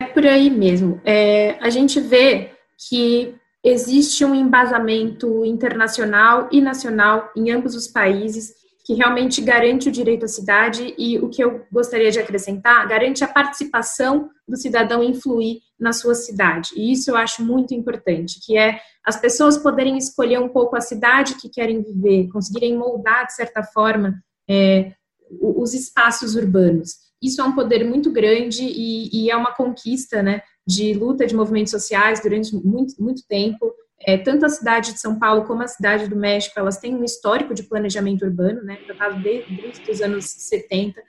É 0.00 0.06
por 0.06 0.24
aí 0.24 0.48
mesmo. 0.48 0.98
É, 1.04 1.58
a 1.60 1.68
gente 1.68 2.00
vê 2.00 2.52
que 2.88 3.34
existe 3.62 4.24
um 4.24 4.34
embasamento 4.34 5.44
internacional 5.44 6.48
e 6.50 6.62
nacional 6.62 7.30
em 7.36 7.50
ambos 7.50 7.74
os 7.74 7.86
países 7.86 8.61
que 8.84 8.94
realmente 8.94 9.40
garante 9.40 9.88
o 9.88 9.92
direito 9.92 10.24
à 10.24 10.28
cidade 10.28 10.94
e 10.98 11.18
o 11.18 11.28
que 11.28 11.42
eu 11.42 11.64
gostaria 11.70 12.10
de 12.10 12.18
acrescentar, 12.18 12.86
garante 12.88 13.22
a 13.22 13.28
participação 13.28 14.28
do 14.46 14.56
cidadão 14.56 15.02
influir 15.02 15.60
na 15.78 15.92
sua 15.92 16.14
cidade. 16.14 16.70
E 16.76 16.92
isso 16.92 17.10
eu 17.10 17.16
acho 17.16 17.44
muito 17.44 17.74
importante, 17.74 18.40
que 18.44 18.56
é 18.56 18.80
as 19.04 19.20
pessoas 19.20 19.56
poderem 19.56 19.96
escolher 19.96 20.40
um 20.40 20.48
pouco 20.48 20.76
a 20.76 20.80
cidade 20.80 21.34
que 21.34 21.48
querem 21.48 21.82
viver, 21.82 22.28
conseguirem 22.32 22.76
moldar, 22.76 23.26
de 23.26 23.34
certa 23.34 23.62
forma, 23.62 24.20
é, 24.48 24.92
os 25.40 25.72
espaços 25.74 26.34
urbanos 26.34 27.02
isso 27.22 27.40
é 27.40 27.44
um 27.44 27.54
poder 27.54 27.84
muito 27.84 28.10
grande 28.10 28.64
e, 28.64 29.08
e, 29.12 29.30
é 29.30 29.36
uma 29.36 29.54
conquista 29.54 30.22
né, 30.22 30.42
de 30.66 30.92
luta 30.92 31.24
de 31.24 31.36
movimentos 31.36 31.70
sociais 31.70 32.20
durante 32.20 32.54
muito, 32.56 33.00
muito 33.00 33.22
tempo. 33.28 33.72
É, 34.04 34.18
tanto 34.18 34.44
a 34.44 34.48
cidade 34.48 34.92
de 34.92 35.00
São 35.00 35.18
Paulo 35.18 35.44
como 35.44 35.62
a 35.62 35.68
cidade 35.68 36.08
do 36.08 36.16
México, 36.16 36.58
elas 36.58 36.78
têm 36.78 36.94
um 36.94 37.04
histórico 37.04 37.54
de 37.54 37.62
planejamento 37.62 38.24
urbano, 38.24 38.62
né, 38.62 38.76
tratado 38.86 39.22
desde, 39.22 39.54
desde 39.54 39.90
os 39.90 40.00
anos 40.00 40.24
70, 40.24 41.00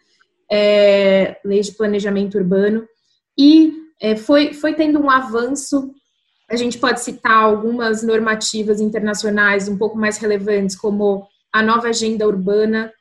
é, 0.51 1.38
leis 1.43 1.67
de 1.67 1.73
planejamento 1.73 2.38
urbano, 2.38 2.88
e 3.38 3.73
é, 3.99 4.15
foi, 4.15 4.53
foi 4.53 4.73
tendo 4.73 4.99
um 4.99 5.10
avanço. 5.10 5.91
A 6.49 6.56
gente 6.56 6.77
pode 6.77 7.01
citar 7.01 7.43
algumas 7.43 8.03
normativas 8.03 8.79
internacionais 8.79 9.67
um 9.67 9.77
pouco 9.77 9.97
mais 9.97 10.17
relevantes, 10.17 10.75
como 10.75 11.27
a 11.51 11.63
nova 11.63 11.88
agenda 11.88 12.27
urbana, 12.27 12.91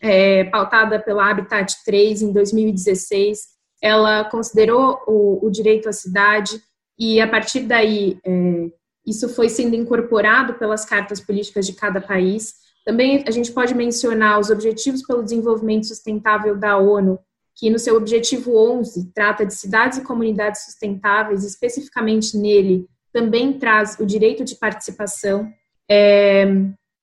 é, 0.00 0.44
pautada 0.44 1.00
pela 1.00 1.28
Habitat 1.28 1.74
3 1.84 2.22
em 2.22 2.32
2016. 2.32 3.40
Ela 3.82 4.24
considerou 4.24 5.00
o, 5.06 5.46
o 5.46 5.50
direito 5.50 5.88
à 5.88 5.92
cidade 5.92 6.60
e, 6.98 7.20
a 7.20 7.26
partir 7.26 7.60
daí, 7.60 8.18
é, 8.24 8.70
isso 9.06 9.28
foi 9.28 9.48
sendo 9.48 9.76
incorporado 9.76 10.54
pelas 10.54 10.84
cartas 10.84 11.20
políticas 11.20 11.66
de 11.66 11.72
cada 11.74 12.00
país. 12.00 12.54
Também 12.84 13.24
a 13.26 13.30
gente 13.30 13.52
pode 13.52 13.74
mencionar 13.74 14.38
os 14.38 14.50
Objetivos 14.50 15.02
pelo 15.02 15.22
Desenvolvimento 15.22 15.86
Sustentável 15.86 16.56
da 16.56 16.78
ONU, 16.78 17.18
que 17.56 17.70
no 17.70 17.78
seu 17.78 17.96
objetivo 17.96 18.56
11 18.56 19.12
trata 19.14 19.46
de 19.46 19.54
cidades 19.54 19.98
e 19.98 20.02
comunidades 20.04 20.64
sustentáveis, 20.64 21.44
especificamente 21.44 22.36
nele 22.36 22.86
também 23.12 23.52
traz 23.52 23.96
o 24.00 24.04
direito 24.04 24.44
de 24.44 24.56
participação. 24.56 25.48
É, 25.88 26.46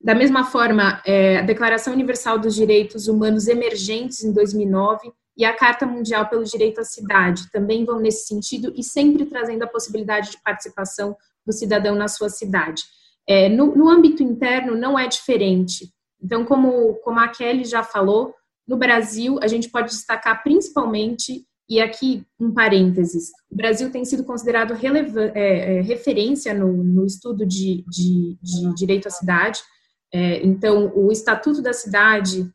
da 0.04 0.14
mesma 0.14 0.44
forma, 0.44 1.02
é, 1.06 1.38
a 1.38 1.42
Declaração 1.42 1.94
Universal 1.94 2.38
dos 2.38 2.54
Direitos 2.54 3.08
Humanos 3.08 3.48
Emergentes 3.48 4.24
em 4.24 4.34
2009 4.34 5.12
e 5.38 5.46
a 5.46 5.56
Carta 5.56 5.86
Mundial 5.86 6.28
pelo 6.28 6.44
Direito 6.44 6.82
à 6.82 6.84
Cidade 6.84 7.50
também 7.52 7.86
vão 7.86 8.00
nesse 8.00 8.28
sentido 8.28 8.74
e 8.76 8.84
sempre 8.84 9.26
trazendo 9.26 9.64
a 9.64 9.68
possibilidade 9.68 10.32
de 10.32 10.42
participação 10.44 11.16
do 11.46 11.54
cidadão 11.54 11.96
na 11.96 12.08
sua 12.08 12.30
cidade. 12.30 12.82
É, 13.28 13.50
no, 13.50 13.76
no 13.76 13.90
âmbito 13.90 14.24
interno 14.24 14.76
não 14.76 14.98
é 14.98 15.08
diferente. 15.08 15.90
Então, 16.22 16.46
como, 16.46 16.96
como 16.96 17.20
a 17.20 17.28
Kelly 17.28 17.64
já 17.64 17.84
falou, 17.84 18.34
no 18.68 18.78
Brasil, 18.78 19.40
a 19.42 19.48
gente 19.48 19.70
pode 19.70 19.90
destacar 19.90 20.44
principalmente, 20.44 21.46
e 21.70 21.80
aqui 21.80 22.24
um 22.40 22.54
parênteses, 22.54 23.30
o 23.50 23.56
Brasil 23.56 23.92
tem 23.92 24.04
sido 24.04 24.24
considerado 24.24 24.74
é, 24.74 25.78
é, 25.78 25.82
referência 25.82 26.54
no, 26.54 26.84
no 26.84 27.06
estudo 27.06 27.46
de, 27.46 27.84
de, 27.88 28.38
de, 28.42 28.76
direito 28.76 29.08
à 29.08 29.12
cidade. 29.12 29.62
É, 30.14 30.46
então, 30.46 30.92
o 30.96 31.12
Estatuto 31.12 31.62
da 31.62 31.74
Cidade 31.74 32.50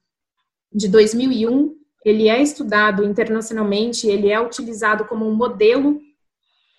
de 0.73 0.89
2001, 0.89 1.75
ele 2.05 2.29
é 2.29 2.41
estudado 2.41 3.05
internacionalmente, 3.05 4.07
ele 4.07 4.31
é 4.31 4.41
utilizado 4.41 5.07
como 5.07 5.27
um 5.27 5.35
modelo 5.35 5.99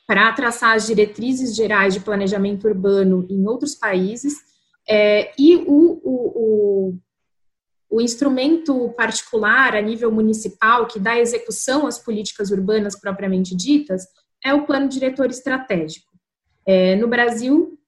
para 0.07 0.31
traçar 0.31 0.75
as 0.75 0.87
diretrizes 0.87 1.53
gerais 1.55 1.93
de 1.93 1.99
planejamento 1.99 2.65
urbano 2.65 3.27
em 3.29 3.45
outros 3.45 3.75
países, 3.75 4.33
é, 4.89 5.33
e 5.37 5.57
o, 5.57 5.99
o, 6.01 6.91
o 6.93 6.97
o 7.89 8.01
instrumento 8.01 8.89
particular 8.97 9.75
a 9.75 9.81
nível 9.81 10.11
municipal 10.11 10.87
que 10.87 10.99
dá 10.99 11.17
execução 11.17 11.87
às 11.87 11.97
políticas 11.97 12.51
urbanas 12.51 12.99
propriamente 12.99 13.55
ditas 13.55 14.05
é 14.43 14.53
o 14.53 14.65
plano 14.65 14.89
diretor 14.89 15.29
estratégico. 15.29 16.11
É, 16.65 16.95
no 16.95 17.07
Brasil, 17.07 17.79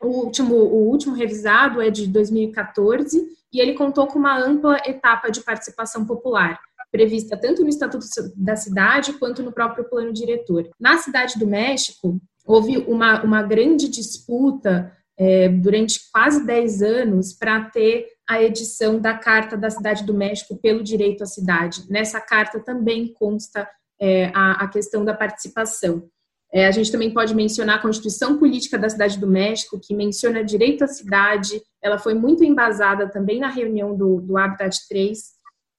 o 0.00 0.08
último, 0.08 0.54
o 0.54 0.88
último 0.88 1.14
revisado 1.14 1.80
é 1.80 1.90
de 1.90 2.06
2014 2.06 3.26
e 3.52 3.60
ele 3.60 3.74
contou 3.74 4.06
com 4.06 4.18
uma 4.18 4.38
ampla 4.38 4.76
etapa 4.84 5.30
de 5.30 5.40
participação 5.40 6.04
popular, 6.04 6.60
prevista 6.90 7.36
tanto 7.36 7.62
no 7.62 7.68
Estatuto 7.68 8.06
da 8.36 8.56
Cidade 8.56 9.14
quanto 9.14 9.42
no 9.42 9.52
próprio 9.52 9.88
plano 9.88 10.12
diretor. 10.12 10.68
Na 10.78 10.98
Cidade 10.98 11.38
do 11.38 11.46
México, 11.46 12.20
houve 12.46 12.78
uma, 12.78 13.22
uma 13.22 13.42
grande 13.42 13.88
disputa 13.88 14.92
é, 15.18 15.48
durante 15.48 16.00
quase 16.12 16.44
10 16.44 16.82
anos 16.82 17.32
para 17.32 17.64
ter 17.70 18.06
a 18.28 18.42
edição 18.42 19.00
da 19.00 19.14
Carta 19.14 19.56
da 19.56 19.70
Cidade 19.70 20.04
do 20.04 20.14
México 20.14 20.56
pelo 20.56 20.82
direito 20.82 21.22
à 21.22 21.26
cidade. 21.26 21.84
Nessa 21.88 22.20
carta 22.20 22.60
também 22.60 23.12
consta 23.14 23.68
é, 24.00 24.30
a, 24.34 24.64
a, 24.64 24.68
questão 24.68 25.04
da 25.04 25.14
participação. 25.14 26.08
É, 26.52 26.66
a 26.66 26.70
gente 26.70 26.92
também 26.92 27.12
pode 27.12 27.34
mencionar 27.34 27.76
a 27.76 27.82
Constituição 27.82 28.38
Política 28.38 28.78
da 28.78 28.88
Cidade 28.88 29.18
do 29.18 29.26
México, 29.26 29.80
que 29.82 29.94
menciona 29.94 30.44
direito 30.44 30.84
à 30.84 30.86
cidade, 30.86 31.60
ela 31.82 31.98
foi 31.98 32.14
muito 32.14 32.44
embasada 32.44 33.08
também 33.08 33.40
na 33.40 33.48
reunião 33.48 33.96
do, 33.96 34.20
do 34.20 34.36
Habitat 34.36 34.76
3, 34.88 35.18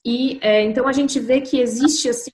e 0.09 0.39
é, 0.41 0.63
então 0.63 0.87
a 0.87 0.93
gente 0.93 1.19
vê 1.19 1.41
que 1.41 1.59
existe 1.59 2.07
assim 2.07 2.31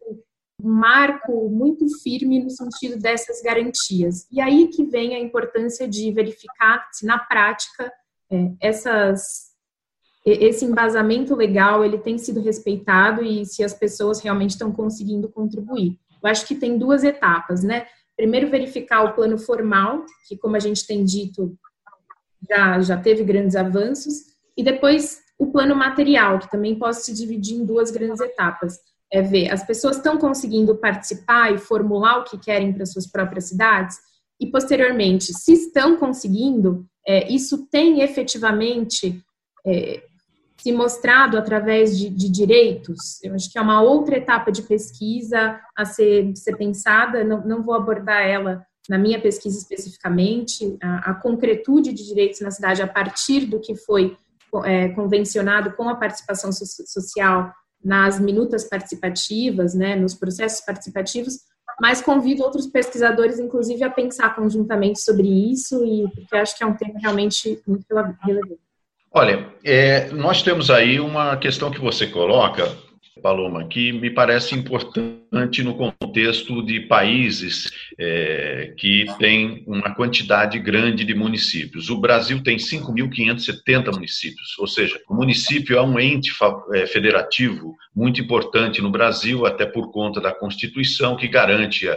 um 0.61 0.71
marco 0.71 1.49
muito 1.49 1.87
firme 2.03 2.43
no 2.43 2.51
sentido 2.51 3.01
dessas 3.01 3.41
garantias. 3.41 4.27
E 4.31 4.39
aí 4.39 4.67
que 4.67 4.85
vem 4.85 5.15
a 5.15 5.19
importância 5.19 5.87
de 5.87 6.11
verificar 6.11 6.87
se 6.91 7.03
na 7.03 7.17
prática 7.17 7.91
é, 8.31 8.51
essas 8.61 9.51
esse 10.23 10.63
embasamento 10.63 11.35
legal 11.35 11.83
ele 11.83 11.97
tem 11.97 12.19
sido 12.19 12.39
respeitado 12.39 13.23
e 13.23 13.43
se 13.43 13.63
as 13.63 13.73
pessoas 13.73 14.21
realmente 14.21 14.51
estão 14.51 14.71
conseguindo 14.71 15.27
contribuir. 15.27 15.97
Eu 16.21 16.29
acho 16.29 16.45
que 16.45 16.53
tem 16.53 16.77
duas 16.77 17.03
etapas, 17.03 17.63
né? 17.63 17.87
Primeiro 18.15 18.51
verificar 18.51 19.03
o 19.03 19.13
plano 19.13 19.39
formal, 19.39 20.05
que 20.27 20.37
como 20.37 20.55
a 20.55 20.59
gente 20.59 20.85
tem 20.85 21.03
dito, 21.03 21.57
já, 22.47 22.79
já 22.81 22.97
teve 22.97 23.23
grandes 23.23 23.55
avanços, 23.55 24.13
e 24.55 24.63
depois 24.63 25.23
o 25.37 25.51
plano 25.51 25.75
material, 25.75 26.39
que 26.39 26.49
também 26.49 26.77
pode 26.77 26.97
se 27.03 27.13
dividir 27.13 27.55
em 27.55 27.65
duas 27.65 27.91
grandes 27.91 28.19
etapas. 28.19 28.77
É 29.11 29.21
ver, 29.21 29.51
as 29.51 29.65
pessoas 29.65 29.97
estão 29.97 30.17
conseguindo 30.17 30.75
participar 30.75 31.53
e 31.53 31.57
formular 31.57 32.19
o 32.19 32.23
que 32.23 32.37
querem 32.37 32.73
para 32.73 32.85
suas 32.85 33.07
próprias 33.07 33.45
cidades, 33.45 33.97
e 34.39 34.47
posteriormente, 34.47 35.31
se 35.33 35.53
estão 35.53 35.95
conseguindo, 35.95 36.85
é, 37.07 37.31
isso 37.31 37.67
tem 37.69 38.01
efetivamente 38.01 39.23
é, 39.65 40.03
se 40.57 40.71
mostrado 40.71 41.37
através 41.37 41.97
de, 41.97 42.09
de, 42.09 42.29
direitos, 42.29 43.21
eu 43.21 43.33
acho 43.33 43.51
que 43.51 43.57
é 43.57 43.61
uma 43.61 43.81
outra 43.81 44.15
etapa 44.17 44.51
de 44.51 44.61
pesquisa 44.61 45.59
a 45.75 45.83
ser, 45.83 46.33
ser 46.35 46.55
pensada, 46.55 47.23
não, 47.23 47.45
não 47.45 47.63
vou 47.63 47.75
abordar 47.75 48.21
ela 48.21 48.65
na 48.89 48.97
minha 48.97 49.19
pesquisa 49.19 49.57
especificamente, 49.57 50.77
a, 50.81 51.11
a 51.11 51.13
concretude 51.15 51.91
de 51.91 52.05
direitos 52.05 52.39
na 52.41 52.51
cidade 52.51 52.81
a 52.81 52.87
partir 52.87 53.45
do 53.45 53.59
que 53.59 53.75
foi 53.75 54.17
é, 54.65 54.89
convencionado 54.89 55.73
com 55.73 55.89
a 55.89 55.95
participação 55.95 56.51
so 56.51 56.65
social 56.65 57.51
nas 57.83 58.19
minutas 58.19 58.63
participativas, 58.63 59.73
né, 59.73 59.95
nos 59.95 60.13
processos 60.13 60.61
participativos, 60.65 61.39
mas 61.81 62.01
convido 62.01 62.43
outros 62.43 62.67
pesquisadores, 62.67 63.39
inclusive, 63.39 63.83
a 63.83 63.89
pensar 63.89 64.35
conjuntamente 64.35 65.01
sobre 65.01 65.27
isso, 65.27 65.83
e 65.85 66.07
porque 66.13 66.37
acho 66.37 66.57
que 66.57 66.63
é 66.63 66.67
um 66.67 66.75
tema 66.75 66.99
realmente 66.99 67.61
muito 67.67 67.85
relevante. 68.21 68.59
Olha, 69.11 69.47
é, 69.63 70.09
nós 70.11 70.41
temos 70.41 70.69
aí 70.69 70.99
uma 70.99 71.37
questão 71.37 71.69
que 71.69 71.79
você 71.79 72.07
coloca, 72.07 72.71
Paloma, 73.21 73.67
que 73.67 73.91
me 73.91 74.09
parece 74.09 74.55
importante 74.55 75.61
no 75.63 75.75
contexto 75.75 76.63
de 76.63 76.81
países 76.81 77.69
é, 77.97 78.73
que 78.77 79.05
têm 79.19 79.63
uma 79.67 79.93
quantidade 79.93 80.57
grande 80.59 81.03
de 81.03 81.13
municípios. 81.13 81.89
O 81.89 81.99
Brasil 81.99 82.41
tem 82.41 82.57
5.570 82.57 83.93
municípios, 83.93 84.57
ou 84.57 84.67
seja, 84.67 84.99
o 85.07 85.13
município 85.13 85.77
é 85.77 85.81
um 85.81 85.99
ente 85.99 86.31
é, 86.73 86.87
federativo 86.87 87.75
muito 87.95 88.19
importante 88.19 88.81
no 88.81 88.89
Brasil, 88.89 89.45
até 89.45 89.65
por 89.65 89.91
conta 89.91 90.19
da 90.19 90.33
Constituição, 90.33 91.15
que 91.15 91.27
garante 91.27 91.87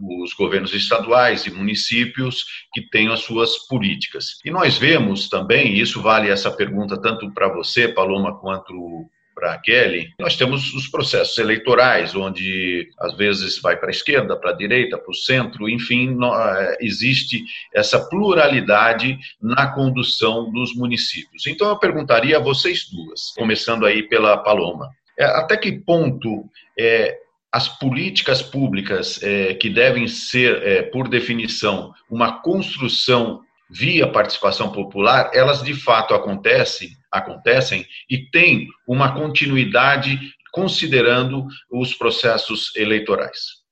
os 0.00 0.32
governos 0.32 0.72
estaduais 0.72 1.46
e 1.46 1.50
municípios 1.50 2.44
que 2.72 2.80
tenham 2.80 3.12
as 3.12 3.20
suas 3.20 3.58
políticas. 3.68 4.38
E 4.44 4.50
nós 4.50 4.78
vemos 4.78 5.28
também, 5.28 5.74
e 5.74 5.80
isso 5.80 6.00
vale 6.00 6.30
essa 6.30 6.50
pergunta 6.50 7.00
tanto 7.00 7.30
para 7.32 7.48
você, 7.48 7.88
Paloma, 7.88 8.38
quanto 8.38 9.06
para 9.42 9.54
a 9.54 9.58
Kelly, 9.58 10.14
nós 10.20 10.36
temos 10.36 10.72
os 10.72 10.86
processos 10.86 11.36
eleitorais, 11.36 12.14
onde 12.14 12.88
às 12.96 13.16
vezes 13.16 13.60
vai 13.60 13.76
para 13.76 13.88
a 13.88 13.90
esquerda, 13.90 14.36
para 14.36 14.50
a 14.50 14.56
direita, 14.56 14.96
para 14.96 15.10
o 15.10 15.14
centro, 15.14 15.68
enfim, 15.68 16.16
é, 16.22 16.78
existe 16.80 17.42
essa 17.74 17.98
pluralidade 18.08 19.18
na 19.42 19.66
condução 19.66 20.48
dos 20.52 20.76
municípios. 20.76 21.44
Então 21.48 21.68
eu 21.68 21.76
perguntaria 21.76 22.36
a 22.36 22.40
vocês 22.40 22.88
duas, 22.88 23.32
começando 23.36 23.84
aí 23.84 24.04
pela 24.04 24.36
Paloma, 24.36 24.88
é, 25.18 25.24
até 25.24 25.56
que 25.56 25.72
ponto 25.72 26.48
é, 26.78 27.18
as 27.50 27.66
políticas 27.66 28.42
públicas 28.42 29.20
é, 29.24 29.54
que 29.54 29.68
devem 29.68 30.06
ser, 30.06 30.62
é, 30.62 30.82
por 30.82 31.08
definição, 31.08 31.92
uma 32.08 32.40
construção 32.40 33.40
via 33.72 34.10
participação 34.10 34.70
popular, 34.70 35.30
elas 35.32 35.62
de 35.62 35.72
fato 35.72 36.14
acontecem, 36.14 36.90
acontecem 37.10 37.86
e 38.08 38.18
têm 38.30 38.68
uma 38.86 39.14
continuidade 39.14 40.18
considerando 40.52 41.46
os 41.70 41.94
processos 41.94 42.76
eleitorais. 42.76 43.62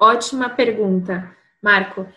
Ótima 0.00 0.48
pergunta, 0.48 1.30
Marco. 1.62 2.08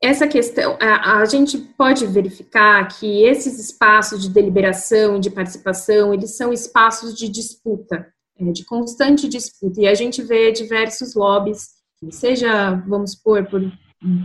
Essa 0.00 0.26
questão, 0.26 0.76
a, 0.80 1.18
a 1.18 1.24
gente 1.26 1.58
pode 1.58 2.06
verificar 2.06 2.88
que 2.88 3.22
esses 3.22 3.58
espaços 3.60 4.22
de 4.22 4.30
deliberação 4.30 5.16
e 5.16 5.20
de 5.20 5.30
participação, 5.30 6.12
eles 6.12 6.36
são 6.36 6.52
espaços 6.52 7.14
de 7.14 7.28
disputa, 7.28 8.08
é, 8.40 8.50
de 8.50 8.64
constante 8.64 9.28
disputa, 9.28 9.82
e 9.82 9.86
a 9.86 9.94
gente 9.94 10.22
vê 10.22 10.50
diversos 10.50 11.14
lobbies, 11.14 11.68
seja, 12.10 12.82
vamos 12.88 13.12
supor, 13.12 13.44
por, 13.44 13.60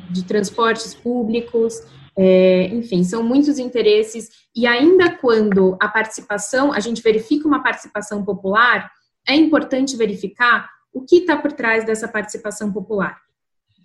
de 0.10 0.26
transportes 0.26 0.96
públicos, 0.96 1.84
É, 2.18 2.66
enfim, 2.74 3.04
são 3.04 3.22
muitos 3.22 3.60
interesses, 3.60 4.30
e 4.56 4.66
ainda 4.66 5.16
quando 5.18 5.78
a 5.80 5.88
participação, 5.88 6.74
a 6.74 6.80
gente 6.80 7.02
verifica 7.02 7.48
uma 7.48 7.62
participação 7.62 8.26
popular, 8.26 8.92
é 9.28 9.36
importante 9.36 9.96
verificar 9.96 10.68
o 10.92 11.02
que 11.02 11.18
está 11.18 11.38
por 11.38 11.52
trás 11.52 11.86
dessa 11.86 12.08
participação 12.08 12.74
popular. 12.74 13.20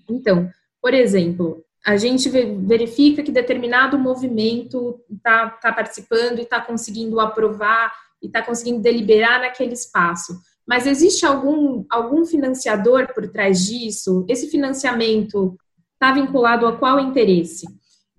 Então, 0.08 0.50
por 0.80 0.94
exemplo, 0.94 1.62
a 1.84 1.96
gente 1.96 2.28
verifica 2.28 3.22
que 3.22 3.32
determinado 3.32 3.98
movimento 3.98 5.00
está 5.10 5.50
tá 5.50 5.72
participando 5.72 6.38
e 6.38 6.42
está 6.42 6.60
conseguindo 6.60 7.20
aprovar 7.20 7.92
e 8.22 8.26
está 8.26 8.40
conseguindo 8.40 8.80
deliberar 8.80 9.40
naquele 9.40 9.72
espaço. 9.72 10.40
Mas 10.66 10.86
existe 10.86 11.26
algum, 11.26 11.84
algum 11.90 12.24
financiador 12.24 13.12
por 13.12 13.28
trás 13.28 13.66
disso? 13.66 14.24
Esse 14.28 14.48
financiamento 14.48 15.56
está 15.94 16.12
vinculado 16.12 16.66
a 16.66 16.76
qual 16.76 17.00
interesse? 17.00 17.66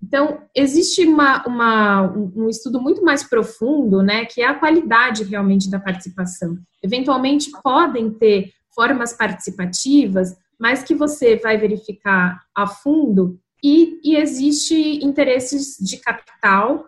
Então, 0.06 0.42
existe 0.54 1.06
uma, 1.06 1.42
uma, 1.46 2.12
um 2.12 2.48
estudo 2.48 2.78
muito 2.80 3.02
mais 3.02 3.24
profundo, 3.24 4.02
né, 4.02 4.26
que 4.26 4.42
é 4.42 4.46
a 4.46 4.54
qualidade 4.54 5.24
realmente 5.24 5.70
da 5.70 5.80
participação. 5.80 6.58
Eventualmente, 6.82 7.50
podem 7.62 8.10
ter 8.10 8.52
formas 8.74 9.14
participativas, 9.14 10.36
mas 10.60 10.82
que 10.82 10.94
você 10.94 11.36
vai 11.36 11.56
verificar 11.56 12.42
a 12.54 12.66
fundo 12.66 13.38
e, 13.62 13.98
e 14.04 14.16
existe 14.16 14.74
interesses 15.02 15.78
de 15.80 15.96
capital 15.96 16.86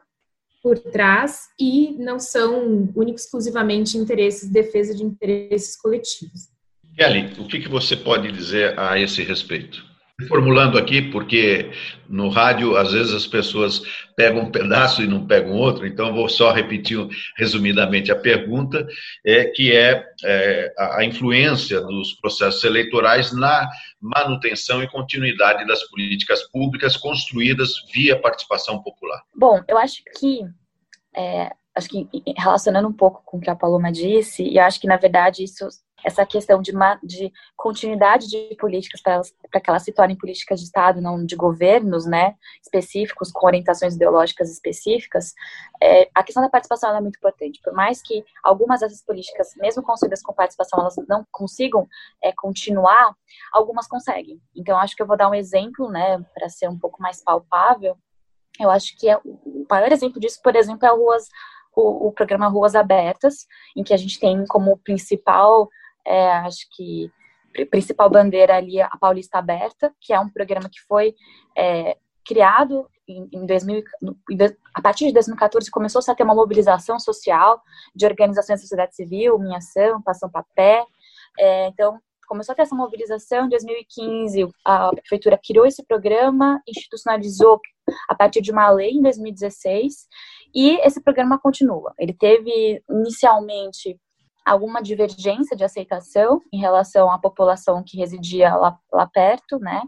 por 0.63 0.79
trás 0.79 1.47
e 1.59 1.97
não 1.99 2.19
são 2.19 2.93
únicos 2.95 3.23
exclusivamente 3.23 3.97
interesses, 3.97 4.51
defesa 4.51 4.95
de 4.95 5.03
interesses 5.03 5.75
coletivos. 5.77 6.49
Kelly, 6.95 7.33
o 7.41 7.47
que, 7.47 7.61
que 7.61 7.69
você 7.69 7.97
pode 7.97 8.31
dizer 8.31 8.79
a 8.79 8.99
esse 8.99 9.23
respeito? 9.23 9.96
Formulando 10.29 10.79
aqui, 10.79 11.03
porque 11.03 11.71
no 12.09 12.31
rádio, 12.31 12.75
às 12.75 12.93
vezes, 12.93 13.13
as 13.13 13.27
pessoas 13.27 13.83
pegam 14.17 14.45
um 14.45 14.51
pedaço 14.51 15.03
e 15.03 15.07
não 15.07 15.27
pegam 15.27 15.53
outro, 15.53 15.87
então 15.87 16.15
vou 16.15 16.27
só 16.27 16.53
repetir 16.53 17.07
resumidamente 17.37 18.11
a 18.11 18.17
pergunta, 18.17 18.87
é, 19.23 19.45
que 19.45 19.77
é, 19.77 20.03
é 20.25 20.75
a 20.79 21.05
influência 21.05 21.83
dos 21.83 22.15
processos 22.15 22.65
eleitorais 22.65 23.31
na 23.31 23.69
manutenção 24.01 24.83
e 24.83 24.89
continuidade 24.89 25.67
das 25.67 25.83
políticas 25.83 26.45
públicas 26.51 26.97
construídas 26.97 27.75
via 27.93 28.19
participação 28.19 28.83
popular. 28.83 29.21
Bom, 29.35 29.63
eu 29.69 29.77
acho 29.77 30.03
que 30.19 30.41
é, 31.15 31.51
acho 31.75 31.91
que 31.91 32.09
relacionando 32.39 32.89
um 32.89 32.93
pouco 32.93 33.23
com 33.23 33.37
o 33.37 33.41
que 33.41 33.51
a 33.51 33.55
Paloma 33.55 33.93
disse, 33.93 34.43
e 34.43 34.59
acho 34.59 34.81
que 34.81 34.87
na 34.87 34.97
verdade 34.97 35.45
isso 35.45 35.69
essa 36.07 36.25
questão 36.25 36.63
de, 36.63 36.73
de 37.03 37.33
continuidade 37.57 38.29
de 38.29 38.55
políticas 38.61 39.03
para 39.03 39.61
que 39.61 39.69
elas 39.69 39.83
se 39.83 39.93
tornem 39.93 40.17
políticas 40.17 40.61
de 40.61 40.67
Estado, 40.67 41.01
não 41.01 41.27
de 41.27 41.35
governos, 41.35 42.07
né, 42.07 42.37
específicos, 42.63 43.33
com 43.33 43.45
orientações 43.45 43.97
ideológicas 43.97 44.49
específicas, 44.49 45.35
é, 45.83 46.09
a 46.15 46.23
questão 46.23 46.41
da 46.41 46.49
participação 46.49 46.97
é 46.97 47.01
muito 47.01 47.17
importante. 47.17 47.61
Por 47.61 47.73
mais 47.73 48.01
que 48.01 48.25
algumas 48.45 48.81
dessas 48.81 49.03
políticas, 49.03 49.49
mesmo 49.57 49.83
construídas 49.83 50.23
com 50.23 50.33
participação, 50.33 50.79
elas 50.79 50.95
não 51.09 51.27
consigam 51.33 51.89
é, 52.23 52.33
continuar, 52.33 53.13
algumas 53.53 53.89
conseguem. 53.89 54.41
Então, 54.55 54.79
acho 54.79 54.95
que 54.95 55.03
eu 55.03 55.07
vou 55.09 55.17
dar 55.17 55.29
um 55.29 55.35
exemplo, 55.35 55.91
né, 55.91 56.25
para 56.33 56.49
ser 56.49 56.69
um 56.69 56.79
pouco 56.79 57.03
mais 57.03 57.21
palpável. 57.21 57.99
Eu 58.61 58.71
acho 58.71 58.97
que 58.97 59.09
é, 59.09 59.19
o 59.25 59.67
maior 59.69 59.91
exemplo 59.91 60.21
disso, 60.21 60.39
por 60.41 60.55
exemplo, 60.55 60.87
é 60.87 60.91
Ruas, 60.91 61.29
o, 61.75 62.07
o 62.07 62.13
programa 62.13 62.47
Ruas 62.47 62.77
Abertas, 62.77 63.47
em 63.77 63.83
que 63.83 63.93
a 63.93 63.97
gente 63.97 64.21
tem 64.21 64.47
como 64.47 64.79
principal 64.79 65.69
é, 66.07 66.33
acho 66.39 66.67
que 66.75 67.11
principal 67.71 68.11
bandeira 68.11 68.57
ali 68.57 68.81
a 68.81 68.97
Paulista 69.01 69.39
Aberta, 69.39 69.93
que 70.01 70.13
é 70.13 70.21
um 70.21 70.29
programa 70.29 70.69
que 70.69 70.81
foi 70.87 71.15
é, 71.57 71.97
criado 72.25 72.87
em, 73.09 73.29
em 73.33 73.47
2000, 73.47 73.83
a 74.75 74.83
partir 74.83 75.07
de 75.07 75.13
2014 75.13 75.71
começou 75.71 76.03
-se 76.03 76.11
a 76.11 76.15
ter 76.15 76.25
uma 76.25 76.35
mobilização 76.35 76.99
social 76.99 77.63
de 77.95 78.05
organizações 78.05 78.59
da 78.61 78.63
sociedade 78.63 78.95
civil, 78.95 79.39
Minha 79.39 79.59
Ação, 79.59 80.03
Passão 80.03 80.29
Papé, 80.29 80.85
é, 81.39 81.69
então 81.69 81.99
começou 82.27 82.53
a 82.53 82.57
ter 82.57 82.63
essa 82.63 82.75
mobilização 82.75 83.47
em 83.47 83.49
2015, 83.49 84.49
a 84.65 84.91
prefeitura 84.91 85.39
criou 85.43 85.65
esse 85.65 85.85
programa, 85.85 86.61
institucionalizou 86.67 87.61
a 88.09 88.15
partir 88.15 88.41
de 88.41 88.51
uma 88.51 88.69
lei 88.69 88.91
em 88.91 89.03
2016, 89.03 90.09
e 90.53 90.77
esse 90.85 91.01
programa 91.01 91.39
continua. 91.39 91.95
Ele 91.97 92.13
teve 92.13 92.83
inicialmente 92.91 93.97
alguma 94.47 94.81
divergência 94.81 95.57
de 95.57 95.65
aceitação 95.65 96.41
em 96.53 96.61
relação 96.61 97.11
à 97.11 97.19
população 97.19 97.83
que 97.85 97.99
residia 97.99 98.55
lá, 98.55 98.79
lá 98.93 99.07
perto, 99.07 99.59
né? 99.59 99.83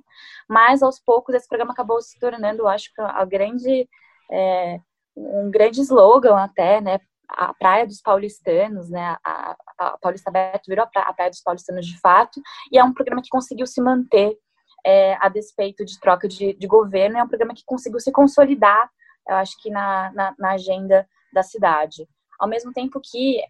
Mas 0.49 0.83
aos 0.83 0.99
poucos 0.99 1.35
esse 1.35 1.49
programa 1.49 1.73
acabou 1.73 2.03
se 2.03 2.19
tornando, 2.19 2.67
acho 2.67 2.93
que 2.93 3.01
a 3.01 3.25
grande 3.25 3.89
é, 4.31 4.81
um 5.17 5.51
grande 5.51 5.81
slogan 5.81 6.37
até, 6.37 6.81
né? 6.81 6.99
A 7.29 7.53
Praia 7.55 7.87
dos 7.87 8.01
Paulistanos, 8.01 8.89
né? 8.91 9.17
A, 9.25 9.57
a 9.79 9.99
Paulista 9.99 10.31
Aberta 10.31 10.63
virou 10.67 10.85
a 10.85 10.89
praia, 10.89 11.09
a 11.09 11.13
praia, 11.13 11.31
dos 11.31 11.43
Paulistanos 11.43 11.87
de 11.87 11.99
fato, 12.01 12.41
e 12.73 12.79
é 12.79 12.85
um 12.85 12.93
programa 12.93 13.23
que 13.23 13.29
conseguiu 13.29 13.67
se 13.67 13.81
manter 13.81 14.37
é, 14.85 15.17
a 15.21 15.29
despeito 15.29 15.85
de 15.85 16.01
troca 16.01 16.27
de, 16.27 16.55
de 16.55 16.67
governo, 16.67 17.19
é 17.19 17.23
um 17.23 17.29
programa 17.29 17.55
que 17.55 17.65
conseguiu 17.65 18.01
se 18.01 18.11
consolidar, 18.11 18.91
eu 19.29 19.37
acho 19.37 19.61
que 19.61 19.71
na, 19.71 20.11
na, 20.13 20.35
na 20.39 20.53
agenda 20.53 21.07
da 21.33 21.43
cidade. 21.43 22.09
Ao 22.41 22.49
mesmo 22.49 22.73
tempo 22.73 23.01
que 23.03 23.41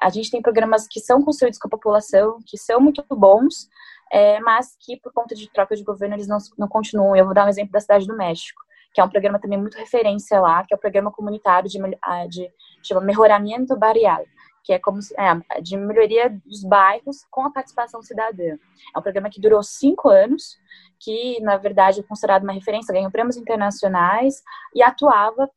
a 0.00 0.08
gente 0.10 0.30
tem 0.30 0.42
programas 0.42 0.86
que 0.88 1.00
são 1.00 1.22
construídos 1.22 1.58
com 1.58 1.68
a 1.68 1.70
população, 1.70 2.38
que 2.46 2.56
são 2.56 2.80
muito 2.80 3.04
bons, 3.10 3.68
é, 4.12 4.40
mas 4.40 4.76
que 4.80 4.96
por 4.96 5.12
conta 5.12 5.34
de 5.34 5.50
troca 5.50 5.76
de 5.76 5.84
governo 5.84 6.14
eles 6.14 6.28
não, 6.28 6.38
não 6.56 6.68
continuam. 6.68 7.16
Eu 7.16 7.24
vou 7.24 7.34
dar 7.34 7.46
um 7.46 7.48
exemplo 7.48 7.72
da 7.72 7.80
Cidade 7.80 8.06
do 8.06 8.16
México, 8.16 8.60
que 8.94 9.00
é 9.00 9.04
um 9.04 9.08
programa 9.08 9.38
também 9.38 9.58
muito 9.58 9.76
referência 9.76 10.40
lá, 10.40 10.64
que 10.64 10.72
é 10.72 10.76
o 10.76 10.80
programa 10.80 11.10
comunitário 11.10 11.68
de, 11.68 11.78
de 12.28 12.50
chama 12.82 13.00
Melhoramento 13.00 13.76
Barrial, 13.76 14.24
que 14.64 14.72
é 14.72 14.78
como 14.78 14.98
é, 15.16 15.60
de 15.60 15.76
melhoria 15.76 16.30
dos 16.44 16.62
bairros 16.64 17.24
com 17.30 17.42
a 17.46 17.50
participação 17.50 18.02
cidadã. 18.02 18.56
É 18.94 18.98
um 18.98 19.02
programa 19.02 19.30
que 19.30 19.40
durou 19.40 19.62
cinco 19.62 20.08
anos, 20.08 20.56
que 21.00 21.40
na 21.40 21.56
verdade 21.56 22.00
é 22.00 22.02
considerado 22.02 22.44
uma 22.44 22.52
referência, 22.52 22.92
ganhou 22.92 23.10
prêmios 23.10 23.36
internacionais 23.36 24.42
e 24.74 24.82
atuava 24.82 25.50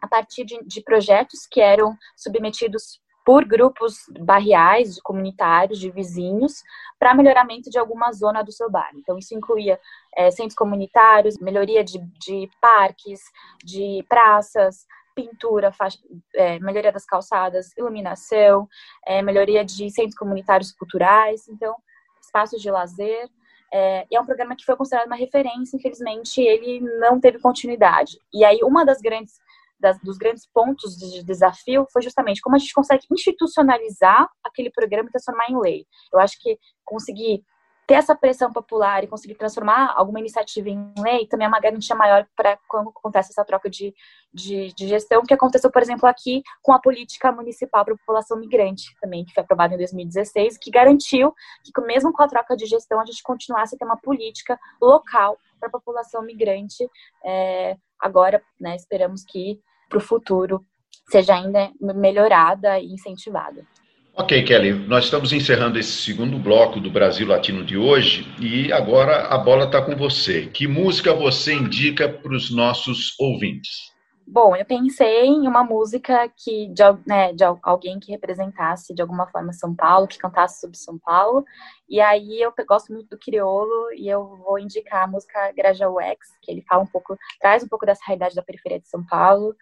a 0.00 0.08
partir 0.08 0.44
de, 0.44 0.62
de 0.64 0.82
projetos 0.82 1.46
que 1.48 1.60
eram 1.60 1.96
submetidos 2.16 3.00
por 3.24 3.44
grupos 3.44 4.04
barriais, 4.20 5.00
comunitários, 5.00 5.78
de 5.78 5.90
vizinhos, 5.90 6.62
para 6.98 7.14
melhoramento 7.14 7.70
de 7.70 7.78
alguma 7.78 8.12
zona 8.12 8.42
do 8.42 8.52
seu 8.52 8.70
bairro. 8.70 8.98
Então, 8.98 9.18
isso 9.18 9.34
incluía 9.34 9.78
é, 10.16 10.30
centros 10.30 10.54
comunitários, 10.54 11.38
melhoria 11.38 11.84
de, 11.84 11.98
de 11.98 12.50
parques, 12.60 13.20
de 13.64 14.04
praças, 14.08 14.86
pintura, 15.14 15.72
faixa, 15.72 15.98
é, 16.34 16.58
melhoria 16.58 16.92
das 16.92 17.04
calçadas, 17.04 17.76
iluminação, 17.76 18.68
é, 19.06 19.22
melhoria 19.22 19.64
de 19.64 19.90
centros 19.90 20.16
comunitários 20.16 20.72
culturais, 20.72 21.48
então, 21.48 21.76
espaços 22.20 22.60
de 22.60 22.70
lazer. 22.70 23.28
É, 23.74 24.06
e 24.10 24.16
é 24.16 24.20
um 24.20 24.26
programa 24.26 24.54
que 24.54 24.64
foi 24.64 24.76
considerado 24.76 25.06
uma 25.06 25.16
referência, 25.16 25.76
infelizmente 25.76 26.42
ele 26.42 26.80
não 26.98 27.18
teve 27.18 27.38
continuidade. 27.38 28.18
E 28.32 28.44
aí, 28.44 28.60
uma 28.62 28.84
das 28.84 29.00
grandes 29.00 29.40
das, 29.82 29.98
dos 29.98 30.16
grandes 30.16 30.46
pontos 30.46 30.96
de 30.96 31.22
desafio 31.24 31.86
foi 31.92 32.00
justamente 32.00 32.40
como 32.40 32.56
a 32.56 32.58
gente 32.58 32.72
consegue 32.72 33.04
institucionalizar 33.10 34.28
aquele 34.42 34.70
programa 34.70 35.08
e 35.08 35.12
transformar 35.12 35.50
em 35.50 35.60
lei. 35.60 35.86
Eu 36.12 36.20
acho 36.20 36.38
que 36.40 36.58
conseguir 36.84 37.44
ter 37.86 37.94
essa 37.94 38.14
pressão 38.14 38.52
popular 38.52 39.02
e 39.02 39.08
conseguir 39.08 39.34
transformar 39.34 39.92
alguma 39.96 40.20
iniciativa 40.20 40.68
em 40.68 40.92
lei 40.98 41.26
também 41.26 41.46
é 41.46 41.48
uma 41.48 41.60
garantia 41.60 41.96
maior 41.96 42.26
para 42.36 42.56
quando 42.68 42.90
acontece 42.90 43.32
essa 43.32 43.44
troca 43.44 43.68
de, 43.68 43.92
de, 44.32 44.72
de, 44.72 44.88
gestão, 44.88 45.22
que 45.22 45.34
aconteceu, 45.34 45.70
por 45.70 45.82
exemplo, 45.82 46.08
aqui 46.08 46.42
com 46.62 46.72
a 46.72 46.78
política 46.78 47.32
municipal 47.32 47.84
para 47.84 47.94
a 47.94 47.98
população 47.98 48.38
migrante 48.38 48.94
também, 49.00 49.24
que 49.24 49.34
foi 49.34 49.42
aprovada 49.42 49.74
em 49.74 49.78
2016, 49.78 50.58
que 50.58 50.70
garantiu 50.70 51.34
que 51.64 51.80
mesmo 51.82 52.12
com 52.12 52.22
a 52.22 52.28
troca 52.28 52.56
de 52.56 52.66
gestão 52.66 53.00
a 53.00 53.04
gente 53.04 53.22
continuasse 53.22 53.74
a 53.74 53.78
ter 53.78 53.84
uma 53.84 53.96
política 53.96 54.58
local 54.80 55.36
para 55.58 55.68
a 55.68 55.72
população 55.72 56.22
migrante. 56.22 56.88
É, 57.24 57.76
agora, 57.98 58.42
né, 58.60 58.76
esperamos 58.76 59.24
que 59.24 59.60
para 59.92 59.98
o 59.98 60.00
futuro 60.00 60.64
seja 61.10 61.34
ainda 61.34 61.70
melhorada 61.80 62.80
e 62.80 62.86
incentivada. 62.86 63.66
Ok, 64.14 64.42
Kelly, 64.42 64.72
nós 64.72 65.04
estamos 65.04 65.32
encerrando 65.32 65.78
esse 65.78 65.92
segundo 65.92 66.38
bloco 66.38 66.80
do 66.80 66.90
Brasil 66.90 67.26
Latino 67.26 67.64
de 67.64 67.76
hoje 67.76 68.26
e 68.38 68.72
agora 68.72 69.26
a 69.28 69.38
bola 69.38 69.64
está 69.64 69.80
com 69.80 69.96
você. 69.96 70.46
Que 70.52 70.66
música 70.66 71.14
você 71.14 71.54
indica 71.54 72.08
para 72.08 72.34
os 72.34 72.50
nossos 72.50 73.14
ouvintes? 73.18 73.91
Bom, 74.26 74.56
eu 74.56 74.64
pensei 74.64 75.26
em 75.26 75.46
uma 75.46 75.62
música 75.64 76.28
que 76.36 76.68
de, 76.68 76.82
né, 77.06 77.32
de 77.32 77.44
alguém 77.62 77.98
que 78.00 78.12
representasse 78.12 78.94
de 78.94 79.02
alguma 79.02 79.26
forma 79.26 79.52
São 79.52 79.74
Paulo, 79.74 80.06
que 80.06 80.18
cantasse 80.18 80.60
sobre 80.60 80.76
São 80.76 80.98
Paulo. 80.98 81.44
E 81.88 82.00
aí 82.00 82.40
eu 82.40 82.52
gosto 82.66 82.92
muito 82.92 83.10
do 83.10 83.18
crioulo 83.18 83.92
e 83.94 84.08
eu 84.08 84.36
vou 84.44 84.58
indicar 84.58 85.04
a 85.04 85.06
música 85.06 85.52
Grajaú 85.52 86.00
X, 86.00 86.18
que 86.40 86.50
ele 86.50 86.62
fala 86.62 86.82
um 86.82 86.86
pouco, 86.86 87.16
traz 87.40 87.62
um 87.62 87.68
pouco 87.68 87.84
dessa 87.84 88.02
realidade 88.06 88.34
da 88.34 88.42
periferia 88.42 88.80
de 88.80 88.88
São 88.88 89.04
Paulo. 89.04 89.54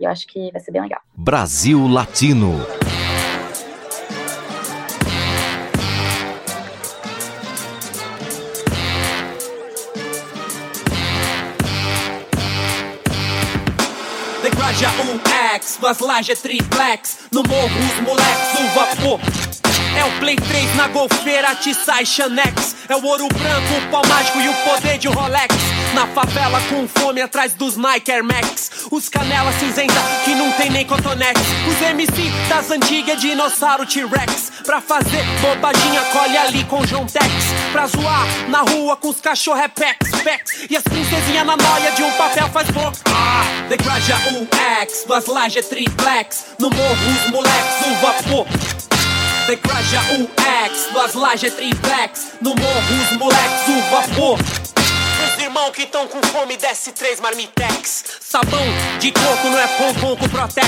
E 0.00 0.04
eu 0.04 0.10
acho 0.10 0.26
que 0.26 0.50
vai 0.50 0.60
ser 0.60 0.72
bem 0.72 0.82
legal. 0.82 1.00
Brasil 1.14 1.86
Latino. 1.86 2.52
UX, 15.66 15.78
duas 15.80 15.98
lajes 15.98 16.40
triplex. 16.40 17.18
No 17.32 17.42
morro, 17.42 17.66
os 17.66 18.00
moleques, 18.00 18.60
o 18.60 18.68
vapor. 18.74 19.20
É 19.96 20.04
o 20.04 20.20
Play 20.20 20.36
3 20.36 20.76
na 20.76 20.88
golfeira, 20.88 21.54
Tissai 21.56 22.06
Xanex. 22.06 22.76
É 22.88 22.94
o 22.94 23.04
ouro 23.04 23.26
branco, 23.28 23.86
o 23.86 23.90
pau 23.90 24.02
mágico 24.06 24.38
e 24.38 24.48
o 24.48 24.54
poder 24.54 24.98
de 24.98 25.08
Rolex. 25.08 25.75
Na 25.96 26.06
favela 26.08 26.60
com 26.68 26.86
fome 26.86 27.22
atrás 27.22 27.54
dos 27.54 27.78
Nike 27.78 28.12
Air 28.12 28.22
Max. 28.22 28.70
Os 28.90 29.08
canela 29.08 29.50
cinzenta 29.54 29.94
que 30.26 30.34
não 30.34 30.52
tem 30.52 30.68
nem 30.68 30.84
cotonex. 30.84 31.40
Os 31.66 31.80
MC 31.88 32.30
das 32.50 32.70
antigas, 32.70 33.18
dinossauro 33.18 33.86
T-Rex. 33.86 34.52
Pra 34.66 34.82
fazer 34.82 35.24
bobaginha, 35.40 36.02
colhe 36.12 36.36
ali 36.36 36.64
com 36.64 36.84
John 36.84 37.06
Tex. 37.06 37.24
Pra 37.72 37.86
zoar 37.86 38.26
na 38.50 38.58
rua 38.58 38.94
com 38.98 39.08
os 39.08 39.22
cachorro 39.22 39.58
é 39.58 39.68
Pex, 39.68 40.10
Pex. 40.22 40.66
E 40.68 40.76
as 40.76 40.82
princesinhas 40.82 41.46
na 41.46 41.56
noia 41.56 41.90
de 41.92 42.02
um 42.02 42.12
papel 42.12 42.46
faz 42.50 42.70
boca. 42.72 42.98
Ah, 43.06 43.66
degraja 43.70 44.16
UX, 44.16 45.04
duas 45.06 45.24
lajes 45.24 45.66
triplex. 45.66 46.44
No 46.58 46.68
morro 46.68 46.92
os 46.92 47.30
moleques, 47.30 47.86
o 47.86 47.94
vapor. 48.02 48.46
Degraja 49.46 50.00
UX, 50.12 50.92
duas 50.92 51.14
lajes 51.14 51.54
triplex. 51.54 52.32
No 52.42 52.50
morro 52.50 53.02
os 53.02 53.16
moleques, 53.16 53.68
o 53.68 53.90
vapor. 53.90 54.85
Os 55.46 55.48
irmãos 55.48 55.70
que 55.70 55.86
tão 55.86 56.08
com 56.08 56.20
fome, 56.24 56.56
desce 56.56 56.90
três 56.90 57.20
marmitex. 57.20 58.02
Sabão 58.20 58.66
de 58.98 59.12
coco 59.12 59.48
não 59.48 59.56
é 59.60 59.68
pompom 59.68 60.16
com 60.16 60.28
Protex. 60.28 60.66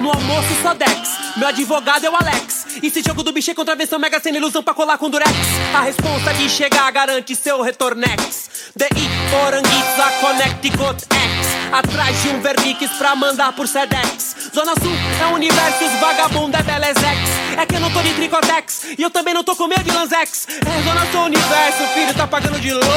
No 0.00 0.08
almoço 0.08 0.62
só 0.62 0.72
Dex. 0.72 1.10
Meu 1.36 1.48
advogado 1.48 2.06
é 2.06 2.08
o 2.08 2.16
Alex. 2.16 2.64
E 2.82 2.88
se 2.88 3.02
jogo 3.02 3.22
do 3.22 3.32
bicho 3.32 3.50
é 3.50 3.54
contravenção, 3.54 3.98
mega 3.98 4.18
sem 4.20 4.34
ilusão 4.34 4.62
pra 4.62 4.72
colar 4.72 4.96
com 4.96 5.10
Durex. 5.10 5.30
A 5.74 5.82
responsa 5.82 6.32
de 6.32 6.48
chegar 6.48 6.90
garante 6.90 7.36
seu 7.36 7.60
retornex. 7.60 8.48
DI, 8.74 9.08
Poranguitza, 9.30 10.10
Connecticut 10.22 11.02
X. 11.02 11.54
Atrás 11.70 12.22
de 12.22 12.28
um 12.30 12.40
Vernix 12.40 12.90
pra 12.96 13.14
mandar 13.14 13.52
por 13.52 13.68
Sedex. 13.68 14.34
Zona 14.54 14.72
Sul 14.80 14.92
é 15.20 15.26
o 15.26 15.34
universo, 15.34 15.84
os 15.84 16.00
vagabundo 16.00 16.56
é 16.56 16.62
Belezex. 16.62 17.44
É 17.58 17.66
que 17.66 17.74
eu 17.74 17.80
não 17.80 17.90
tô 17.90 18.00
de 18.00 18.14
Tricotex. 18.14 18.84
E 18.98 19.02
eu 19.02 19.10
também 19.10 19.34
não 19.34 19.44
tô 19.44 19.54
com 19.54 19.66
medo 19.66 19.84
de 19.84 19.90
Lanzex. 19.90 20.46
É 20.48 20.82
Zona 20.82 21.06
Sul 21.12 21.24
universo, 21.24 21.86
filho, 21.94 22.14
tá 22.14 22.26
pagando 22.26 22.60
de 22.60 22.72
louco. 22.72 22.88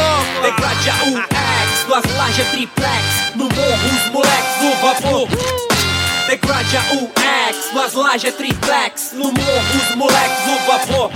Degradia 0.41 0.93
UX, 1.26 1.88
duas 1.88 2.03
lajes 2.15 2.47
triplex. 2.51 3.36
No 3.36 3.45
morro, 3.45 3.88
os 3.88 4.11
moleques 4.11 4.55
do 4.61 4.70
vapor. 4.82 5.28
Degradia 6.28 6.82
UX, 6.93 7.72
duas 7.74 7.93
lajes 7.93 8.36
triplex. 8.36 9.13
No 9.13 9.32
morro, 9.32 9.89
os 9.89 9.95
moleques 9.95 10.45
do 10.45 10.68
vapor. 10.68 11.11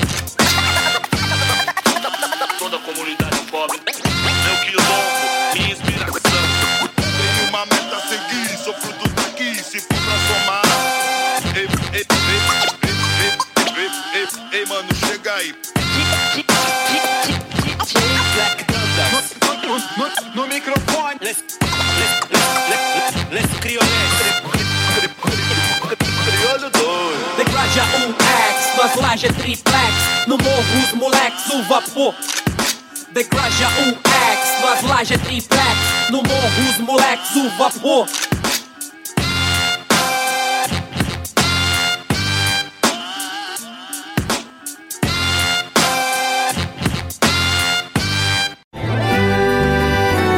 O. 37.83 38.05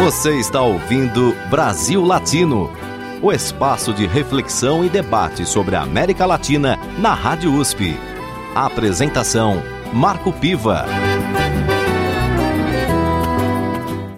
Você 0.04 0.38
está 0.38 0.62
ouvindo 0.62 1.36
Brasil 1.50 2.04
Latino, 2.04 2.70
o 3.22 3.32
espaço 3.32 3.94
de 3.94 4.06
reflexão 4.06 4.84
e 4.84 4.90
debate 4.90 5.46
sobre 5.46 5.76
a 5.76 5.82
América 5.82 6.26
Latina 6.26 6.78
na 6.98 7.14
Rádio 7.14 7.54
USP. 7.54 7.96
A 8.56 8.66
apresentação: 8.66 9.62
Marco 9.94 10.32
Piva. 10.32 10.86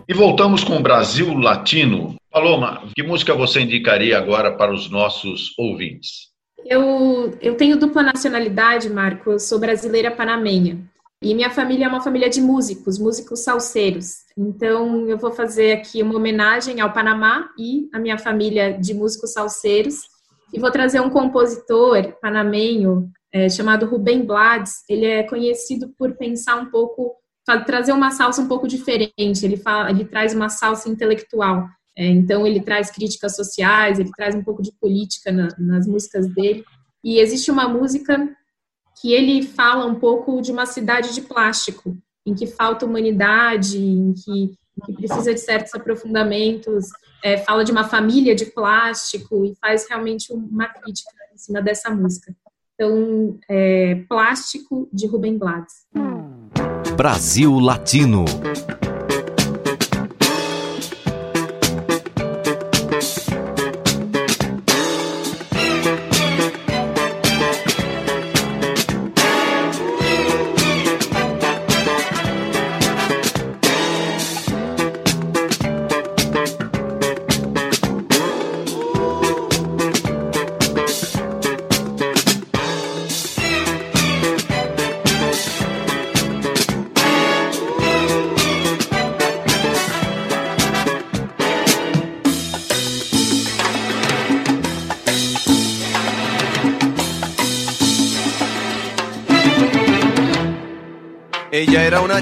E 0.07 0.13
voltamos 0.13 0.63
com 0.63 0.81
Brasil 0.81 1.33
Latino. 1.33 2.15
Paloma, 2.35 2.83
que 2.93 3.01
música 3.01 3.33
você 3.33 3.61
indicaria 3.61 4.17
agora 4.17 4.51
para 4.51 4.73
os 4.73 4.91
nossos 4.91 5.57
ouvintes? 5.57 6.33
Eu, 6.65 7.33
eu 7.39 7.55
tenho 7.55 7.79
dupla 7.79 8.03
nacionalidade, 8.03 8.89
Marco. 8.89 9.31
Eu 9.31 9.39
sou 9.39 9.57
brasileira 9.57 10.11
panamenha. 10.11 10.83
E 11.23 11.33
minha 11.33 11.49
família 11.49 11.85
é 11.85 11.87
uma 11.87 12.01
família 12.01 12.29
de 12.29 12.41
músicos, 12.41 12.99
músicos 12.99 13.39
salseiros. 13.39 14.15
Então, 14.37 15.07
eu 15.07 15.17
vou 15.17 15.31
fazer 15.31 15.77
aqui 15.77 16.03
uma 16.03 16.17
homenagem 16.17 16.81
ao 16.81 16.91
Panamá 16.91 17.51
e 17.57 17.87
à 17.93 17.99
minha 17.99 18.17
família 18.17 18.77
de 18.77 18.93
músicos 18.93 19.31
salseiros. 19.31 20.01
E 20.53 20.59
vou 20.59 20.69
trazer 20.69 20.99
um 20.99 21.09
compositor 21.09 22.19
panamenho 22.21 23.09
é, 23.31 23.47
chamado 23.47 23.85
Rubem 23.85 24.25
Blades. 24.25 24.83
Ele 24.89 25.05
é 25.05 25.23
conhecido 25.23 25.87
por 25.97 26.17
pensar 26.17 26.57
um 26.57 26.65
pouco, 26.65 27.15
trazer 27.65 27.93
uma 27.93 28.11
salsa 28.11 28.41
um 28.41 28.47
pouco 28.49 28.67
diferente. 28.67 29.45
Ele, 29.45 29.55
fala, 29.55 29.89
ele 29.89 30.03
traz 30.03 30.35
uma 30.35 30.49
salsa 30.49 30.89
intelectual. 30.89 31.65
É, 31.97 32.05
então, 32.07 32.45
ele 32.45 32.59
traz 32.59 32.91
críticas 32.91 33.35
sociais, 33.35 33.99
ele 33.99 34.11
traz 34.15 34.35
um 34.35 34.43
pouco 34.43 34.61
de 34.61 34.71
política 34.73 35.31
na, 35.31 35.47
nas 35.57 35.87
músicas 35.87 36.27
dele. 36.27 36.63
E 37.03 37.19
existe 37.19 37.49
uma 37.51 37.67
música 37.69 38.29
que 38.99 39.13
ele 39.13 39.43
fala 39.43 39.85
um 39.85 39.95
pouco 39.95 40.41
de 40.41 40.51
uma 40.51 40.65
cidade 40.65 41.13
de 41.13 41.21
plástico, 41.21 41.95
em 42.25 42.33
que 42.33 42.47
falta 42.47 42.85
humanidade, 42.85 43.77
em 43.77 44.13
que, 44.13 44.55
que 44.85 44.93
precisa 44.93 45.33
de 45.33 45.39
certos 45.39 45.73
aprofundamentos, 45.73 46.87
é, 47.23 47.37
fala 47.37 47.63
de 47.63 47.71
uma 47.71 47.83
família 47.83 48.35
de 48.35 48.45
plástico 48.45 49.45
e 49.45 49.55
faz 49.55 49.87
realmente 49.87 50.31
uma 50.33 50.67
crítica 50.67 51.11
em 51.33 51.37
cima 51.37 51.61
dessa 51.61 51.89
música. 51.89 52.35
Então, 52.75 53.39
é, 53.49 54.03
Plástico, 54.07 54.89
de 54.91 55.07
Rubem 55.07 55.37
Blades. 55.37 55.85
Brasil 56.95 57.57
Latino. 57.59 58.25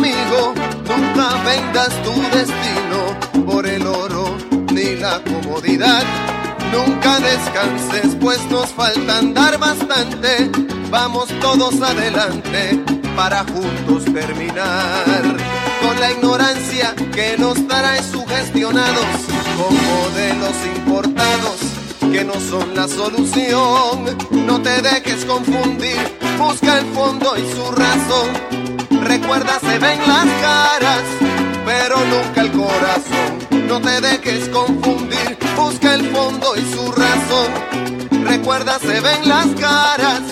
Amigo, 0.00 0.54
nunca 0.88 1.28
vendas 1.44 1.90
tu 2.02 2.12
destino 2.34 3.44
por 3.44 3.66
el 3.66 3.86
oro 3.86 4.36
ni 4.72 4.96
la 4.96 5.20
comodidad. 5.22 6.02
Nunca 6.72 7.20
descanses, 7.20 8.16
pues 8.18 8.38
nos 8.50 8.70
falta 8.70 9.18
andar 9.18 9.58
bastante. 9.58 10.50
Vamos 10.90 11.28
todos 11.40 11.80
adelante 11.82 12.82
para 13.14 13.44
juntos 13.44 14.04
terminar 14.12 15.22
con 15.82 16.00
la 16.00 16.12
ignorancia 16.12 16.94
que 17.12 17.36
nos 17.36 17.66
trae 17.68 18.02
sugestionados 18.02 19.06
con 19.58 19.74
modelos 19.92 20.56
importados 20.76 21.58
que 22.10 22.24
no 22.24 22.34
son 22.40 22.74
la 22.74 22.88
solución. 22.88 24.16
No 24.46 24.62
te 24.62 24.80
dejes 24.80 25.26
confundir, 25.26 25.98
busca 26.38 26.78
el 26.78 26.86
fondo 26.86 27.36
y 27.36 27.42
su 27.52 27.70
razón. 27.72 28.69
Recuerda, 29.02 29.58
se 29.60 29.78
ven 29.78 29.98
las 30.06 30.26
caras, 30.40 31.02
pero 31.64 31.96
nunca 32.04 32.40
el 32.42 32.52
corazón. 32.52 33.66
No 33.66 33.80
te 33.80 34.00
dejes 34.00 34.48
confundir, 34.48 35.38
busca 35.56 35.94
el 35.94 36.10
fondo 36.10 36.56
y 36.56 36.62
su 36.72 36.92
razón. 36.92 38.24
Recuerda, 38.24 38.78
se 38.78 39.00
ven 39.00 39.28
las 39.28 39.46
caras, 39.60 40.22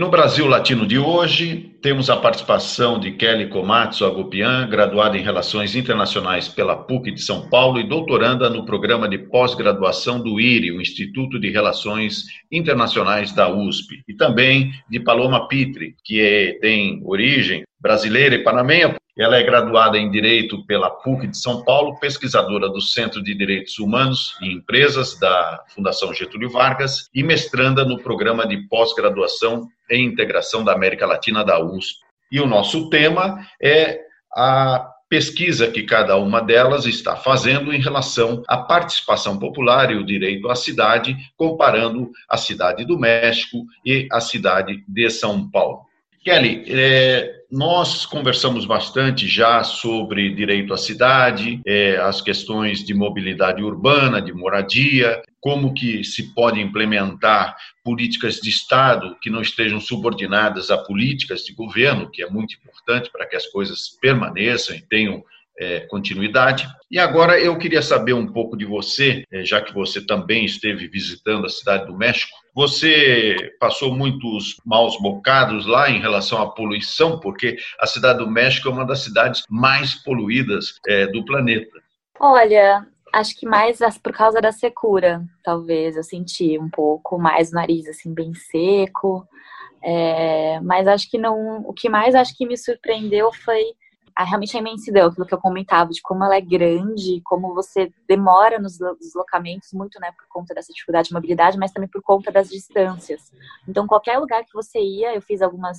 no 0.00 0.08
Brasil 0.08 0.46
Latino 0.46 0.86
de 0.86 0.98
hoje, 0.98 1.76
temos 1.82 2.08
a 2.08 2.16
participação 2.16 2.98
de 2.98 3.10
Kelly 3.12 3.50
Komatsu 3.50 4.06
Agopian, 4.06 4.66
graduada 4.66 5.18
em 5.18 5.20
Relações 5.20 5.76
Internacionais 5.76 6.48
pela 6.48 6.74
PUC 6.74 7.12
de 7.12 7.20
São 7.20 7.50
Paulo 7.50 7.78
e 7.78 7.86
doutoranda 7.86 8.48
no 8.48 8.64
programa 8.64 9.06
de 9.06 9.18
pós-graduação 9.18 10.18
do 10.18 10.40
IRI, 10.40 10.72
o 10.72 10.80
Instituto 10.80 11.38
de 11.38 11.50
Relações 11.50 12.24
Internacionais 12.50 13.30
da 13.32 13.54
USP. 13.54 14.02
E 14.08 14.14
também 14.14 14.72
de 14.88 14.98
Paloma 15.00 15.46
Pitre, 15.46 15.94
que 16.02 16.18
é, 16.18 16.58
tem 16.60 17.02
origem 17.04 17.62
brasileira 17.80 18.34
e 18.34 18.42
panamenha. 18.42 18.96
Ela 19.18 19.36
é 19.36 19.42
graduada 19.42 19.98
em 19.98 20.10
Direito 20.10 20.64
pela 20.66 20.90
PUC 20.90 21.26
de 21.26 21.36
São 21.36 21.62
Paulo, 21.64 21.98
pesquisadora 21.98 22.68
do 22.68 22.80
Centro 22.80 23.22
de 23.22 23.34
Direitos 23.34 23.78
Humanos 23.78 24.36
e 24.40 24.52
Empresas 24.52 25.18
da 25.18 25.62
Fundação 25.74 26.14
Getúlio 26.14 26.48
Vargas 26.48 27.08
e 27.14 27.22
mestranda 27.22 27.84
no 27.84 28.00
programa 28.00 28.46
de 28.46 28.56
pós-graduação 28.68 29.68
em 29.90 30.04
Integração 30.04 30.64
da 30.64 30.72
América 30.72 31.06
Latina 31.06 31.44
da 31.44 31.62
USP. 31.62 31.98
E 32.30 32.40
o 32.40 32.46
nosso 32.46 32.88
tema 32.88 33.44
é 33.60 34.00
a 34.34 34.88
pesquisa 35.08 35.66
que 35.66 35.82
cada 35.82 36.16
uma 36.16 36.40
delas 36.40 36.86
está 36.86 37.16
fazendo 37.16 37.74
em 37.74 37.80
relação 37.80 38.44
à 38.46 38.58
participação 38.58 39.36
popular 39.36 39.90
e 39.90 39.96
o 39.96 40.06
direito 40.06 40.48
à 40.48 40.54
cidade, 40.54 41.16
comparando 41.36 42.12
a 42.28 42.36
cidade 42.36 42.84
do 42.84 42.96
México 42.96 43.66
e 43.84 44.06
a 44.12 44.20
cidade 44.20 44.84
de 44.86 45.10
São 45.10 45.50
Paulo. 45.50 45.89
Kelly, 46.22 46.64
é, 46.68 47.40
nós 47.50 48.04
conversamos 48.04 48.66
bastante 48.66 49.26
já 49.26 49.64
sobre 49.64 50.34
direito 50.34 50.74
à 50.74 50.76
cidade, 50.76 51.60
é, 51.66 51.96
as 51.96 52.20
questões 52.20 52.84
de 52.84 52.92
mobilidade 52.92 53.62
urbana, 53.62 54.20
de 54.20 54.32
moradia, 54.32 55.22
como 55.40 55.72
que 55.72 56.04
se 56.04 56.34
pode 56.34 56.60
implementar 56.60 57.56
políticas 57.82 58.36
de 58.36 58.50
Estado 58.50 59.16
que 59.22 59.30
não 59.30 59.40
estejam 59.40 59.80
subordinadas 59.80 60.70
a 60.70 60.76
políticas 60.76 61.40
de 61.40 61.54
governo, 61.54 62.10
que 62.10 62.22
é 62.22 62.28
muito 62.28 62.54
importante 62.54 63.10
para 63.10 63.26
que 63.26 63.34
as 63.34 63.46
coisas 63.46 63.88
permaneçam 64.00 64.76
e 64.76 64.82
tenham 64.82 65.24
é, 65.60 65.80
continuidade. 65.80 66.66
E 66.90 66.98
agora 66.98 67.38
eu 67.38 67.56
queria 67.58 67.82
saber 67.82 68.14
um 68.14 68.26
pouco 68.26 68.56
de 68.56 68.64
você, 68.64 69.22
é, 69.30 69.44
já 69.44 69.60
que 69.60 69.74
você 69.74 70.04
também 70.04 70.46
esteve 70.46 70.88
visitando 70.88 71.44
a 71.44 71.50
cidade 71.50 71.86
do 71.86 71.96
México. 71.96 72.32
Você 72.54 73.36
passou 73.60 73.94
muitos 73.94 74.56
maus 74.64 74.98
bocados 75.00 75.66
lá 75.66 75.90
em 75.90 76.00
relação 76.00 76.40
à 76.40 76.50
poluição, 76.50 77.20
porque 77.20 77.58
a 77.78 77.86
cidade 77.86 78.20
do 78.20 78.30
México 78.30 78.68
é 78.68 78.72
uma 78.72 78.86
das 78.86 79.00
cidades 79.00 79.42
mais 79.50 79.94
poluídas 80.02 80.74
é, 80.88 81.06
do 81.06 81.24
planeta. 81.24 81.78
Olha, 82.18 82.86
acho 83.12 83.38
que 83.38 83.46
mais 83.46 83.78
por 84.02 84.12
causa 84.12 84.40
da 84.40 84.50
secura, 84.50 85.22
talvez. 85.44 85.94
Eu 85.94 86.02
senti 86.02 86.58
um 86.58 86.70
pouco 86.70 87.18
mais 87.18 87.50
o 87.50 87.54
nariz 87.54 87.86
assim 87.86 88.14
bem 88.14 88.32
seco. 88.34 89.28
É, 89.82 90.60
mas 90.60 90.88
acho 90.88 91.10
que 91.10 91.18
não. 91.18 91.58
O 91.60 91.72
que 91.72 91.88
mais 91.88 92.14
acho 92.14 92.36
que 92.36 92.46
me 92.46 92.56
surpreendeu 92.56 93.32
foi 93.32 93.62
a, 94.20 94.24
realmente 94.24 94.54
a 94.54 94.60
imensidão, 94.60 95.08
aquilo 95.08 95.24
que 95.24 95.32
eu 95.32 95.40
comentava, 95.40 95.90
de 95.90 96.02
como 96.02 96.22
ela 96.22 96.36
é 96.36 96.40
grande, 96.42 97.22
como 97.24 97.54
você 97.54 97.90
demora 98.06 98.58
nos 98.58 98.78
deslocamentos, 99.00 99.72
muito 99.72 99.98
né, 99.98 100.12
por 100.12 100.26
conta 100.28 100.52
dessa 100.52 100.72
dificuldade 100.74 101.08
de 101.08 101.14
mobilidade, 101.14 101.56
mas 101.56 101.72
também 101.72 101.88
por 101.88 102.02
conta 102.02 102.30
das 102.30 102.50
distâncias. 102.50 103.32
Então, 103.66 103.86
qualquer 103.86 104.18
lugar 104.18 104.44
que 104.44 104.52
você 104.52 104.78
ia, 104.78 105.14
eu 105.14 105.22
fiz 105.22 105.40
algumas 105.40 105.78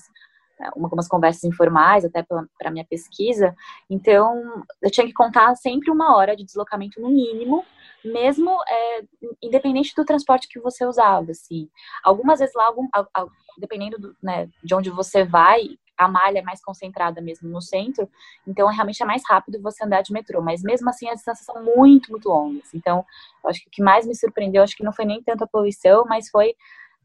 é, 0.60 0.68
algumas 0.68 1.08
conversas 1.08 1.44
informais, 1.44 2.04
até 2.04 2.24
para 2.24 2.72
minha 2.72 2.86
pesquisa. 2.86 3.56
Então, 3.90 4.64
eu 4.82 4.90
tinha 4.90 5.06
que 5.06 5.14
contar 5.14 5.56
sempre 5.56 5.92
uma 5.92 6.16
hora 6.16 6.36
de 6.36 6.44
deslocamento 6.44 7.00
no 7.00 7.10
mínimo, 7.10 7.64
mesmo 8.04 8.52
é, 8.68 9.04
independente 9.42 9.94
do 9.96 10.06
transporte 10.06 10.48
que 10.48 10.60
você 10.60 10.84
usava. 10.86 11.32
Assim. 11.32 11.70
Algumas 12.04 12.40
vezes 12.40 12.56
lá, 12.56 12.66
algum, 12.66 12.88
dependendo 13.58 14.00
do, 14.00 14.16
né, 14.22 14.50
de 14.64 14.74
onde 14.74 14.90
você 14.90 15.24
vai, 15.24 15.78
a 16.02 16.08
malha 16.08 16.40
é 16.40 16.42
mais 16.42 16.64
concentrada 16.64 17.22
mesmo 17.22 17.50
no 17.50 17.62
centro, 17.62 18.10
então 18.48 18.68
realmente 18.68 19.02
é 19.02 19.06
mais 19.06 19.22
rápido 19.28 19.62
você 19.62 19.84
andar 19.86 20.02
de 20.02 20.12
metrô, 20.12 20.42
mas 20.42 20.62
mesmo 20.64 20.90
assim 20.90 21.08
as 21.08 21.16
distâncias 21.16 21.46
são 21.46 21.64
muito, 21.64 22.12
muito 22.12 22.28
longas. 22.30 22.74
Então, 22.74 23.06
eu 23.44 23.50
acho 23.50 23.62
que 23.62 23.68
o 23.68 23.72
que 23.72 23.84
mais 23.84 24.08
me 24.08 24.16
surpreendeu, 24.16 24.64
acho 24.64 24.76
que 24.76 24.84
não 24.84 24.94
foi 24.94 25.06
nem 25.06 25.22
tanto 25.22 25.44
a 25.44 25.48
poluição, 25.48 26.06
mas 26.06 26.30
foi 26.30 26.56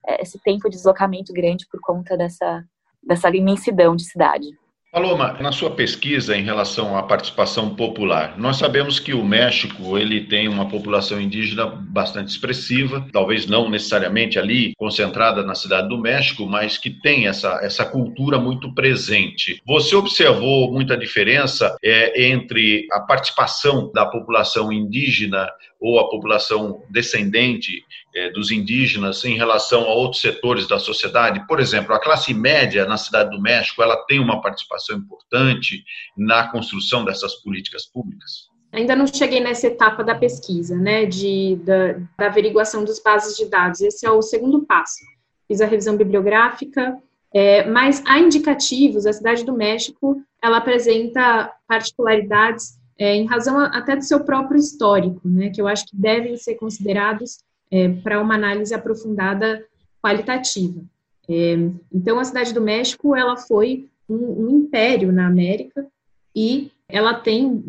é, 0.06 0.22
esse 0.22 0.38
tempo 0.38 0.68
de 0.68 0.76
deslocamento 0.76 1.32
grande 1.32 1.66
por 1.66 1.80
conta 1.80 2.16
dessa, 2.16 2.64
dessa 3.02 3.28
imensidão 3.30 3.94
de 3.94 4.04
cidade. 4.04 4.56
Paloma, 4.96 5.36
na 5.42 5.52
sua 5.52 5.72
pesquisa 5.72 6.34
em 6.34 6.42
relação 6.42 6.96
à 6.96 7.02
participação 7.02 7.74
popular, 7.74 8.38
nós 8.38 8.56
sabemos 8.56 8.98
que 8.98 9.12
o 9.12 9.22
México 9.22 9.98
ele 9.98 10.22
tem 10.22 10.48
uma 10.48 10.70
população 10.70 11.20
indígena 11.20 11.66
bastante 11.66 12.30
expressiva, 12.30 13.06
talvez 13.12 13.46
não 13.46 13.68
necessariamente 13.68 14.38
ali 14.38 14.72
concentrada 14.78 15.42
na 15.42 15.54
cidade 15.54 15.90
do 15.90 15.98
México, 15.98 16.46
mas 16.46 16.78
que 16.78 16.88
tem 16.88 17.26
essa, 17.26 17.60
essa 17.62 17.84
cultura 17.84 18.38
muito 18.38 18.74
presente. 18.74 19.60
Você 19.66 19.94
observou 19.94 20.72
muita 20.72 20.96
diferença 20.96 21.76
é, 21.84 22.28
entre 22.28 22.86
a 22.90 23.00
participação 23.00 23.92
da 23.92 24.06
população 24.06 24.72
indígena 24.72 25.46
ou 25.80 25.98
a 26.00 26.08
população 26.08 26.82
descendente 26.90 27.84
é, 28.14 28.30
dos 28.30 28.50
indígenas 28.50 29.24
em 29.24 29.36
relação 29.36 29.82
a 29.84 29.94
outros 29.94 30.20
setores 30.20 30.66
da 30.66 30.78
sociedade? 30.78 31.46
Por 31.46 31.60
exemplo, 31.60 31.94
a 31.94 32.00
classe 32.00 32.32
média 32.32 32.84
na 32.86 32.96
Cidade 32.96 33.30
do 33.30 33.40
México, 33.40 33.82
ela 33.82 33.96
tem 34.06 34.18
uma 34.18 34.40
participação 34.40 34.96
importante 34.96 35.84
na 36.16 36.48
construção 36.48 37.04
dessas 37.04 37.34
políticas 37.36 37.86
públicas? 37.86 38.48
Ainda 38.72 38.96
não 38.96 39.06
cheguei 39.06 39.40
nessa 39.40 39.68
etapa 39.68 40.02
da 40.04 40.14
pesquisa, 40.14 40.76
né, 40.76 41.06
de, 41.06 41.56
da, 41.64 41.92
da 42.18 42.26
averiguação 42.26 42.84
dos 42.84 43.00
bases 43.00 43.36
de 43.36 43.46
dados. 43.46 43.80
Esse 43.80 44.06
é 44.06 44.10
o 44.10 44.20
segundo 44.20 44.66
passo. 44.66 45.04
Fiz 45.48 45.60
a 45.60 45.66
revisão 45.66 45.96
bibliográfica, 45.96 46.98
é, 47.32 47.64
mas 47.64 48.02
há 48.06 48.18
indicativos, 48.18 49.06
a 49.06 49.12
Cidade 49.12 49.44
do 49.44 49.52
México, 49.52 50.22
ela 50.42 50.58
apresenta 50.58 51.52
particularidades 51.66 52.78
é, 52.98 53.14
em 53.14 53.26
razão 53.26 53.58
até 53.58 53.96
do 53.96 54.02
seu 54.02 54.20
próprio 54.24 54.58
histórico, 54.58 55.20
né, 55.28 55.50
que 55.50 55.60
eu 55.60 55.68
acho 55.68 55.86
que 55.86 55.96
devem 55.96 56.36
ser 56.36 56.54
considerados 56.54 57.38
é, 57.70 57.88
para 57.88 58.20
uma 58.20 58.34
análise 58.34 58.74
aprofundada 58.74 59.64
qualitativa. 60.02 60.80
É, 61.28 61.56
então, 61.92 62.18
a 62.18 62.24
Cidade 62.24 62.54
do 62.54 62.60
México, 62.60 63.16
ela 63.16 63.36
foi 63.36 63.88
um, 64.08 64.46
um 64.46 64.50
império 64.50 65.12
na 65.12 65.26
América 65.26 65.86
e 66.34 66.70
ela 66.88 67.14
tem 67.14 67.64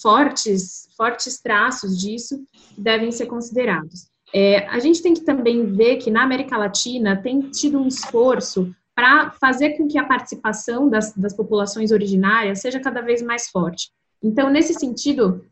fortes, 0.00 0.88
fortes 0.96 1.40
traços 1.40 1.98
disso 1.98 2.44
que 2.74 2.80
devem 2.80 3.10
ser 3.10 3.26
considerados. 3.26 4.08
É, 4.32 4.68
a 4.68 4.78
gente 4.78 5.02
tem 5.02 5.12
que 5.12 5.22
também 5.22 5.66
ver 5.66 5.96
que 5.96 6.10
na 6.10 6.22
América 6.22 6.56
Latina 6.56 7.20
tem 7.20 7.40
tido 7.50 7.78
um 7.78 7.88
esforço 7.88 8.72
para 8.94 9.30
fazer 9.32 9.70
com 9.70 9.88
que 9.88 9.98
a 9.98 10.04
participação 10.04 10.88
das, 10.88 11.12
das 11.14 11.34
populações 11.34 11.90
originárias 11.90 12.60
seja 12.60 12.78
cada 12.78 13.00
vez 13.00 13.22
mais 13.22 13.48
forte. 13.48 13.90
Então, 14.22 14.50
nesse 14.50 14.74
sentido, 14.74 15.44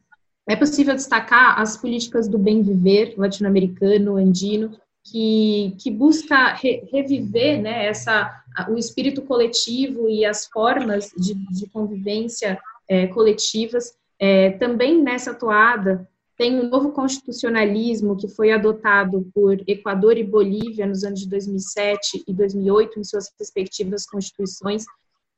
é 0.49 0.57
possível 0.57 0.95
destacar 0.95 1.61
as 1.61 1.77
políticas 1.77 2.29
do 2.29 2.39
bem 2.39 2.63
viver 2.63 3.15
latino-americano, 3.17 4.17
andino, 4.17 4.79
que, 5.05 5.75
que 5.79 5.91
busca 5.91 6.55
re, 6.55 6.85
reviver 6.93 7.61
né, 7.61 7.87
essa, 7.87 8.31
o 8.69 8.77
espírito 8.77 9.23
coletivo 9.23 10.09
e 10.09 10.25
as 10.25 10.47
formas 10.47 11.11
de, 11.17 11.35
de 11.35 11.67
convivência 11.69 12.59
é, 12.89 13.07
coletivas. 13.07 13.95
É, 14.19 14.51
também 14.53 15.03
nessa 15.03 15.33
toada 15.33 16.09
tem 16.37 16.59
um 16.61 16.69
novo 16.69 16.93
constitucionalismo 16.93 18.17
que 18.17 18.29
foi 18.29 18.53
adotado 18.53 19.29
por 19.35 19.61
Equador 19.67 20.17
e 20.17 20.23
Bolívia 20.23 20.87
nos 20.87 21.03
anos 21.03 21.21
de 21.21 21.29
2007 21.29 22.25
e 22.27 22.33
2008 22.33 23.01
em 23.01 23.05
suas 23.05 23.29
respectivas 23.39 24.07
constituições, 24.07 24.85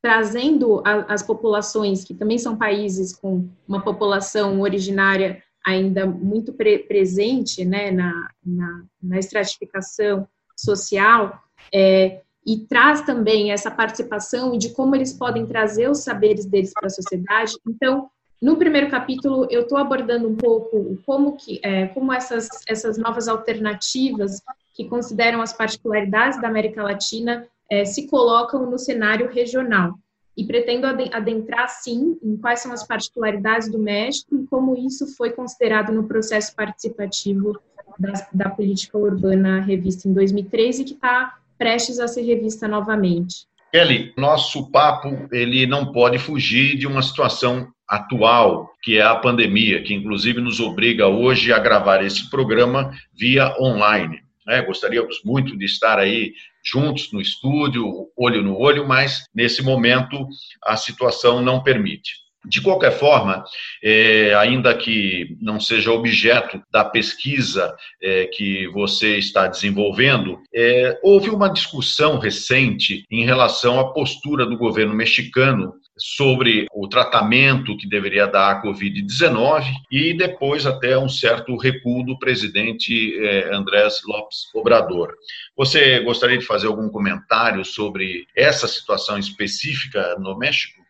trazendo 0.02 0.82
a, 0.84 1.12
as 1.12 1.22
populações, 1.22 2.04
que 2.04 2.14
também 2.14 2.38
são 2.38 2.56
países 2.56 3.14
com 3.14 3.48
uma 3.68 3.82
população 3.82 4.60
originária 4.60 5.42
ainda 5.64 6.06
muito 6.06 6.52
pre 6.52 6.78
presente 6.78 7.64
né, 7.64 7.90
na, 7.90 8.28
na, 8.44 8.84
na 9.02 9.18
estratificação 9.18 10.26
social, 10.56 11.42
é, 11.72 12.22
e 12.46 12.58
traz 12.66 13.02
também 13.02 13.52
essa 13.52 13.70
participação 13.70 14.54
e 14.54 14.58
de 14.58 14.70
como 14.70 14.96
eles 14.96 15.12
podem 15.12 15.46
trazer 15.46 15.90
os 15.90 15.98
saberes 15.98 16.46
deles 16.46 16.72
para 16.72 16.86
a 16.86 16.90
sociedade. 16.90 17.52
Então, 17.68 18.08
no 18.40 18.56
primeiro 18.56 18.90
capítulo, 18.90 19.46
eu 19.50 19.62
estou 19.62 19.76
abordando 19.76 20.26
um 20.26 20.34
pouco 20.34 20.98
como 21.04 21.36
que, 21.36 21.60
é, 21.62 21.88
como 21.88 22.10
essas 22.10 22.48
essas 22.66 22.96
novas 22.96 23.28
alternativas 23.28 24.40
que 24.74 24.88
consideram 24.88 25.42
as 25.42 25.52
particularidades 25.52 26.40
da 26.40 26.48
América 26.48 26.82
Latina 26.82 27.46
é, 27.70 27.84
se 27.84 28.08
colocam 28.08 28.68
no 28.68 28.78
cenário 28.78 29.30
regional. 29.30 29.94
E 30.36 30.44
pretendo 30.44 30.86
adentrar, 30.86 31.68
sim, 31.68 32.18
em 32.22 32.36
quais 32.36 32.60
são 32.60 32.72
as 32.72 32.86
particularidades 32.86 33.70
do 33.70 33.78
México 33.78 34.36
e 34.36 34.46
como 34.46 34.76
isso 34.76 35.06
foi 35.16 35.30
considerado 35.30 35.92
no 35.92 36.06
processo 36.06 36.54
participativo 36.54 37.60
da, 37.98 38.12
da 38.32 38.50
política 38.50 38.96
urbana 38.96 39.60
revista 39.60 40.08
em 40.08 40.12
2013, 40.12 40.84
que 40.84 40.94
está 40.94 41.36
prestes 41.58 41.98
a 41.98 42.08
ser 42.08 42.22
revista 42.22 42.66
novamente. 42.66 43.46
Kelly, 43.70 44.12
nosso 44.16 44.70
papo 44.70 45.28
ele 45.30 45.66
não 45.66 45.92
pode 45.92 46.18
fugir 46.18 46.76
de 46.76 46.86
uma 46.86 47.02
situação 47.02 47.68
atual, 47.86 48.70
que 48.82 48.98
é 48.98 49.02
a 49.02 49.14
pandemia, 49.14 49.82
que 49.82 49.92
inclusive 49.92 50.40
nos 50.40 50.58
obriga 50.58 51.06
hoje 51.06 51.52
a 51.52 51.58
gravar 51.58 52.02
esse 52.02 52.30
programa 52.30 52.92
via 53.12 53.54
online. 53.60 54.20
Né? 54.46 54.62
Gostaríamos 54.62 55.20
muito 55.24 55.56
de 55.56 55.64
estar 55.66 55.98
aí 55.98 56.32
juntos 56.64 57.12
no 57.12 57.20
estúdio, 57.20 58.08
olho 58.16 58.42
no 58.42 58.58
olho, 58.58 58.86
mas 58.86 59.24
nesse 59.34 59.62
momento 59.62 60.26
a 60.64 60.76
situação 60.76 61.42
não 61.42 61.62
permite. 61.62 62.30
De 62.46 62.62
qualquer 62.62 62.92
forma, 62.92 63.44
é, 63.84 64.34
ainda 64.34 64.74
que 64.74 65.36
não 65.42 65.60
seja 65.60 65.92
objeto 65.92 66.62
da 66.72 66.82
pesquisa 66.82 67.74
é, 68.02 68.26
que 68.32 68.66
você 68.68 69.18
está 69.18 69.46
desenvolvendo, 69.46 70.38
é, 70.54 70.98
houve 71.02 71.28
uma 71.28 71.52
discussão 71.52 72.18
recente 72.18 73.04
em 73.10 73.26
relação 73.26 73.78
à 73.78 73.92
postura 73.92 74.46
do 74.46 74.56
governo 74.56 74.94
mexicano 74.94 75.74
sobre 76.00 76.66
o 76.72 76.88
tratamento 76.88 77.76
que 77.76 77.88
deveria 77.88 78.26
dar 78.26 78.50
à 78.50 78.62
Covid-19 78.62 79.64
e 79.90 80.16
depois 80.16 80.66
até 80.66 80.98
um 80.98 81.08
certo 81.08 81.56
recuo 81.56 82.04
do 82.04 82.18
presidente 82.18 83.16
é, 83.24 83.54
Andrés 83.54 84.00
Lopes 84.06 84.48
Obrador. 84.54 85.14
Você 85.56 86.00
gostaria 86.00 86.38
de 86.38 86.46
fazer 86.46 86.66
algum 86.66 86.88
comentário 86.88 87.64
sobre 87.64 88.26
essa 88.36 88.66
situação 88.66 89.18
específica 89.18 90.16
no 90.18 90.36
México? 90.36 90.80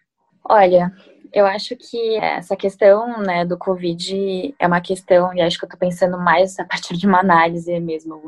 Olha, 0.44 0.90
eu 1.32 1.46
acho 1.46 1.76
que 1.76 2.16
essa 2.16 2.56
questão 2.56 3.20
né, 3.22 3.44
do 3.44 3.56
Covid 3.56 4.54
é 4.58 4.66
uma 4.66 4.80
questão, 4.80 5.32
e 5.34 5.40
acho 5.40 5.58
que 5.58 5.64
eu 5.64 5.68
estou 5.68 5.78
pensando 5.78 6.18
mais 6.18 6.58
a 6.58 6.64
partir 6.64 6.96
de 6.96 7.06
uma 7.06 7.20
análise 7.20 7.78
mesmo 7.78 8.22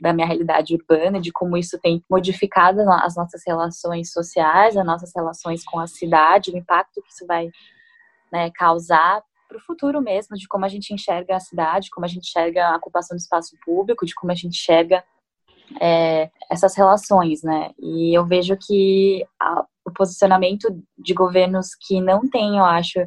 da 0.00 0.12
minha 0.12 0.26
realidade 0.26 0.74
urbana, 0.74 1.20
de 1.20 1.32
como 1.32 1.56
isso 1.56 1.78
tem 1.78 2.02
modificado 2.08 2.80
as 2.90 3.16
nossas 3.16 3.42
relações 3.46 4.12
sociais, 4.12 4.76
as 4.76 4.86
nossas 4.86 5.12
relações 5.14 5.64
com 5.64 5.80
a 5.80 5.86
cidade, 5.86 6.50
o 6.50 6.56
impacto 6.56 7.02
que 7.02 7.12
isso 7.12 7.26
vai 7.26 7.50
né, 8.32 8.50
causar 8.54 9.22
para 9.48 9.56
o 9.56 9.60
futuro 9.60 10.00
mesmo, 10.00 10.36
de 10.36 10.46
como 10.46 10.64
a 10.64 10.68
gente 10.68 10.92
enxerga 10.92 11.34
a 11.34 11.40
cidade, 11.40 11.90
como 11.90 12.04
a 12.04 12.08
gente 12.08 12.28
enxerga 12.28 12.68
a 12.68 12.76
ocupação 12.76 13.16
do 13.16 13.20
espaço 13.20 13.56
público, 13.64 14.04
de 14.04 14.14
como 14.14 14.30
a 14.30 14.34
gente 14.34 14.58
enxerga 14.58 15.02
é, 15.80 16.30
essas 16.50 16.76
relações, 16.76 17.42
né? 17.42 17.70
E 17.78 18.16
eu 18.16 18.26
vejo 18.26 18.56
que 18.56 19.24
a, 19.40 19.64
o 19.84 19.90
posicionamento 19.90 20.68
de 20.98 21.14
governos 21.14 21.74
que 21.74 22.00
não 22.00 22.28
têm, 22.28 22.58
eu 22.58 22.64
acho, 22.64 23.00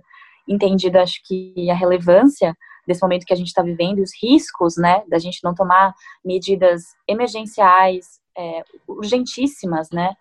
entendido, 0.47 0.97
acho 0.97 1.21
que 1.25 1.69
a 1.69 1.75
relevância 1.75 2.55
desse 2.87 3.01
momento 3.01 3.25
que 3.25 3.33
a 3.33 3.37
gente 3.37 3.47
está 3.47 3.61
vivendo 3.61 3.99
e 3.99 4.01
os 4.01 4.11
riscos, 4.21 4.77
né, 4.77 5.03
da 5.07 5.19
gente 5.19 5.43
não 5.43 5.53
tomar 5.53 5.93
medidas 6.23 6.83
emergenciais, 7.07 8.19
é, 8.37 8.63
urgentíssimas, 8.87 9.89
né, 9.91 10.15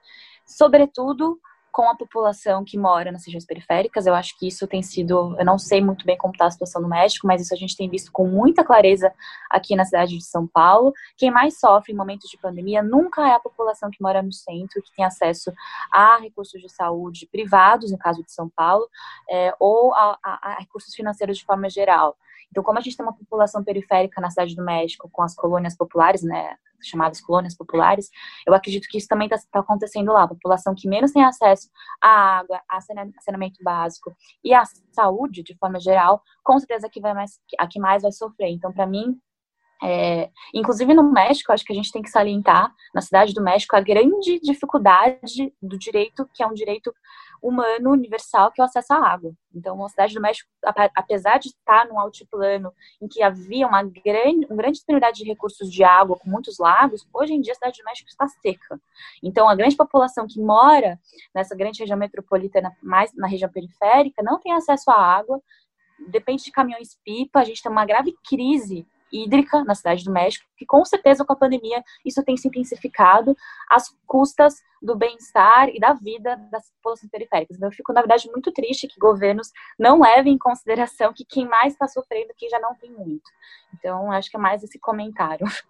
sobretudo 0.47 1.39
com 1.73 1.89
a 1.89 1.97
população 1.97 2.65
que 2.65 2.77
mora 2.77 3.13
nas 3.13 3.25
regiões 3.25 3.47
periféricas. 3.47 4.07
Eu 4.07 4.15
acho 4.15 4.37
que 4.39 4.47
isso 4.47 4.67
tem 4.67 4.83
sido, 4.83 5.37
eu 5.39 5.45
não 5.45 5.59
sei 5.59 5.81
muito 5.81 6.05
bem 6.05 6.17
como 6.17 6.33
está 6.33 6.47
a 6.47 6.51
situação 6.51 6.83
no 6.83 6.89
México, 6.89 7.27
mas 7.27 7.41
isso 7.41 7.55
a 7.55 7.57
gente 7.57 7.77
tem 7.77 7.89
visto 7.89 8.11
com 8.13 8.27
muita 8.27 8.65
clareza 8.65 9.13
aqui 9.49 9.77
na 9.77 9.85
cidade 9.85 10.17
de 10.17 10.25
São 10.25 10.47
Paulo. 10.47 10.93
Quem 11.17 11.31
mais 11.31 11.59
sofre 11.59 11.93
em 11.93 11.97
momentos 11.97 12.29
de 12.29 12.39
pandemia 12.39 12.83
nunca 12.83 13.27
é 13.27 13.33
a 13.33 13.41
população 13.41 13.91
que 13.91 14.03
mora 14.03 14.23
no 14.23 14.33
centro, 14.33 14.83
que 14.83 14.93
tem 14.95 15.05
acesso 15.05 15.53
a 15.93 16.19
recursos 16.19 16.61
de 16.61 16.69
saúde 16.69 17.29
privados, 17.31 17.91
no 17.91 17.99
caso 17.99 18.23
de 18.23 18.33
São 18.33 18.49
Paulo, 18.49 18.89
é, 19.29 19.55
ou 19.59 19.95
a, 19.95 20.19
a, 20.23 20.51
a 20.51 20.59
recursos 20.59 20.95
financeiros 20.95 21.39
de 21.39 21.45
forma 21.45 21.69
geral. 21.71 22.17
Então, 22.51 22.63
como 22.65 22.79
a 22.79 22.81
gente 22.83 22.97
tem 22.97 23.07
uma 23.07 23.17
população 23.17 23.63
periférica 23.63 24.21
na 24.21 24.31
cidade 24.31 24.55
do 24.57 24.65
México, 24.65 25.09
com 25.13 25.23
as 25.23 25.35
colônias 25.35 25.77
populares, 25.77 26.23
né, 26.23 26.57
chamadas 26.83 27.21
colônias 27.21 27.55
populares, 27.55 28.11
eu 28.47 28.55
acredito 28.55 28.89
que 28.89 28.99
isso 28.99 29.07
também 29.07 29.29
está 29.29 29.39
tá 29.51 29.61
acontecendo 29.61 30.13
lá. 30.13 30.25
A 30.25 30.29
população 30.29 30.75
que 30.77 30.89
menos 30.89 31.13
tem 31.13 31.23
acesso 31.23 31.69
à 32.01 32.39
água, 32.39 32.61
a 32.69 32.81
saneamento 32.81 33.63
básico 33.63 34.15
e 34.43 34.53
à 34.53 34.63
saúde, 34.93 35.43
de 35.43 35.57
forma 35.57 35.79
geral, 35.79 36.23
com 36.43 36.59
certeza 36.59 36.89
que 36.89 37.01
vai 37.01 37.15
mais, 37.15 37.39
a 37.59 37.67
que 37.67 37.79
mais 37.79 38.03
vai 38.03 38.13
sofrer. 38.13 38.49
Então, 38.49 38.73
para 38.73 38.87
mim, 38.87 39.19
é, 39.83 40.31
inclusive 40.53 40.93
no 40.93 41.11
México, 41.11 41.53
acho 41.53 41.65
que 41.65 41.73
a 41.73 41.77
gente 41.77 41.91
tem 41.91 42.03
que 42.03 42.11
salientar, 42.11 42.73
na 42.95 43.01
cidade 43.01 43.33
do 43.33 43.43
México, 43.43 43.77
a 43.77 43.81
grande 43.81 44.39
dificuldade 44.41 45.55
do 45.61 45.79
direito, 45.79 46.29
que 46.35 46.43
é 46.43 46.47
um 46.47 46.53
direito 46.53 46.93
humano 47.43 47.91
universal, 47.91 48.51
que 48.53 48.61
é 48.61 48.65
o 48.65 48.67
acesso 48.67 48.93
à 48.93 48.97
água. 48.97 49.33
Então, 49.55 49.85
a 49.85 49.89
cidade 49.89 50.15
do 50.15 50.21
México, 50.21 50.49
apesar 50.95 51.39
de 51.39 51.49
estar 51.49 51.87
num 51.87 51.99
altiplano 51.99 52.73
em 53.01 53.09
que 53.09 53.23
havia 53.23 53.67
uma 53.67 53.83
grande, 53.83 54.47
uma 54.47 54.57
grande 54.57 54.75
disponibilidade 54.75 55.19
de 55.19 55.25
recursos 55.25 55.73
de 55.73 55.83
água, 55.83 56.19
com 56.19 56.29
muitos 56.29 56.59
lagos, 56.59 57.07
hoje 57.13 57.33
em 57.33 57.41
dia 57.41 57.53
a 57.53 57.57
cidade 57.57 57.79
do 57.79 57.85
México 57.85 58.09
está 58.09 58.29
seca. 58.29 58.81
Então, 59.23 59.49
a 59.49 59.55
grande 59.55 59.77
população 59.77 60.27
que 60.27 60.41
mora 60.41 60.99
nessa 61.35 61.57
grande 61.57 61.81
região 61.81 61.99
metropolitana, 61.99 62.77
mais 62.83 63.13
na 63.15 63.27
região 63.27 63.51
periférica, 63.51 64.23
não 64.23 64.39
tem 64.39 64.53
acesso 64.53 64.91
à 64.91 64.97
água, 64.97 65.41
depende 66.09 66.45
de 66.45 66.53
caminhões-pipa, 66.53 67.41
a 67.41 67.45
gente 67.45 67.63
tem 67.63 67.71
uma 67.71 67.85
grave 67.85 68.15
crise 68.29 68.87
hídrica 69.13 69.65
na 69.65 69.75
cidade 69.75 70.05
do 70.05 70.13
México, 70.13 70.47
que 70.57 70.67
com 70.67 70.85
certeza 70.85 71.25
com 71.25 71.33
a 71.33 71.37
pandemia 71.37 71.83
isso 72.05 72.23
tem 72.23 72.37
se 72.37 72.49
intensificado 72.49 73.37
às 73.69 73.95
custas 74.07 74.63
do 74.83 74.97
bem-estar 74.97 75.69
e 75.69 75.79
da 75.79 75.93
vida 75.93 76.37
das 76.51 76.71
populações 76.77 77.11
periféricas. 77.11 77.57
Então, 77.57 77.69
eu 77.69 77.73
fico, 77.73 77.93
na 77.93 78.01
verdade, 78.01 78.31
muito 78.31 78.51
triste 78.53 78.89
que 78.89 78.99
governos 78.99 79.51
não 79.79 80.01
levem 80.01 80.35
em 80.35 80.39
consideração 80.39 81.13
que 81.13 81.25
quem 81.25 81.47
mais 81.47 81.75
está 81.75 81.87
sofrendo, 81.87 82.33
quem 82.37 82.49
já 82.49 82.59
não 82.59 82.75
tem 82.75 82.91
muito. 82.91 83.31
Então, 83.75 84.11
acho 84.11 84.31
que 84.31 84.37
é 84.37 84.41
mais 84.41 84.63
esse 84.63 84.79
comentário. 84.79 85.47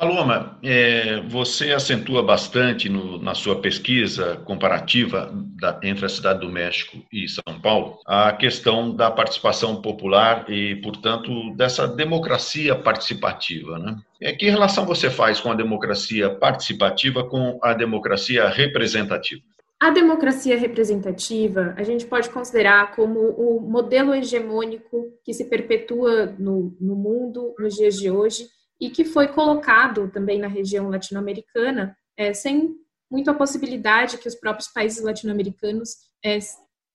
Paloma, 0.00 0.58
é, 0.62 1.20
você 1.28 1.72
acentua 1.72 2.22
bastante 2.22 2.88
no, 2.88 3.20
na 3.20 3.34
sua 3.34 3.60
pesquisa 3.60 4.38
comparativa 4.46 5.30
da, 5.60 5.78
entre 5.82 6.06
a 6.06 6.08
cidade 6.08 6.40
do 6.40 6.48
México 6.48 6.96
e 7.12 7.28
São 7.28 7.60
Paulo 7.60 7.98
a 8.06 8.32
questão 8.32 8.96
da 8.96 9.10
participação 9.10 9.82
popular 9.82 10.46
e, 10.48 10.76
portanto, 10.76 11.54
dessa 11.54 11.86
democracia 11.86 12.74
participativa. 12.74 13.78
Né? 13.78 13.94
É, 14.22 14.32
que 14.32 14.48
relação 14.48 14.86
você 14.86 15.10
faz 15.10 15.38
com 15.38 15.50
a 15.50 15.54
democracia 15.54 16.30
participativa 16.30 17.22
com 17.28 17.58
a 17.62 17.74
democracia 17.74 18.48
representativa? 18.48 19.42
A 19.78 19.90
democracia 19.90 20.56
representativa 20.56 21.74
a 21.76 21.82
gente 21.82 22.06
pode 22.06 22.30
considerar 22.30 22.96
como 22.96 23.20
o 23.20 23.60
modelo 23.60 24.14
hegemônico 24.14 25.12
que 25.22 25.34
se 25.34 25.44
perpetua 25.44 26.34
no, 26.38 26.74
no 26.80 26.96
mundo 26.96 27.54
nos 27.58 27.74
dias 27.74 27.96
de 27.96 28.10
hoje 28.10 28.46
e 28.80 28.90
que 28.90 29.04
foi 29.04 29.28
colocado 29.28 30.10
também 30.10 30.38
na 30.38 30.48
região 30.48 30.88
latino-americana, 30.88 31.96
é, 32.16 32.32
sem 32.32 32.74
muita 33.10 33.34
possibilidade 33.34 34.18
que 34.18 34.28
os 34.28 34.34
próprios 34.34 34.68
países 34.68 35.02
latino-americanos 35.02 35.96
é, 36.24 36.38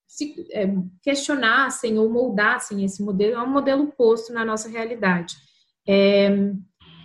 se 0.08 0.48
é, 0.52 0.68
questionassem 1.02 2.00
ou 2.00 2.10
moldassem 2.10 2.84
esse 2.86 3.04
modelo, 3.04 3.36
é 3.36 3.44
um 3.44 3.50
modelo 3.50 3.88
posto 3.88 4.32
na 4.32 4.46
nossa 4.46 4.70
realidade. 4.70 5.36
É, 5.88 6.30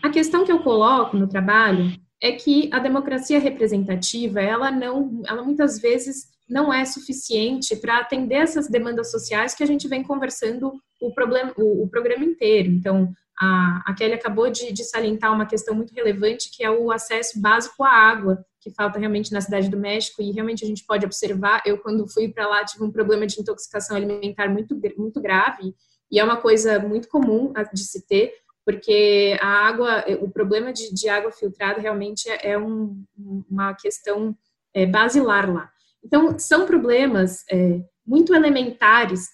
a 0.02 0.10
questão 0.10 0.44
que 0.44 0.52
eu 0.52 0.62
coloco 0.62 1.16
no 1.16 1.28
trabalho 1.28 1.92
é 2.22 2.32
que 2.32 2.70
a 2.72 2.78
democracia 2.78 3.40
representativa, 3.40 4.40
ela 4.40 4.70
não, 4.70 5.22
ela 5.26 5.42
muitas 5.42 5.80
vezes 5.80 6.28
não 6.48 6.72
é 6.72 6.84
suficiente 6.84 7.76
para 7.76 7.98
atender 7.98 8.36
essas 8.36 8.68
demandas 8.68 9.10
sociais 9.10 9.54
que 9.54 9.62
a 9.62 9.66
gente 9.66 9.88
vem 9.88 10.02
conversando 10.02 10.72
o, 11.00 11.12
problema, 11.12 11.52
o, 11.56 11.84
o 11.84 11.88
programa 11.88 12.24
inteiro. 12.24 12.70
Então, 12.70 13.12
a, 13.40 13.82
a 13.86 13.94
Kelly 13.94 14.12
acabou 14.12 14.50
de, 14.50 14.70
de 14.70 14.84
salientar 14.84 15.32
uma 15.32 15.46
questão 15.46 15.74
muito 15.74 15.94
relevante, 15.94 16.50
que 16.50 16.62
é 16.62 16.70
o 16.70 16.92
acesso 16.92 17.40
básico 17.40 17.82
à 17.82 17.88
água, 17.88 18.44
que 18.60 18.70
falta 18.70 18.98
realmente 18.98 19.32
na 19.32 19.40
cidade 19.40 19.70
do 19.70 19.78
México, 19.78 20.20
e 20.20 20.30
realmente 20.30 20.62
a 20.62 20.68
gente 20.68 20.84
pode 20.84 21.06
observar. 21.06 21.62
Eu, 21.64 21.78
quando 21.78 22.06
fui 22.06 22.28
para 22.28 22.46
lá, 22.46 22.62
tive 22.64 22.84
um 22.84 22.90
problema 22.90 23.26
de 23.26 23.40
intoxicação 23.40 23.96
alimentar 23.96 24.48
muito, 24.50 24.78
muito 24.98 25.20
grave, 25.22 25.74
e 26.12 26.20
é 26.20 26.24
uma 26.24 26.36
coisa 26.36 26.78
muito 26.78 27.08
comum 27.08 27.52
de 27.72 27.84
se 27.84 28.06
ter, 28.06 28.34
porque 28.64 29.38
a 29.40 29.48
água, 29.48 30.04
o 30.20 30.30
problema 30.30 30.70
de, 30.70 30.92
de 30.92 31.08
água 31.08 31.32
filtrada 31.32 31.80
realmente 31.80 32.28
é, 32.28 32.50
é 32.50 32.58
um, 32.58 33.02
uma 33.50 33.72
questão 33.74 34.36
é, 34.74 34.84
basilar 34.84 35.50
lá. 35.50 35.70
Então, 36.04 36.38
são 36.38 36.66
problemas 36.66 37.44
é, 37.50 37.80
muito 38.06 38.34
elementares 38.34 39.28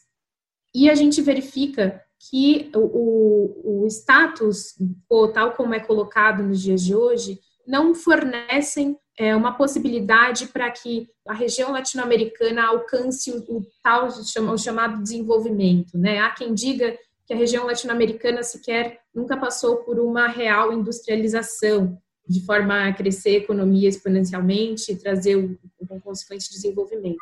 e 0.72 0.88
a 0.88 0.94
gente 0.94 1.20
verifica 1.22 2.02
que 2.30 2.70
o, 2.74 3.82
o 3.82 3.86
status, 3.86 4.74
ou 5.08 5.32
tal 5.32 5.52
como 5.52 5.74
é 5.74 5.80
colocado 5.80 6.42
nos 6.42 6.60
dias 6.60 6.82
de 6.82 6.94
hoje, 6.94 7.40
não 7.66 7.94
fornecem 7.94 8.96
é, 9.18 9.34
uma 9.34 9.56
possibilidade 9.56 10.46
para 10.48 10.70
que 10.70 11.08
a 11.26 11.34
região 11.34 11.72
latino-americana 11.72 12.66
alcance 12.66 13.30
o, 13.30 13.56
o 13.56 13.62
tal 13.82 14.08
o 14.08 14.58
chamado 14.58 15.02
desenvolvimento. 15.02 15.98
Né? 15.98 16.18
Há 16.18 16.30
quem 16.30 16.54
diga 16.54 16.96
que 17.26 17.34
a 17.34 17.36
região 17.36 17.66
latino-americana 17.66 18.42
sequer 18.42 19.00
nunca 19.14 19.36
passou 19.36 19.78
por 19.78 19.98
uma 19.98 20.28
real 20.28 20.72
industrialização, 20.72 21.98
de 22.28 22.44
forma 22.44 22.88
a 22.88 22.92
crescer 22.92 23.30
a 23.30 23.38
economia 23.38 23.88
exponencialmente 23.88 24.92
e 24.92 24.96
trazer 24.96 25.36
um, 25.36 25.56
um 25.90 26.00
consequente 26.00 26.50
desenvolvimento. 26.50 27.18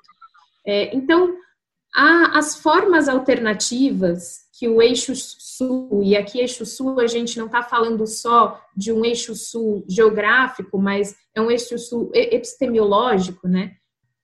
É, 0.66 0.94
então, 0.94 1.36
há 1.94 2.38
as 2.38 2.56
formas 2.56 3.08
alternativas 3.08 4.43
que 4.56 4.68
o 4.68 4.80
eixo 4.80 5.12
sul, 5.16 6.00
e 6.04 6.16
aqui 6.16 6.38
eixo 6.38 6.64
sul 6.64 7.00
a 7.00 7.08
gente 7.08 7.36
não 7.38 7.46
está 7.46 7.62
falando 7.62 8.06
só 8.06 8.60
de 8.76 8.92
um 8.92 9.04
eixo 9.04 9.34
sul 9.34 9.84
geográfico, 9.88 10.78
mas 10.78 11.16
é 11.34 11.40
um 11.40 11.50
eixo 11.50 11.76
sul 11.76 12.10
epistemológico, 12.14 13.48
né? 13.48 13.72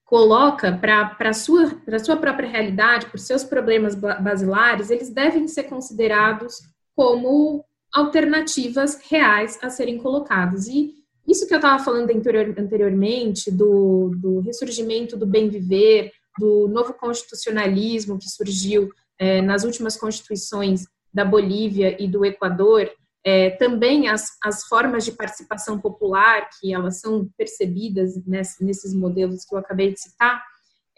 Coloca 0.05 0.73
para 0.73 1.17
a 1.19 1.33
sua, 1.33 1.71
sua 2.05 2.17
própria 2.17 2.49
realidade, 2.49 3.07
para 3.07 3.17
os 3.17 3.23
seus 3.23 3.43
problemas 3.43 3.97
basilares, 3.97 4.91
eles 4.91 5.11
devem 5.11 5.49
ser 5.49 5.65
considerados 5.65 6.59
como 6.95 7.65
alternativas 7.93 9.01
reais 9.09 9.59
a 9.61 9.69
serem 9.69 9.99
colocadas. 9.99 10.69
E 10.69 10.95
isso 11.27 11.47
que 11.47 11.55
eu 11.55 11.59
estava 11.59 11.83
falando 11.83 12.11
anteriormente, 12.11 13.51
do, 13.51 14.13
do 14.17 14.41
ressurgimento 14.41 15.17
do 15.17 15.27
bem 15.27 15.49
viver, 15.49 16.13
do 16.39 16.69
novo 16.69 16.95
constitucionalismo 16.95 18.19
que 18.19 18.29
surgiu 18.29 18.91
é, 19.21 19.43
nas 19.43 19.65
últimas 19.65 19.99
constituições 19.99 20.87
da 21.13 21.25
Bolívia 21.25 21.95
e 22.03 22.09
do 22.09 22.25
Equador, 22.25 22.91
é, 23.23 23.51
também 23.51 24.09
as, 24.09 24.31
as 24.43 24.65
formas 24.65 25.05
de 25.05 25.13
participação 25.13 25.79
popular, 25.79 26.49
que 26.59 26.73
elas 26.73 27.01
são 27.01 27.29
percebidas 27.37 28.17
nesse, 28.27 28.65
nesses 28.65 28.95
modelos 28.95 29.45
que 29.45 29.55
eu 29.55 29.59
acabei 29.59 29.93
de 29.93 30.01
citar, 30.01 30.43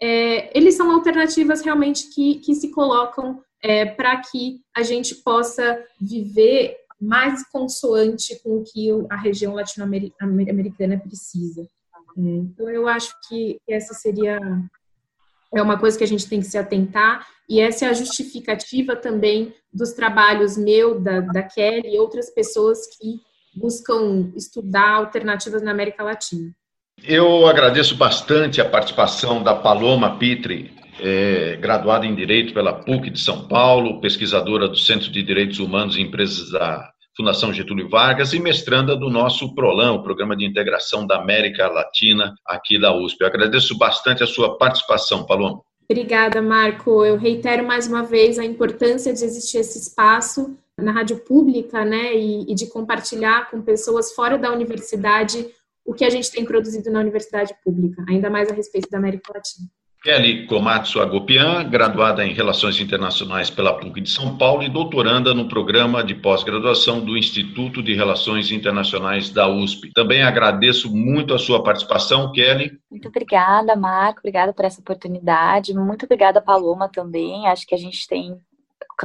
é, 0.01 0.57
eles 0.57 0.75
são 0.75 0.89
alternativas 0.91 1.61
realmente 1.61 2.09
que, 2.09 2.35
que 2.35 2.55
se 2.55 2.71
colocam 2.71 3.41
é, 3.61 3.85
para 3.85 4.17
que 4.21 4.61
a 4.75 4.83
gente 4.83 5.15
possa 5.15 5.83
viver 5.99 6.77
mais 6.99 7.45
consoante 7.49 8.41
com 8.41 8.57
o 8.57 8.63
que 8.63 8.89
a 9.09 9.17
região 9.17 9.53
latino-americana 9.53 10.97
precisa. 10.97 11.61
É, 12.17 12.21
então, 12.21 12.69
eu 12.69 12.87
acho 12.87 13.13
que 13.27 13.59
essa 13.67 13.93
seria 13.93 14.39
é 15.53 15.61
uma 15.61 15.77
coisa 15.77 15.97
que 15.97 16.03
a 16.03 16.07
gente 16.07 16.27
tem 16.27 16.39
que 16.39 16.47
se 16.47 16.57
atentar, 16.57 17.27
e 17.49 17.59
essa 17.59 17.85
é 17.85 17.89
a 17.89 17.93
justificativa 17.93 18.95
também 18.95 19.53
dos 19.71 19.91
trabalhos 19.91 20.57
meu, 20.57 20.99
da, 20.99 21.19
da 21.19 21.43
Kelly 21.43 21.95
e 21.95 21.99
outras 21.99 22.29
pessoas 22.29 22.79
que 22.97 23.19
buscam 23.55 24.31
estudar 24.35 24.95
alternativas 24.95 25.61
na 25.61 25.71
América 25.71 26.03
Latina. 26.03 26.51
Eu 27.03 27.47
agradeço 27.47 27.95
bastante 27.95 28.61
a 28.61 28.69
participação 28.69 29.43
da 29.43 29.55
Paloma 29.55 30.17
Pitre, 30.17 30.71
é, 30.99 31.57
graduada 31.57 32.05
em 32.05 32.15
Direito 32.15 32.53
pela 32.53 32.73
PUC 32.73 33.09
de 33.09 33.19
São 33.19 33.47
Paulo, 33.47 33.99
pesquisadora 33.99 34.67
do 34.67 34.77
Centro 34.77 35.11
de 35.11 35.21
Direitos 35.21 35.59
Humanos 35.59 35.97
e 35.97 36.01
Empresas 36.01 36.51
da 36.51 36.89
Fundação 37.15 37.53
Getúlio 37.53 37.89
Vargas 37.89 38.33
e 38.33 38.39
mestranda 38.39 38.95
do 38.95 39.09
nosso 39.09 39.53
PROLAN, 39.53 39.93
o 39.93 40.03
Programa 40.03 40.35
de 40.35 40.45
Integração 40.45 41.05
da 41.05 41.17
América 41.17 41.67
Latina, 41.67 42.33
aqui 42.47 42.79
da 42.79 42.95
USP. 42.95 43.21
Eu 43.21 43.27
agradeço 43.27 43.77
bastante 43.77 44.23
a 44.23 44.27
sua 44.27 44.57
participação, 44.57 45.25
Paloma. 45.25 45.61
Obrigada, 45.89 46.41
Marco. 46.41 47.03
Eu 47.05 47.17
reitero 47.17 47.65
mais 47.65 47.87
uma 47.87 48.03
vez 48.03 48.39
a 48.39 48.45
importância 48.45 49.13
de 49.13 49.23
existir 49.23 49.57
esse 49.57 49.79
espaço 49.79 50.57
na 50.77 50.91
rádio 50.91 51.19
pública, 51.19 51.85
né, 51.85 52.15
e, 52.15 52.51
e 52.51 52.55
de 52.55 52.67
compartilhar 52.67 53.49
com 53.51 53.61
pessoas 53.61 54.11
fora 54.13 54.37
da 54.37 54.51
universidade 54.51 55.47
o 55.85 55.93
que 55.93 56.05
a 56.05 56.09
gente 56.09 56.31
tem 56.31 56.45
produzido 56.45 56.89
na 56.89 56.99
universidade 56.99 57.53
pública, 57.63 58.03
ainda 58.07 58.29
mais 58.29 58.49
a 58.49 58.53
respeito 58.53 58.89
da 58.89 58.97
América 58.97 59.33
Latina. 59.33 59.67
Kelly 60.03 60.45
Komatsu 60.47 60.99
Agopian, 60.99 61.63
graduada 61.69 62.25
em 62.25 62.33
Relações 62.33 62.77
Internacionais 62.77 63.49
pela 63.49 63.79
PUC 63.79 64.01
de 64.01 64.09
São 64.09 64.37
Paulo 64.37 64.61
e 64.61 64.67
doutoranda 64.67 65.33
no 65.33 65.47
programa 65.47 66.03
de 66.03 66.13
pós-graduação 66.13 66.99
do 66.99 67.17
Instituto 67.17 67.81
de 67.81 67.95
Relações 67.95 68.51
Internacionais 68.51 69.29
da 69.29 69.47
USP. 69.47 69.93
Também 69.93 70.21
agradeço 70.21 70.93
muito 70.93 71.33
a 71.33 71.39
sua 71.39 71.63
participação, 71.63 72.33
Kelly. 72.33 72.77
Muito 72.91 73.07
obrigada, 73.07 73.77
Marco, 73.77 74.19
obrigada 74.19 74.51
por 74.51 74.65
essa 74.65 74.81
oportunidade. 74.81 75.73
Muito 75.73 76.03
obrigada, 76.03 76.41
Paloma, 76.41 76.89
também. 76.89 77.47
Acho 77.47 77.65
que 77.65 77.73
a 77.73 77.79
gente 77.79 78.05
tem 78.05 78.37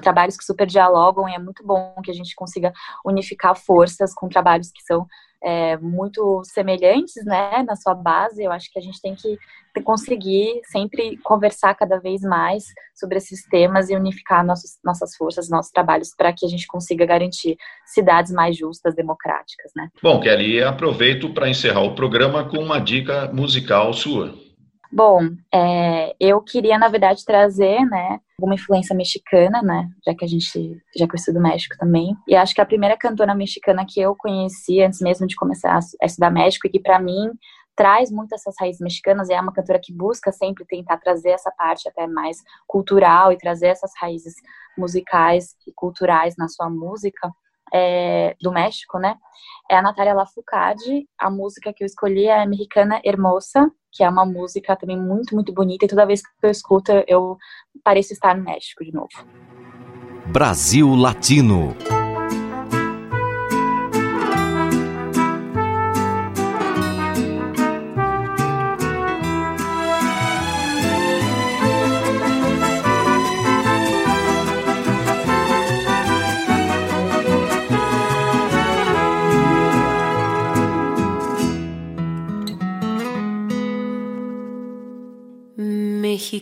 trabalhos 0.03 0.37
que 0.37 0.45
super 0.45 0.67
dialogam 0.67 1.29
e 1.29 1.35
é 1.35 1.39
muito 1.39 1.65
bom 1.65 1.95
que 2.03 2.11
a 2.11 2.15
gente 2.15 2.35
consiga 2.35 2.73
unificar 3.05 3.55
forças 3.57 4.13
com 4.13 4.29
trabalhos 4.29 4.73
que 4.73 4.83
são 4.83 5.07
é, 5.43 5.77
muito 5.77 6.43
semelhantes, 6.45 7.25
né, 7.25 7.63
na 7.67 7.77
sua 7.77 7.95
base. 7.95 8.43
Eu 8.43 8.53
acho 8.53 8.71
que 8.73 8.79
a 8.79 8.83
gente 8.83 9.01
tem 9.01 9.15
que 9.15 9.39
conseguir 9.85 10.61
sempre 10.65 11.17
conversar 11.19 11.75
cada 11.75 12.01
vez 12.01 12.23
mais 12.23 12.65
sobre 12.95 13.19
esses 13.19 13.45
temas 13.45 13.89
e 13.89 13.95
unificar 13.95 14.45
nossos, 14.45 14.79
nossas 14.85 15.15
forças, 15.15 15.49
nossos 15.49 15.71
trabalhos, 15.71 16.15
para 16.17 16.33
que 16.33 16.45
a 16.45 16.49
gente 16.49 16.67
consiga 16.67 17.07
garantir 17.07 17.57
cidades 17.87 18.33
mais 18.33 18.57
justas, 18.57 18.95
democráticas, 18.95 19.71
né. 19.77 19.89
Bom, 20.03 20.21
Kelly, 20.21 20.63
aproveito 20.63 21.33
para 21.33 21.49
encerrar 21.49 21.83
o 21.83 21.95
programa 21.95 22.49
com 22.49 22.59
uma 22.59 22.81
dica 22.81 23.31
musical 23.33 23.93
sua. 23.93 24.48
Bom, 24.91 25.21
é, 25.53 26.15
eu 26.19 26.41
queria, 26.41 26.79
na 26.79 26.89
verdade, 26.89 27.25
trazer, 27.25 27.85
né, 27.85 28.21
alguma 28.39 28.55
influência 28.55 28.97
mexicana, 28.97 29.61
né, 29.63 29.89
já 30.05 30.15
que 30.15 30.25
a 30.25 30.29
gente, 30.29 30.81
já 30.97 31.07
conheci 31.07 31.33
do 31.33 31.41
México 31.41 31.77
também. 31.79 32.17
E 32.27 32.35
acho 32.35 32.55
que 32.55 32.61
a 32.61 32.67
primeira 32.67 32.97
cantora 32.97 33.35
mexicana 33.35 33.85
que 33.87 34.01
eu 34.01 34.17
conheci 34.17 34.81
antes 34.81 35.01
mesmo 35.01 35.27
de 35.27 35.37
começar 35.37 35.79
a 36.01 36.07
estudar 36.07 36.31
México 36.31 36.67
e 36.67 36.71
que 36.71 36.81
para 36.81 36.99
mim 36.99 37.31
traz 37.77 38.11
muito 38.11 38.35
essas 38.35 38.57
raízes 38.59 38.81
mexicanas 38.81 39.29
e 39.29 39.35
é 39.35 39.41
uma 39.41 39.53
cantora 39.53 39.79
que 39.81 39.93
busca 39.93 40.33
sempre 40.33 40.65
tentar 40.67 40.97
trazer 40.97 41.31
essa 41.31 41.53
parte 41.57 41.89
até 41.89 42.09
mais 42.09 42.39
cultural 42.67 43.31
e 43.31 43.39
trazer 43.39 43.69
essas 43.69 43.93
raízes 44.01 44.35
musicais 44.77 45.55
e 45.65 45.73
culturais 45.73 46.35
na 46.37 46.49
sua 46.49 46.69
música, 46.69 47.31
é, 47.73 48.37
do 48.41 48.53
México, 48.53 48.99
né? 48.99 49.17
É 49.71 49.77
a 49.77 49.83
Natália 49.83 50.15
Lafourcade. 50.15 51.07
A 51.19 51.31
música 51.31 51.73
que 51.73 51.85
eu 51.85 51.87
escolhi 51.87 52.27
é 52.27 52.43
a 52.43 52.47
Mexicana 52.47 53.01
Hermosa, 53.05 53.71
que 53.93 54.03
é 54.03 54.09
uma 54.09 54.25
música 54.25 54.77
também 54.77 54.99
muito, 54.99 55.35
muito 55.35 55.53
bonita. 55.53 55.85
E 55.85 55.89
toda 55.89 56.07
vez 56.07 56.23
que 56.23 56.29
eu 56.43 56.51
escuto, 56.51 56.93
eu 57.07 57.37
pareço 57.85 58.13
estar 58.13 58.37
no 58.37 58.45
México 58.45 58.85
de 58.85 58.93
novo. 58.93 59.09
Brasil 60.27 60.95
Latino. 60.95 61.75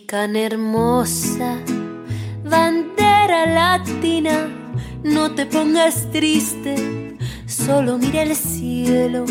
Mexicana 0.07 0.39
hermosa, 0.39 1.59
bandera 2.45 3.45
latina, 3.45 4.49
no 5.03 5.35
te 5.35 5.47
pongas 5.47 6.09
triste, 6.13 7.19
solo 7.49 7.99
mira 7.99 8.23
el 8.23 8.37
cielo. 8.37 9.25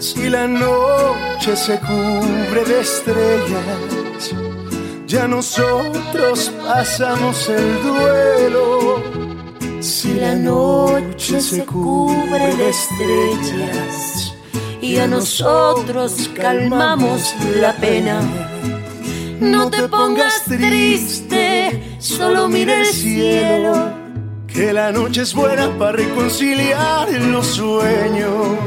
Si 0.00 0.28
la 0.28 0.48
noche 0.48 1.54
se 1.54 1.78
cubre 1.78 2.64
de 2.64 2.80
estrellas, 2.80 4.34
ya 5.06 5.28
nosotros 5.28 6.52
pasamos 6.66 7.48
el 7.48 7.82
duelo. 7.84 9.04
Si 9.78 10.14
la 10.14 10.34
noche 10.34 11.40
se 11.40 11.64
cubre 11.64 12.56
de 12.56 12.70
estrellas, 12.70 14.34
y 14.80 14.96
a 14.96 15.06
nosotros 15.06 16.28
calmamos 16.34 17.32
la 17.54 17.72
pena 17.76 18.20
no 19.40 19.70
te 19.70 19.88
pongas 19.88 20.44
triste, 20.44 21.96
solo 21.98 22.48
mira 22.48 22.80
el 22.80 22.86
cielo. 22.86 23.92
Que 24.46 24.72
la 24.72 24.92
noche 24.92 25.22
es 25.22 25.34
buena 25.34 25.70
para 25.78 25.92
reconciliar 25.92 27.10
los 27.10 27.46
sueños. 27.46 28.58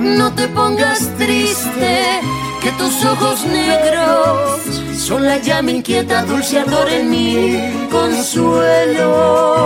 No 0.00 0.32
te 0.34 0.48
pongas 0.48 1.08
triste, 1.16 2.20
que 2.60 2.72
tus 2.72 3.04
ojos 3.04 3.44
negros 3.46 4.60
son 4.96 5.24
la 5.24 5.38
llama 5.38 5.70
inquieta, 5.70 6.24
dulce 6.24 6.58
ardor 6.60 6.88
en 6.88 7.10
mi 7.10 7.72
consuelo. 7.90 9.62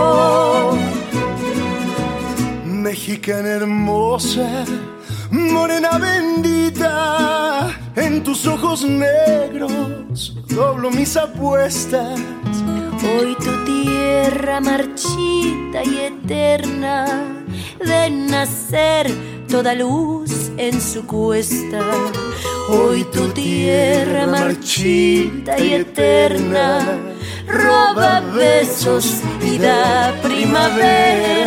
Mexicana 2.65 3.49
hermosa, 3.49 4.65
morena 5.31 5.97
bendita 5.97 7.86
en 7.97 8.23
tus 8.23 8.45
ojos 8.45 8.83
negros 8.83 10.35
doblo 10.47 10.91
mis 10.91 11.17
apuestas. 11.17 12.19
Hoy 13.03 13.35
tu 13.35 13.65
tierra 13.65 14.59
marchita 14.59 15.83
y 15.83 15.99
eterna 15.99 17.05
de 17.83 18.09
nacer 18.09 19.11
toda 19.49 19.73
luz 19.73 20.51
en 20.57 20.79
su 20.79 21.05
cuesta. 21.05 21.81
Hoy 22.69 23.03
tu 23.05 23.29
tierra 23.29 24.27
marchita 24.27 25.59
y 25.59 25.73
eterna 25.73 26.79
roba 27.47 28.19
besos 28.19 29.21
y 29.41 29.57
da 29.57 30.13
primaveras. 30.21 31.46